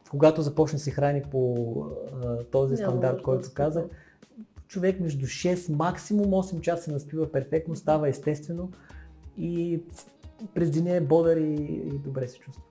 Когато 0.09 0.41
започне 0.41 0.77
да 0.77 0.83
се 0.83 0.91
храни 0.91 1.21
по 1.31 1.55
а, 2.23 2.43
този 2.43 2.77
стандарт, 2.77 3.21
който 3.21 3.49
казах, 3.53 3.83
човек 4.67 4.99
между 4.99 5.25
6, 5.25 5.75
максимум 5.75 6.25
8 6.25 6.61
часа 6.61 6.83
се 6.83 6.91
наспива 6.91 7.31
перфектно, 7.31 7.75
става 7.75 8.09
естествено 8.09 8.71
и 9.37 9.83
през 10.53 10.71
деня 10.71 10.95
е 10.95 11.01
бодър 11.01 11.37
и, 11.37 11.53
и 11.93 11.99
добре 11.99 12.27
се 12.27 12.39
чувства. 12.39 12.63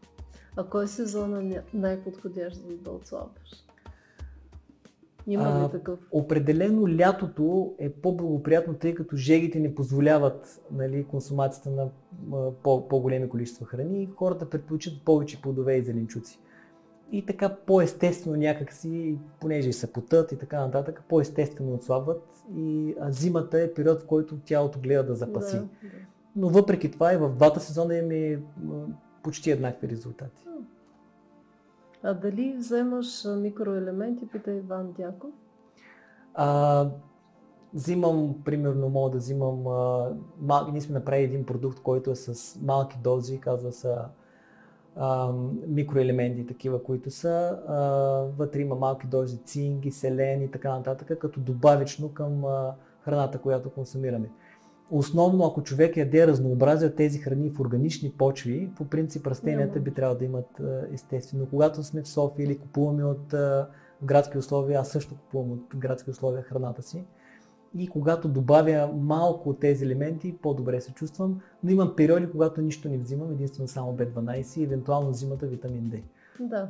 А 0.56 0.64
кой 0.64 0.88
сезон 0.88 1.52
е 1.52 1.62
най-подходящ 1.74 2.56
за 2.56 2.76
да 2.76 2.90
отслабваш? 2.90 3.67
Има 5.32 5.64
ли 5.64 5.70
такъв? 5.70 5.98
определено 6.12 6.88
лятото 6.88 7.74
е 7.78 7.90
по-благоприятно, 7.90 8.74
тъй 8.74 8.94
като 8.94 9.16
жегите 9.16 9.60
не 9.60 9.74
позволяват 9.74 10.62
нали, 10.72 11.04
консумацията 11.04 11.70
на 11.70 11.88
по- 12.62 12.88
по-големи 12.88 13.28
количества 13.28 13.66
храни 13.66 14.02
и 14.02 14.08
хората 14.16 14.50
предпочитат 14.50 15.04
повече 15.04 15.42
плодове 15.42 15.76
и 15.76 15.84
зеленчуци. 15.84 16.40
И 17.12 17.26
така 17.26 17.56
по-естествено 17.66 18.36
някакси, 18.36 19.18
понеже 19.40 19.72
се 19.72 19.92
потът 19.92 20.32
и 20.32 20.38
така 20.38 20.60
нататък, 20.60 21.02
по-естествено 21.08 21.74
отслабват 21.74 22.22
и 22.56 22.94
а 23.00 23.10
зимата 23.10 23.60
е 23.60 23.74
период, 23.74 24.00
в 24.02 24.06
който 24.06 24.38
тялото 24.44 24.78
гледа 24.80 25.06
да 25.06 25.14
запаси. 25.14 25.56
Да, 25.56 25.62
да. 25.62 25.68
Но 26.36 26.48
въпреки 26.48 26.90
това 26.90 27.14
и 27.14 27.16
в 27.16 27.28
двата 27.28 27.60
сезона 27.60 27.96
има 27.96 28.36
почти 29.22 29.50
еднакви 29.50 29.88
резултати. 29.88 30.44
А 32.02 32.14
дали 32.14 32.56
вземаш 32.58 33.24
микроелементи, 33.24 34.28
пита 34.28 34.52
Иван 34.52 34.92
Дяков? 34.92 35.30
А, 36.34 36.88
взимам, 37.74 38.34
примерно, 38.44 38.88
мога 38.88 39.10
да 39.10 39.18
взимам, 39.18 39.66
а, 39.66 40.10
мал... 40.40 40.68
ние 40.72 40.80
сме 40.80 40.94
направили 40.94 41.24
един 41.24 41.46
продукт, 41.46 41.80
който 41.80 42.10
е 42.10 42.14
с 42.14 42.58
малки 42.62 42.98
дози, 43.02 43.40
казва 43.40 43.72
се 43.72 43.94
микроелементи, 45.68 46.46
такива, 46.46 46.82
които 46.82 47.10
са. 47.10 47.58
А, 47.68 47.78
вътре 48.36 48.60
има 48.60 48.74
малки 48.74 49.06
дози 49.06 49.38
цинги, 49.38 49.90
селен 49.90 50.42
и 50.42 50.50
така 50.50 50.70
нататък, 50.70 51.18
като 51.18 51.40
добавично 51.40 52.12
към 52.14 52.44
а, 52.44 52.74
храната, 53.00 53.38
която 53.38 53.70
консумираме. 53.70 54.30
Основно, 54.90 55.44
ако 55.44 55.62
човек 55.62 55.96
яде 55.96 56.26
разнообразие 56.26 56.88
от 56.88 56.96
тези 56.96 57.18
храни 57.18 57.50
в 57.50 57.60
органични 57.60 58.12
почви, 58.12 58.70
по 58.76 58.84
принцип 58.84 59.26
растенията 59.26 59.80
би 59.80 59.94
трябвало 59.94 60.18
да 60.18 60.24
имат 60.24 60.60
естествено. 60.92 61.46
Когато 61.50 61.82
сме 61.82 62.02
в 62.02 62.08
София 62.08 62.44
или 62.44 62.58
купуваме 62.58 63.04
от 63.04 63.34
градски 64.02 64.38
условия, 64.38 64.80
аз 64.80 64.88
също 64.88 65.14
купувам 65.16 65.52
от 65.52 65.76
градски 65.76 66.10
условия 66.10 66.42
храната 66.42 66.82
си. 66.82 67.04
И 67.78 67.88
когато 67.88 68.28
добавя 68.28 68.90
малко 68.94 69.50
от 69.50 69.60
тези 69.60 69.84
елементи, 69.84 70.38
по-добре 70.42 70.80
се 70.80 70.92
чувствам. 70.92 71.40
Но 71.62 71.70
имам 71.70 71.96
периоди, 71.96 72.30
когато 72.30 72.62
нищо 72.62 72.88
не 72.88 72.98
взимам, 72.98 73.32
единствено 73.32 73.68
само 73.68 73.96
B12 73.96 74.58
и 74.58 74.62
евентуално 74.62 75.12
зимата 75.12 75.46
витамин 75.46 75.90
D. 75.90 76.02
Да. 76.40 76.68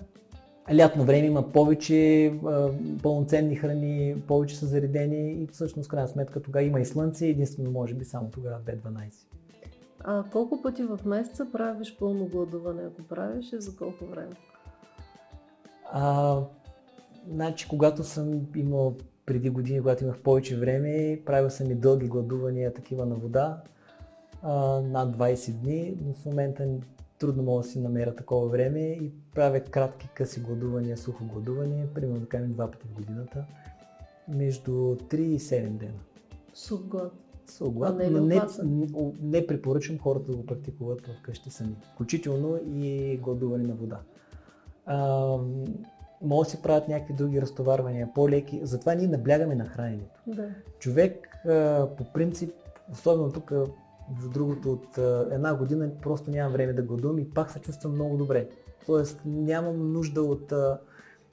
Лятно 0.75 1.05
време 1.05 1.27
има 1.27 1.53
повече 1.53 2.27
а, 2.27 2.71
пълноценни 3.03 3.57
храни, 3.57 4.23
повече 4.27 4.57
са 4.57 4.67
заредени 4.67 5.33
и 5.33 5.47
всъщност, 5.47 5.89
крайна 5.89 6.09
сметка, 6.09 6.43
тогава 6.43 6.65
има 6.65 6.81
и 6.81 6.85
слънце, 6.85 7.27
единствено 7.27 7.71
може 7.71 7.95
би 7.95 8.05
само 8.05 8.31
тогава 8.31 8.61
B12. 8.61 9.13
А 10.01 10.25
колко 10.33 10.63
пъти 10.63 10.83
в 10.83 11.01
месеца 11.05 11.47
правиш 11.53 11.97
пълно 11.99 12.27
гладуване, 12.27 12.83
ако 12.83 13.03
правиш 13.03 13.53
и 13.53 13.61
за 13.61 13.77
колко 13.77 14.07
време? 14.07 14.33
А, 15.93 16.39
значи, 17.31 17.69
когато 17.69 18.05
съм 18.05 18.41
имал 18.57 18.97
преди 19.27 19.51
години, 19.51 19.81
когато 19.81 20.05
имах 20.05 20.19
повече 20.19 20.59
време, 20.59 21.21
правил 21.27 21.51
съм 21.51 21.71
и 21.71 21.75
дълги 21.75 22.09
гладувания, 22.09 22.75
такива 22.75 23.07
на 23.07 23.15
вода, 23.15 23.63
а, 24.43 24.81
над 24.81 25.17
20 25.17 25.53
дни, 25.53 25.97
но 26.07 26.13
в 26.13 26.25
момента 26.27 26.67
трудно 27.19 27.43
мога 27.43 27.63
да 27.63 27.69
си 27.69 27.81
намеря 27.81 28.15
такова 28.15 28.49
време 28.49 28.81
и 28.81 29.13
правя 29.35 29.61
кратки 29.61 30.09
къси 30.15 30.41
гладувания, 30.41 30.97
сухо 30.97 31.25
гладуване, 31.25 31.87
примерно 31.95 32.21
да 32.21 32.29
кажем 32.29 32.53
два 32.53 32.71
пъти 32.71 32.87
в 32.89 32.93
годината, 32.93 33.45
между 34.29 34.73
3 34.73 35.17
и 35.17 35.39
7 35.39 35.69
дена. 35.69 35.99
Сух 36.55 36.83
глад. 36.83 37.13
Сух 37.47 37.69
глад, 37.69 37.97
не, 37.97 38.11
но 38.11 38.21
не, 38.21 38.41
не 39.23 39.47
препоръчвам 39.47 39.99
хората 39.99 40.31
да 40.31 40.37
го 40.37 40.47
практикуват 40.47 41.09
вкъщи 41.19 41.51
сами, 41.51 41.77
включително 41.95 42.61
и 42.67 43.17
гладуване 43.23 43.65
на 43.65 43.75
вода. 43.75 44.01
А, 44.87 45.37
може 46.23 46.47
да 46.47 46.51
си 46.51 46.63
правят 46.63 46.89
някакви 46.89 47.15
други 47.15 47.41
разтоварвания, 47.41 48.09
по-леки, 48.15 48.61
затова 48.63 48.95
ние 48.95 49.07
наблягаме 49.07 49.55
на 49.55 49.65
храненето. 49.65 50.21
Да. 50.27 50.49
Човек 50.79 51.29
а, 51.47 51.89
по 51.97 52.05
принцип, 52.05 52.55
особено 52.93 53.33
тук 53.33 53.53
между 54.15 54.31
другото, 54.31 54.73
от 54.73 54.99
една 55.33 55.55
година 55.55 55.91
просто 56.03 56.31
нямам 56.31 56.53
време 56.53 56.73
да 56.73 56.83
гладувам 56.83 57.19
и 57.19 57.31
пак 57.31 57.51
се 57.51 57.59
чувствам 57.59 57.93
много 57.93 58.17
добре. 58.17 58.49
Тоест 58.87 59.21
нямам 59.25 59.93
нужда 59.93 60.23
от 60.23 60.53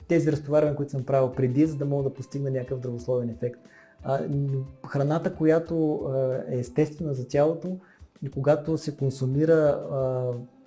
тези 0.07 0.31
разтоварвания, 0.31 0.75
които 0.75 0.91
съм 0.91 1.03
правил 1.03 1.31
преди, 1.31 1.65
за 1.65 1.75
да 1.75 1.85
мога 1.85 2.03
да 2.03 2.13
постигна 2.13 2.51
някакъв 2.51 2.79
здравословен 2.79 3.29
ефект. 3.29 3.59
Храната, 4.87 5.35
която 5.35 6.05
е 6.49 6.59
естествена 6.59 7.13
за 7.13 7.27
тялото 7.27 7.77
и 8.23 8.31
когато 8.31 8.77
се 8.77 8.97
консумира, 8.97 9.79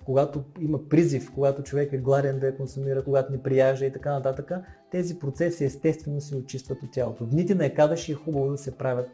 когато 0.05 0.43
има 0.59 0.89
призив, 0.89 1.31
когато 1.33 1.63
човек 1.63 1.93
е 1.93 1.97
гладен 1.97 2.39
да 2.39 2.47
я 2.47 2.57
консумира, 2.57 3.03
когато 3.03 3.31
не 3.31 3.43
прияжда 3.43 3.85
и 3.85 3.93
така 3.93 4.13
нататък, 4.13 4.51
тези 4.91 5.19
процеси 5.19 5.65
естествено 5.65 6.21
се 6.21 6.35
очистват 6.35 6.83
от 6.83 6.91
тялото. 6.91 7.25
В 7.25 7.29
дните 7.29 7.55
на 7.55 7.65
екадаши 7.65 8.11
е 8.11 8.15
хубаво 8.15 8.49
да 8.49 8.57
се 8.57 8.77
правят 8.77 9.09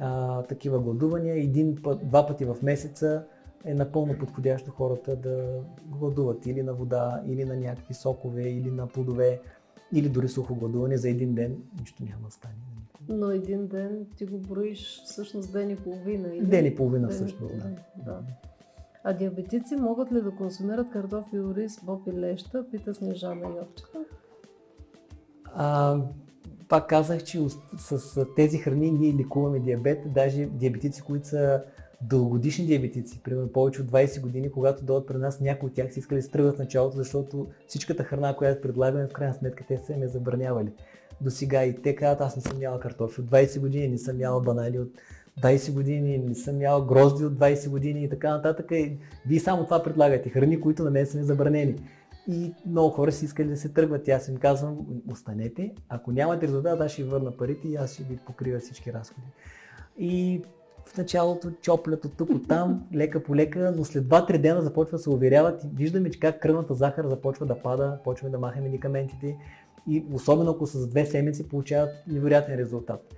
а, 0.00 0.42
такива 0.42 0.78
гладувания. 0.78 1.34
Един 1.34 1.76
път, 1.82 2.08
два 2.08 2.26
пъти 2.26 2.44
в 2.44 2.56
месеца 2.62 3.24
е 3.64 3.74
напълно 3.74 4.18
подходящо 4.18 4.70
хората 4.70 5.16
да 5.16 5.60
гладуват 5.86 6.46
или 6.46 6.62
на 6.62 6.74
вода, 6.74 7.22
или 7.26 7.44
на 7.44 7.56
някакви 7.56 7.94
сокове, 7.94 8.42
или 8.42 8.70
на 8.70 8.86
плодове, 8.86 9.40
или 9.92 10.08
дори 10.08 10.28
сухо 10.28 10.54
гладуване 10.54 10.96
за 10.96 11.08
един 11.08 11.34
ден. 11.34 11.56
Нищо 11.80 12.02
няма 12.02 12.26
да 12.26 12.30
стане. 12.30 12.54
Но 13.08 13.30
един 13.30 13.66
ден 13.66 14.06
ти 14.16 14.26
го 14.26 14.38
броиш 14.38 15.02
всъщност 15.04 15.52
ден 15.52 15.70
и 15.70 15.76
половина. 15.76 16.34
Или? 16.34 16.46
Ден 16.46 16.66
и 16.66 16.74
половина 16.74 17.08
ден 17.08 17.16
всъщност, 17.16 17.54
да. 17.56 17.70
да. 18.04 18.22
А 19.04 19.12
диабетици 19.12 19.76
могат 19.76 20.12
ли 20.12 20.22
да 20.22 20.30
консумират 20.30 20.90
картофи, 20.90 21.38
ориз, 21.38 21.84
боб 21.84 22.06
и 22.06 22.12
леща? 22.12 22.70
Пита 22.70 22.94
Снежана 22.94 23.46
Йовчева. 23.46 24.04
Пак 26.70 26.88
казах, 26.88 27.24
че 27.24 27.40
с 27.76 28.26
тези 28.36 28.58
храни 28.58 28.90
ние 28.90 29.14
лекуваме 29.14 29.58
диабет, 29.58 29.98
даже 30.06 30.46
диабетици, 30.46 31.02
които 31.02 31.26
са 31.26 31.62
дългогодишни 32.02 32.66
диабетици, 32.66 33.20
примерно 33.22 33.52
повече 33.52 33.82
от 33.82 33.90
20 33.90 34.20
години, 34.20 34.50
когато 34.50 34.84
дойдат 34.84 35.06
при 35.06 35.16
нас, 35.16 35.40
някои 35.40 35.68
от 35.68 35.74
тях 35.74 35.92
си 35.92 35.98
искали 35.98 36.18
да 36.20 36.26
стръгват 36.26 36.58
началото, 36.58 36.96
защото 36.96 37.46
всичката 37.66 38.04
храна, 38.04 38.36
която 38.36 38.60
предлагаме, 38.60 39.06
в 39.06 39.12
крайна 39.12 39.34
сметка 39.34 39.64
те 39.68 39.78
са 39.78 39.96
ме 39.96 40.08
забранявали. 40.08 40.72
До 41.20 41.30
сега 41.30 41.64
и 41.64 41.82
те 41.82 41.96
казват, 41.96 42.20
аз 42.20 42.36
не 42.36 42.42
съм 42.42 42.62
яла 42.62 42.80
картофи 42.80 43.20
от 43.20 43.26
20 43.26 43.60
години, 43.60 43.88
не 43.88 43.98
съм 43.98 44.20
яла 44.20 44.40
банани 44.40 44.78
от 44.78 44.88
20 45.42 45.72
години, 45.72 46.18
не 46.18 46.34
съм 46.34 46.62
яла 46.62 46.86
грозди 46.86 47.24
от 47.24 47.32
20 47.32 47.68
години 47.68 48.04
и 48.04 48.08
така 48.08 48.30
нататък. 48.30 48.66
И 48.70 48.98
вие 49.26 49.40
само 49.40 49.64
това 49.64 49.82
предлагате, 49.82 50.30
храни, 50.30 50.60
които 50.60 50.84
на 50.84 50.90
мен 50.90 51.06
са 51.06 51.18
ми 51.18 51.24
забранени. 51.24 51.74
И 52.28 52.52
много 52.66 52.90
хора 52.90 53.12
си 53.12 53.24
искали 53.24 53.48
да 53.48 53.56
се 53.56 53.68
тръгват. 53.68 54.08
И 54.08 54.10
аз 54.10 54.28
им 54.28 54.36
казвам, 54.36 54.76
останете. 55.10 55.74
Ако 55.88 56.12
нямате 56.12 56.46
резултат, 56.46 56.80
аз 56.80 56.92
ще 56.92 57.02
ви 57.02 57.08
върна 57.08 57.36
парите 57.36 57.68
и 57.68 57.76
аз 57.76 57.94
ще 57.94 58.02
ви 58.02 58.18
покрия 58.26 58.60
всички 58.60 58.92
разходи. 58.92 59.26
И 59.98 60.42
в 60.84 60.96
началото 60.96 61.50
чоплят 61.62 62.04
от 62.04 62.16
тук, 62.16 62.30
от 62.30 62.48
там, 62.48 62.86
лека 62.94 63.22
по 63.22 63.36
лека, 63.36 63.74
но 63.76 63.84
след 63.84 64.04
2-3 64.04 64.38
дена 64.38 64.62
започва 64.62 64.98
да 64.98 65.02
се 65.02 65.10
уверяват 65.10 65.64
и 65.64 65.66
виждаме, 65.74 66.10
че 66.10 66.20
как 66.20 66.42
кръвната 66.42 66.74
захар 66.74 67.06
започва 67.06 67.46
да 67.46 67.62
пада, 67.62 67.98
почваме 68.04 68.30
да 68.30 68.38
махаме 68.38 68.62
медикаментите 68.62 69.36
и 69.88 70.04
особено 70.12 70.50
ако 70.50 70.66
за 70.66 70.88
две 70.88 71.06
седмици 71.06 71.48
получават 71.48 71.90
невероятен 72.06 72.58
резултат. 72.58 73.14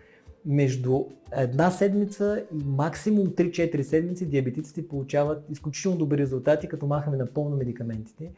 Между 0.46 1.04
една 1.36 1.70
седмица 1.70 2.44
и 2.54 2.64
максимум 2.64 3.26
3-4 3.26 3.82
седмици 3.82 4.28
диабетиците 4.28 4.88
получават 4.88 5.50
изключително 5.50 5.98
добри 5.98 6.18
резултати, 6.18 6.68
като 6.68 6.86
махаме 6.86 7.16
напълно 7.16 7.56
медикаментите 7.56 8.30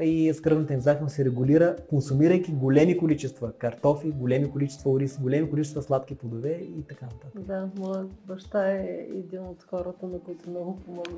и 0.00 0.32
с 0.34 0.40
кръвната 0.40 0.74
им 0.74 0.80
захар 0.80 1.08
се 1.08 1.24
регулира, 1.24 1.76
консумирайки 1.88 2.52
големи 2.52 2.98
количества 2.98 3.52
картофи, 3.52 4.10
големи 4.10 4.50
количества 4.50 4.90
ориз, 4.90 5.20
големи 5.20 5.50
количества 5.50 5.82
сладки 5.82 6.14
плодове 6.14 6.50
и 6.50 6.82
така 6.88 7.06
нататък. 7.06 7.46
Да, 7.46 7.70
моят 7.78 8.10
баща 8.26 8.72
е 8.72 9.06
един 9.14 9.40
от 9.40 9.62
хората, 9.62 10.06
на 10.06 10.18
които 10.18 10.50
много 10.50 10.76
помогна 10.76 11.16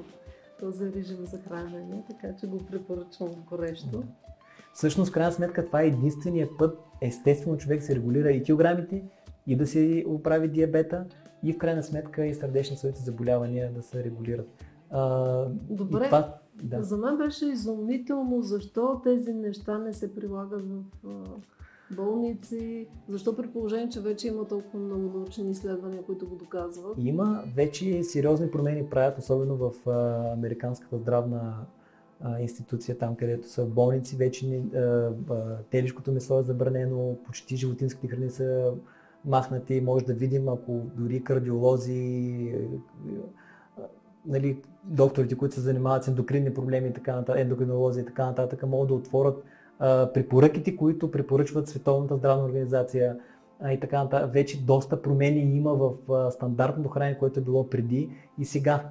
този 0.61 0.93
режим 0.93 1.27
за 1.27 1.39
хранене, 1.39 2.05
така 2.11 2.37
че 2.41 2.47
го 2.47 2.59
препоръчвам 2.59 3.31
горещо. 3.51 3.87
Да. 3.87 4.03
Всъщност, 4.75 5.11
в 5.11 5.15
крайна 5.15 5.33
сметка, 5.33 5.65
това 5.65 5.83
е 5.83 5.87
единствения 5.87 6.49
път, 6.59 6.79
естествено, 7.01 7.59
човек 7.59 7.83
се 7.83 7.95
регулира 7.95 8.33
и 8.33 8.43
килограмите, 8.43 9.03
и 9.47 9.57
да 9.57 9.67
се 9.67 10.05
оправи 10.09 10.49
диабета, 10.49 11.05
и 11.43 11.53
в 11.53 11.59
крайна 11.59 11.83
сметка 11.83 12.27
и 12.27 12.35
сърдечни 12.35 12.77
съвети 12.77 13.03
заболявания 13.03 13.73
да 13.73 13.83
се 13.83 14.05
регулират. 14.05 14.49
А, 14.91 15.45
Добре, 15.51 16.05
това, 16.05 16.35
да. 16.63 16.83
за 16.83 16.97
мен 16.97 17.17
беше 17.17 17.47
изумително 17.47 18.43
защо 18.43 19.01
тези 19.05 19.33
неща 19.33 19.79
не 19.79 19.93
се 19.93 20.15
прилагат 20.15 20.63
в 21.03 21.25
болници, 21.97 22.87
защо 23.09 23.37
при 23.37 23.49
положение, 23.49 23.89
че 23.89 24.01
вече 24.01 24.29
има 24.29 24.49
толкова 24.49 24.79
много 24.79 25.19
научни 25.19 25.51
изследвания, 25.51 26.03
които 26.03 26.29
го 26.29 26.37
доказват. 26.37 26.95
Има 26.99 27.45
вече 27.57 28.03
сериозни 28.03 28.51
промени 28.51 28.87
правят, 28.91 29.19
особено 29.19 29.57
в 29.57 29.91
а, 29.91 30.33
Американската 30.33 30.99
здравна 30.99 31.67
институция, 32.41 32.99
там 32.99 33.17
където 33.17 33.49
са 33.49 33.67
болници, 33.67 34.17
вече 34.17 34.63
телешкото 35.71 36.13
месо 36.13 36.39
е 36.39 36.43
забранено, 36.43 37.17
почти 37.27 37.57
животинските 37.57 38.09
храни 38.09 38.31
са 38.31 38.73
махнати. 39.25 39.81
Може 39.81 40.05
да 40.05 40.15
видим, 40.15 40.49
ако 40.49 40.81
дори 40.97 41.25
кардиолози, 41.25 42.55
нали, 44.27 44.59
докторите, 44.85 45.37
които 45.37 45.55
се 45.55 45.61
занимават 45.61 46.05
с 46.05 46.09
ендокринни 46.09 46.55
проблеми, 46.55 46.89
и 46.89 46.93
така 46.93 47.17
нататък, 47.17 47.41
ендокринолози 47.41 48.01
и 48.01 48.05
така 48.05 48.27
нататък, 48.27 48.67
могат 48.67 48.89
да 48.89 48.95
отворят 48.95 49.45
препоръките, 50.15 50.77
които 50.77 51.11
препоръчват 51.11 51.69
Световната 51.69 52.17
здравна 52.17 52.45
организация 52.45 53.17
и 53.71 53.81
така 53.81 54.03
нататък. 54.03 54.33
Вече 54.33 54.65
доста 54.65 55.03
промени 55.03 55.57
има 55.57 55.75
в 55.75 55.93
стандартното 56.31 56.89
хранене, 56.89 57.19
което 57.19 57.41
е 57.41 57.43
било 57.43 57.71
преди 57.71 58.11
и 58.39 58.45
сега 58.45 58.83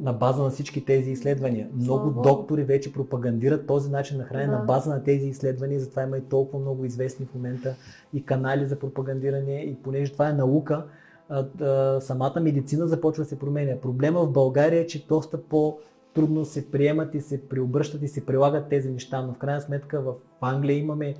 на 0.00 0.12
база 0.12 0.42
на 0.42 0.50
всички 0.50 0.84
тези 0.84 1.10
изследвания. 1.10 1.68
Много 1.72 2.12
Слава. 2.12 2.22
доктори 2.22 2.64
вече 2.64 2.92
пропагандират 2.92 3.66
този 3.66 3.90
начин 3.90 4.18
на 4.18 4.24
хранене 4.24 4.52
да. 4.52 4.58
на 4.58 4.64
база 4.64 4.90
на 4.90 5.02
тези 5.02 5.26
изследвания, 5.26 5.80
затова 5.80 6.02
има 6.02 6.18
и 6.18 6.20
толкова 6.20 6.58
много 6.58 6.84
известни 6.84 7.26
в 7.26 7.34
момента 7.34 7.74
и 8.14 8.24
канали 8.24 8.66
за 8.66 8.78
пропагандиране 8.78 9.60
и 9.60 9.74
понеже 9.74 10.12
това 10.12 10.28
е 10.28 10.32
наука, 10.32 10.84
самата 12.00 12.40
медицина 12.40 12.86
започва 12.86 13.24
да 13.24 13.28
се 13.28 13.38
променя. 13.38 13.80
Проблема 13.80 14.20
в 14.24 14.32
България 14.32 14.80
е, 14.80 14.86
че 14.86 15.06
доста 15.06 15.42
по 15.42 15.78
трудно 16.14 16.44
се 16.44 16.70
приемат 16.70 17.14
и 17.14 17.20
се 17.20 17.48
преобръщат 17.48 18.02
и 18.02 18.08
се 18.08 18.26
прилагат 18.26 18.68
тези 18.68 18.90
неща, 18.90 19.22
но 19.22 19.32
в 19.32 19.38
крайна 19.38 19.60
сметка 19.60 20.00
в 20.00 20.14
Англия 20.40 20.78
имаме 20.78 21.14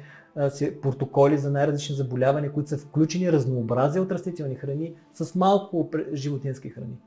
протоколи 0.83 1.39
за 1.39 1.51
най-различни 1.51 1.97
заболявания, 1.97 2.53
които 2.53 2.69
са 2.69 2.79
включени 2.79 3.33
разнообразие 3.33 4.01
от 4.01 4.13
растителни 4.13 4.55
храни 4.55 4.95
с 5.13 5.35
малко 5.35 5.91
животински 6.15 6.69
храни. 6.69 6.99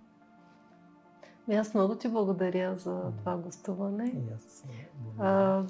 И 1.50 1.56
аз 1.56 1.74
много 1.74 1.96
ти 1.96 2.08
благодаря 2.08 2.76
за 2.78 3.02
това 3.20 3.38
гостуване. 3.38 4.16
Аз 4.36 4.66
а, 5.20 5.64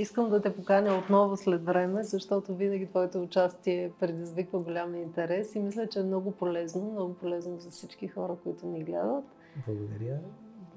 искам 0.00 0.30
да 0.30 0.42
те 0.42 0.54
поканя 0.56 0.98
отново 0.98 1.36
след 1.36 1.64
време, 1.64 2.02
защото 2.02 2.54
винаги 2.54 2.86
твоето 2.86 3.22
участие 3.22 3.92
предизвиква 4.00 4.58
голям 4.58 4.94
интерес 4.94 5.54
и 5.54 5.60
мисля, 5.60 5.86
че 5.86 6.00
е 6.00 6.02
много 6.02 6.30
полезно, 6.30 6.90
много 6.92 7.14
полезно 7.14 7.58
за 7.58 7.70
всички 7.70 8.08
хора, 8.08 8.36
които 8.42 8.66
ни 8.66 8.84
гледат. 8.84 9.24
Благодаря. 9.66 10.18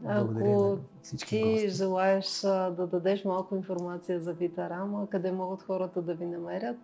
Благодаря 0.01 0.49
Ако 0.49 0.77
ти 1.27 1.41
гости. 1.41 1.69
желаеш 1.69 2.41
да 2.77 2.87
дадеш 2.91 3.25
малко 3.25 3.55
информация 3.55 4.19
за 4.19 4.33
Витарама, 4.33 5.07
къде 5.09 5.31
могат 5.31 5.61
хората 5.61 6.01
да 6.01 6.13
ви 6.13 6.25
намерят? 6.25 6.77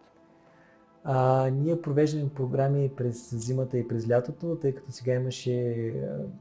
А, 1.03 1.49
ние 1.49 1.81
провеждаме 1.81 2.29
програми 2.29 2.91
през 2.97 3.35
зимата 3.35 3.77
и 3.77 3.87
през 3.87 4.09
лятото, 4.09 4.57
тъй 4.61 4.75
като 4.75 4.91
сега 4.91 5.13
имаше 5.13 5.93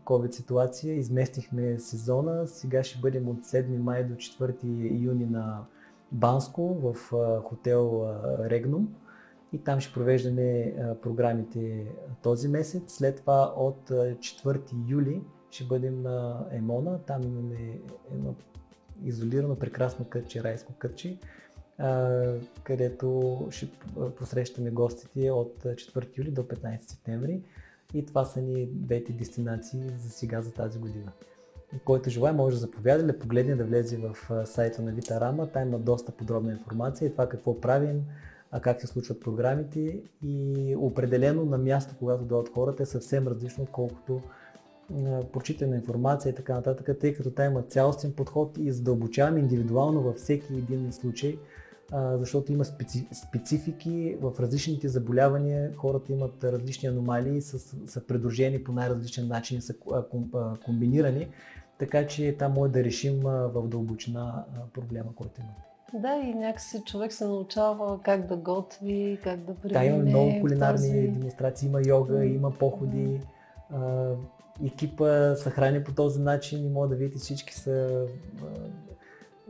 COVID 0.05 0.31
ситуация, 0.31 0.95
изместихме 0.95 1.79
сезона. 1.79 2.47
Сега 2.47 2.83
ще 2.83 2.99
бъдем 2.99 3.29
от 3.29 3.39
7 3.39 3.79
май 3.79 4.05
до 4.05 4.15
4 4.15 4.55
юни 5.03 5.27
на 5.27 5.65
Банско 6.13 6.63
в 6.75 6.95
хотел 7.45 8.15
Регнум 8.41 8.95
и 9.53 9.59
там 9.59 9.81
ще 9.81 9.95
провеждаме 9.95 10.75
програмите 11.03 11.87
този 12.23 12.49
месец. 12.49 12.83
След 12.93 13.17
това 13.17 13.55
от 13.57 13.91
4 13.91 14.61
юли 14.89 15.23
ще 15.51 15.65
бъдем 15.65 16.03
на 16.03 16.47
Емона. 16.51 16.99
Там 17.07 17.23
имаме 17.23 17.81
едно 18.13 18.35
изолирано 19.05 19.57
прекрасно 19.57 20.05
кътче, 20.05 20.45
райско 20.45 20.73
кътче, 20.79 21.19
където 22.63 23.39
ще 23.51 23.71
посрещаме 24.17 24.71
гостите 24.71 25.31
от 25.31 25.63
4 25.65 26.19
юли 26.19 26.31
до 26.31 26.43
15 26.43 26.91
септември. 26.91 27.43
И 27.95 28.07
това 28.07 28.25
са 28.25 28.41
ни 28.43 28.67
двете 28.67 29.13
дестинации 29.13 29.83
за 29.99 30.11
сега 30.11 30.43
за 30.43 30.53
тази 30.53 30.79
година. 30.79 31.13
Който 31.85 32.11
желая 32.11 32.35
може 32.35 32.57
да 32.57 32.61
заповяда 32.61 33.07
да 33.07 33.19
погледне 33.19 33.55
да 33.55 33.65
влезе 33.65 33.97
в 33.97 34.17
сайта 34.47 34.83
на 34.83 34.93
Витарама. 34.93 35.47
Там 35.47 35.69
има 35.69 35.79
доста 35.79 36.13
подробна 36.13 36.53
информация 36.53 37.09
и 37.09 37.13
това 37.13 37.29
какво 37.29 37.61
правим, 37.61 38.03
как 38.63 38.81
се 38.81 38.87
случват 38.87 39.21
програмите 39.21 40.03
и 40.23 40.75
определено 40.79 41.45
на 41.45 41.59
място, 41.59 41.95
когато 41.99 42.25
дойдат 42.25 42.55
хората 42.55 42.83
е 42.83 42.87
съвсем 42.87 43.29
различно, 43.29 43.65
отколкото 43.65 44.23
прочитане 45.33 45.71
на 45.71 45.77
информация 45.77 46.31
и 46.31 46.35
така 46.35 46.55
нататък, 46.55 46.99
тъй 47.01 47.15
като 47.15 47.31
там 47.31 47.53
има 47.53 47.63
цялостен 47.63 48.13
подход 48.13 48.59
и 48.59 48.73
задълбочаваме 48.73 49.41
индивидуално 49.41 50.03
във 50.03 50.17
всеки 50.17 50.55
един 50.55 50.93
случай 50.93 51.39
защото 51.93 52.53
има 52.53 52.65
специ, 52.65 53.09
специфики 53.13 54.17
в 54.21 54.33
различните 54.41 54.89
заболявания, 54.89 55.73
хората 55.77 56.13
имат 56.13 56.45
различни 56.45 56.89
аномалии, 56.89 57.43
са, 57.43 57.59
са 57.87 58.07
придружени 58.07 58.65
по 58.65 58.73
най-различен 58.73 59.29
начин, 59.29 59.63
са 59.63 59.75
комбинирани, 60.65 61.29
така 61.79 62.07
че 62.07 62.37
там 62.39 62.53
може 62.53 62.73
да 62.73 62.85
решим 62.85 63.21
в 63.23 63.69
дълбочина 63.69 64.45
проблема, 64.73 65.15
който 65.15 65.41
има. 65.41 65.51
Да, 65.95 66.17
и 66.17 66.35
някакси 66.35 66.83
човек 66.87 67.13
се 67.13 67.25
научава 67.25 68.01
как 68.03 68.27
да 68.27 68.37
готви, 68.37 69.19
как 69.25 69.41
да 69.41 69.55
премине. 69.55 69.79
Да, 69.79 69.85
има 69.85 69.99
много 69.99 70.41
кулинарни 70.41 70.89
този... 70.89 71.01
демонстрации, 71.01 71.69
има 71.69 71.81
йога, 71.87 72.25
има 72.25 72.51
походи. 72.51 73.21
А, 73.71 74.11
екипа 74.65 75.35
се 75.35 75.51
храни 75.51 75.85
по 75.85 75.95
този 75.95 76.21
начин 76.21 76.67
и 76.67 76.69
може 76.69 76.91
да 76.91 76.97
видите 76.97 77.19
всички 77.19 77.55
са 77.55 78.07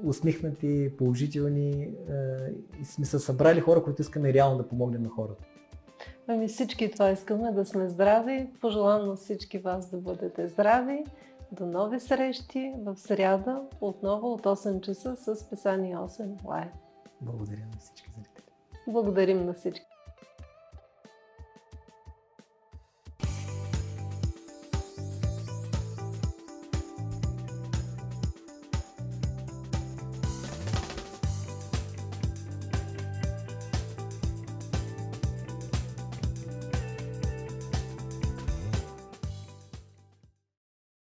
усмихнати, 0.05 0.93
положителни 0.99 1.89
и 2.81 2.85
сме 2.85 3.05
се 3.05 3.19
събрали 3.19 3.61
хора, 3.61 3.83
които 3.83 4.03
искаме 4.03 4.33
реално 4.33 4.57
да 4.57 4.69
помогнем 4.69 5.03
на 5.03 5.09
хората. 5.09 5.45
Ами 6.29 6.49
всички 6.49 6.91
това 6.91 7.11
искаме 7.11 7.53
да 7.53 7.65
сме 7.65 7.89
здрави. 7.89 8.51
Пожелавам 8.61 9.09
на 9.09 9.17
всички 9.17 9.59
вас 9.59 9.91
да 9.91 9.97
бъдете 9.97 10.47
здрави. 10.47 11.05
До 11.53 11.67
нови 11.67 12.01
срещи 12.01 12.75
в 12.79 12.97
сряда, 12.97 13.63
отново 13.81 14.33
от 14.33 14.43
8 14.43 14.81
часа 14.81 15.17
с 15.17 15.51
писание 15.51 15.97
8 15.97 16.45
Лайв. 16.45 16.73
Благодаря 17.21 17.67
на 17.73 17.79
всички 17.79 18.11
зрители. 18.11 18.45
Благодарим 18.89 19.47
на 19.47 19.53
всички. 19.53 19.88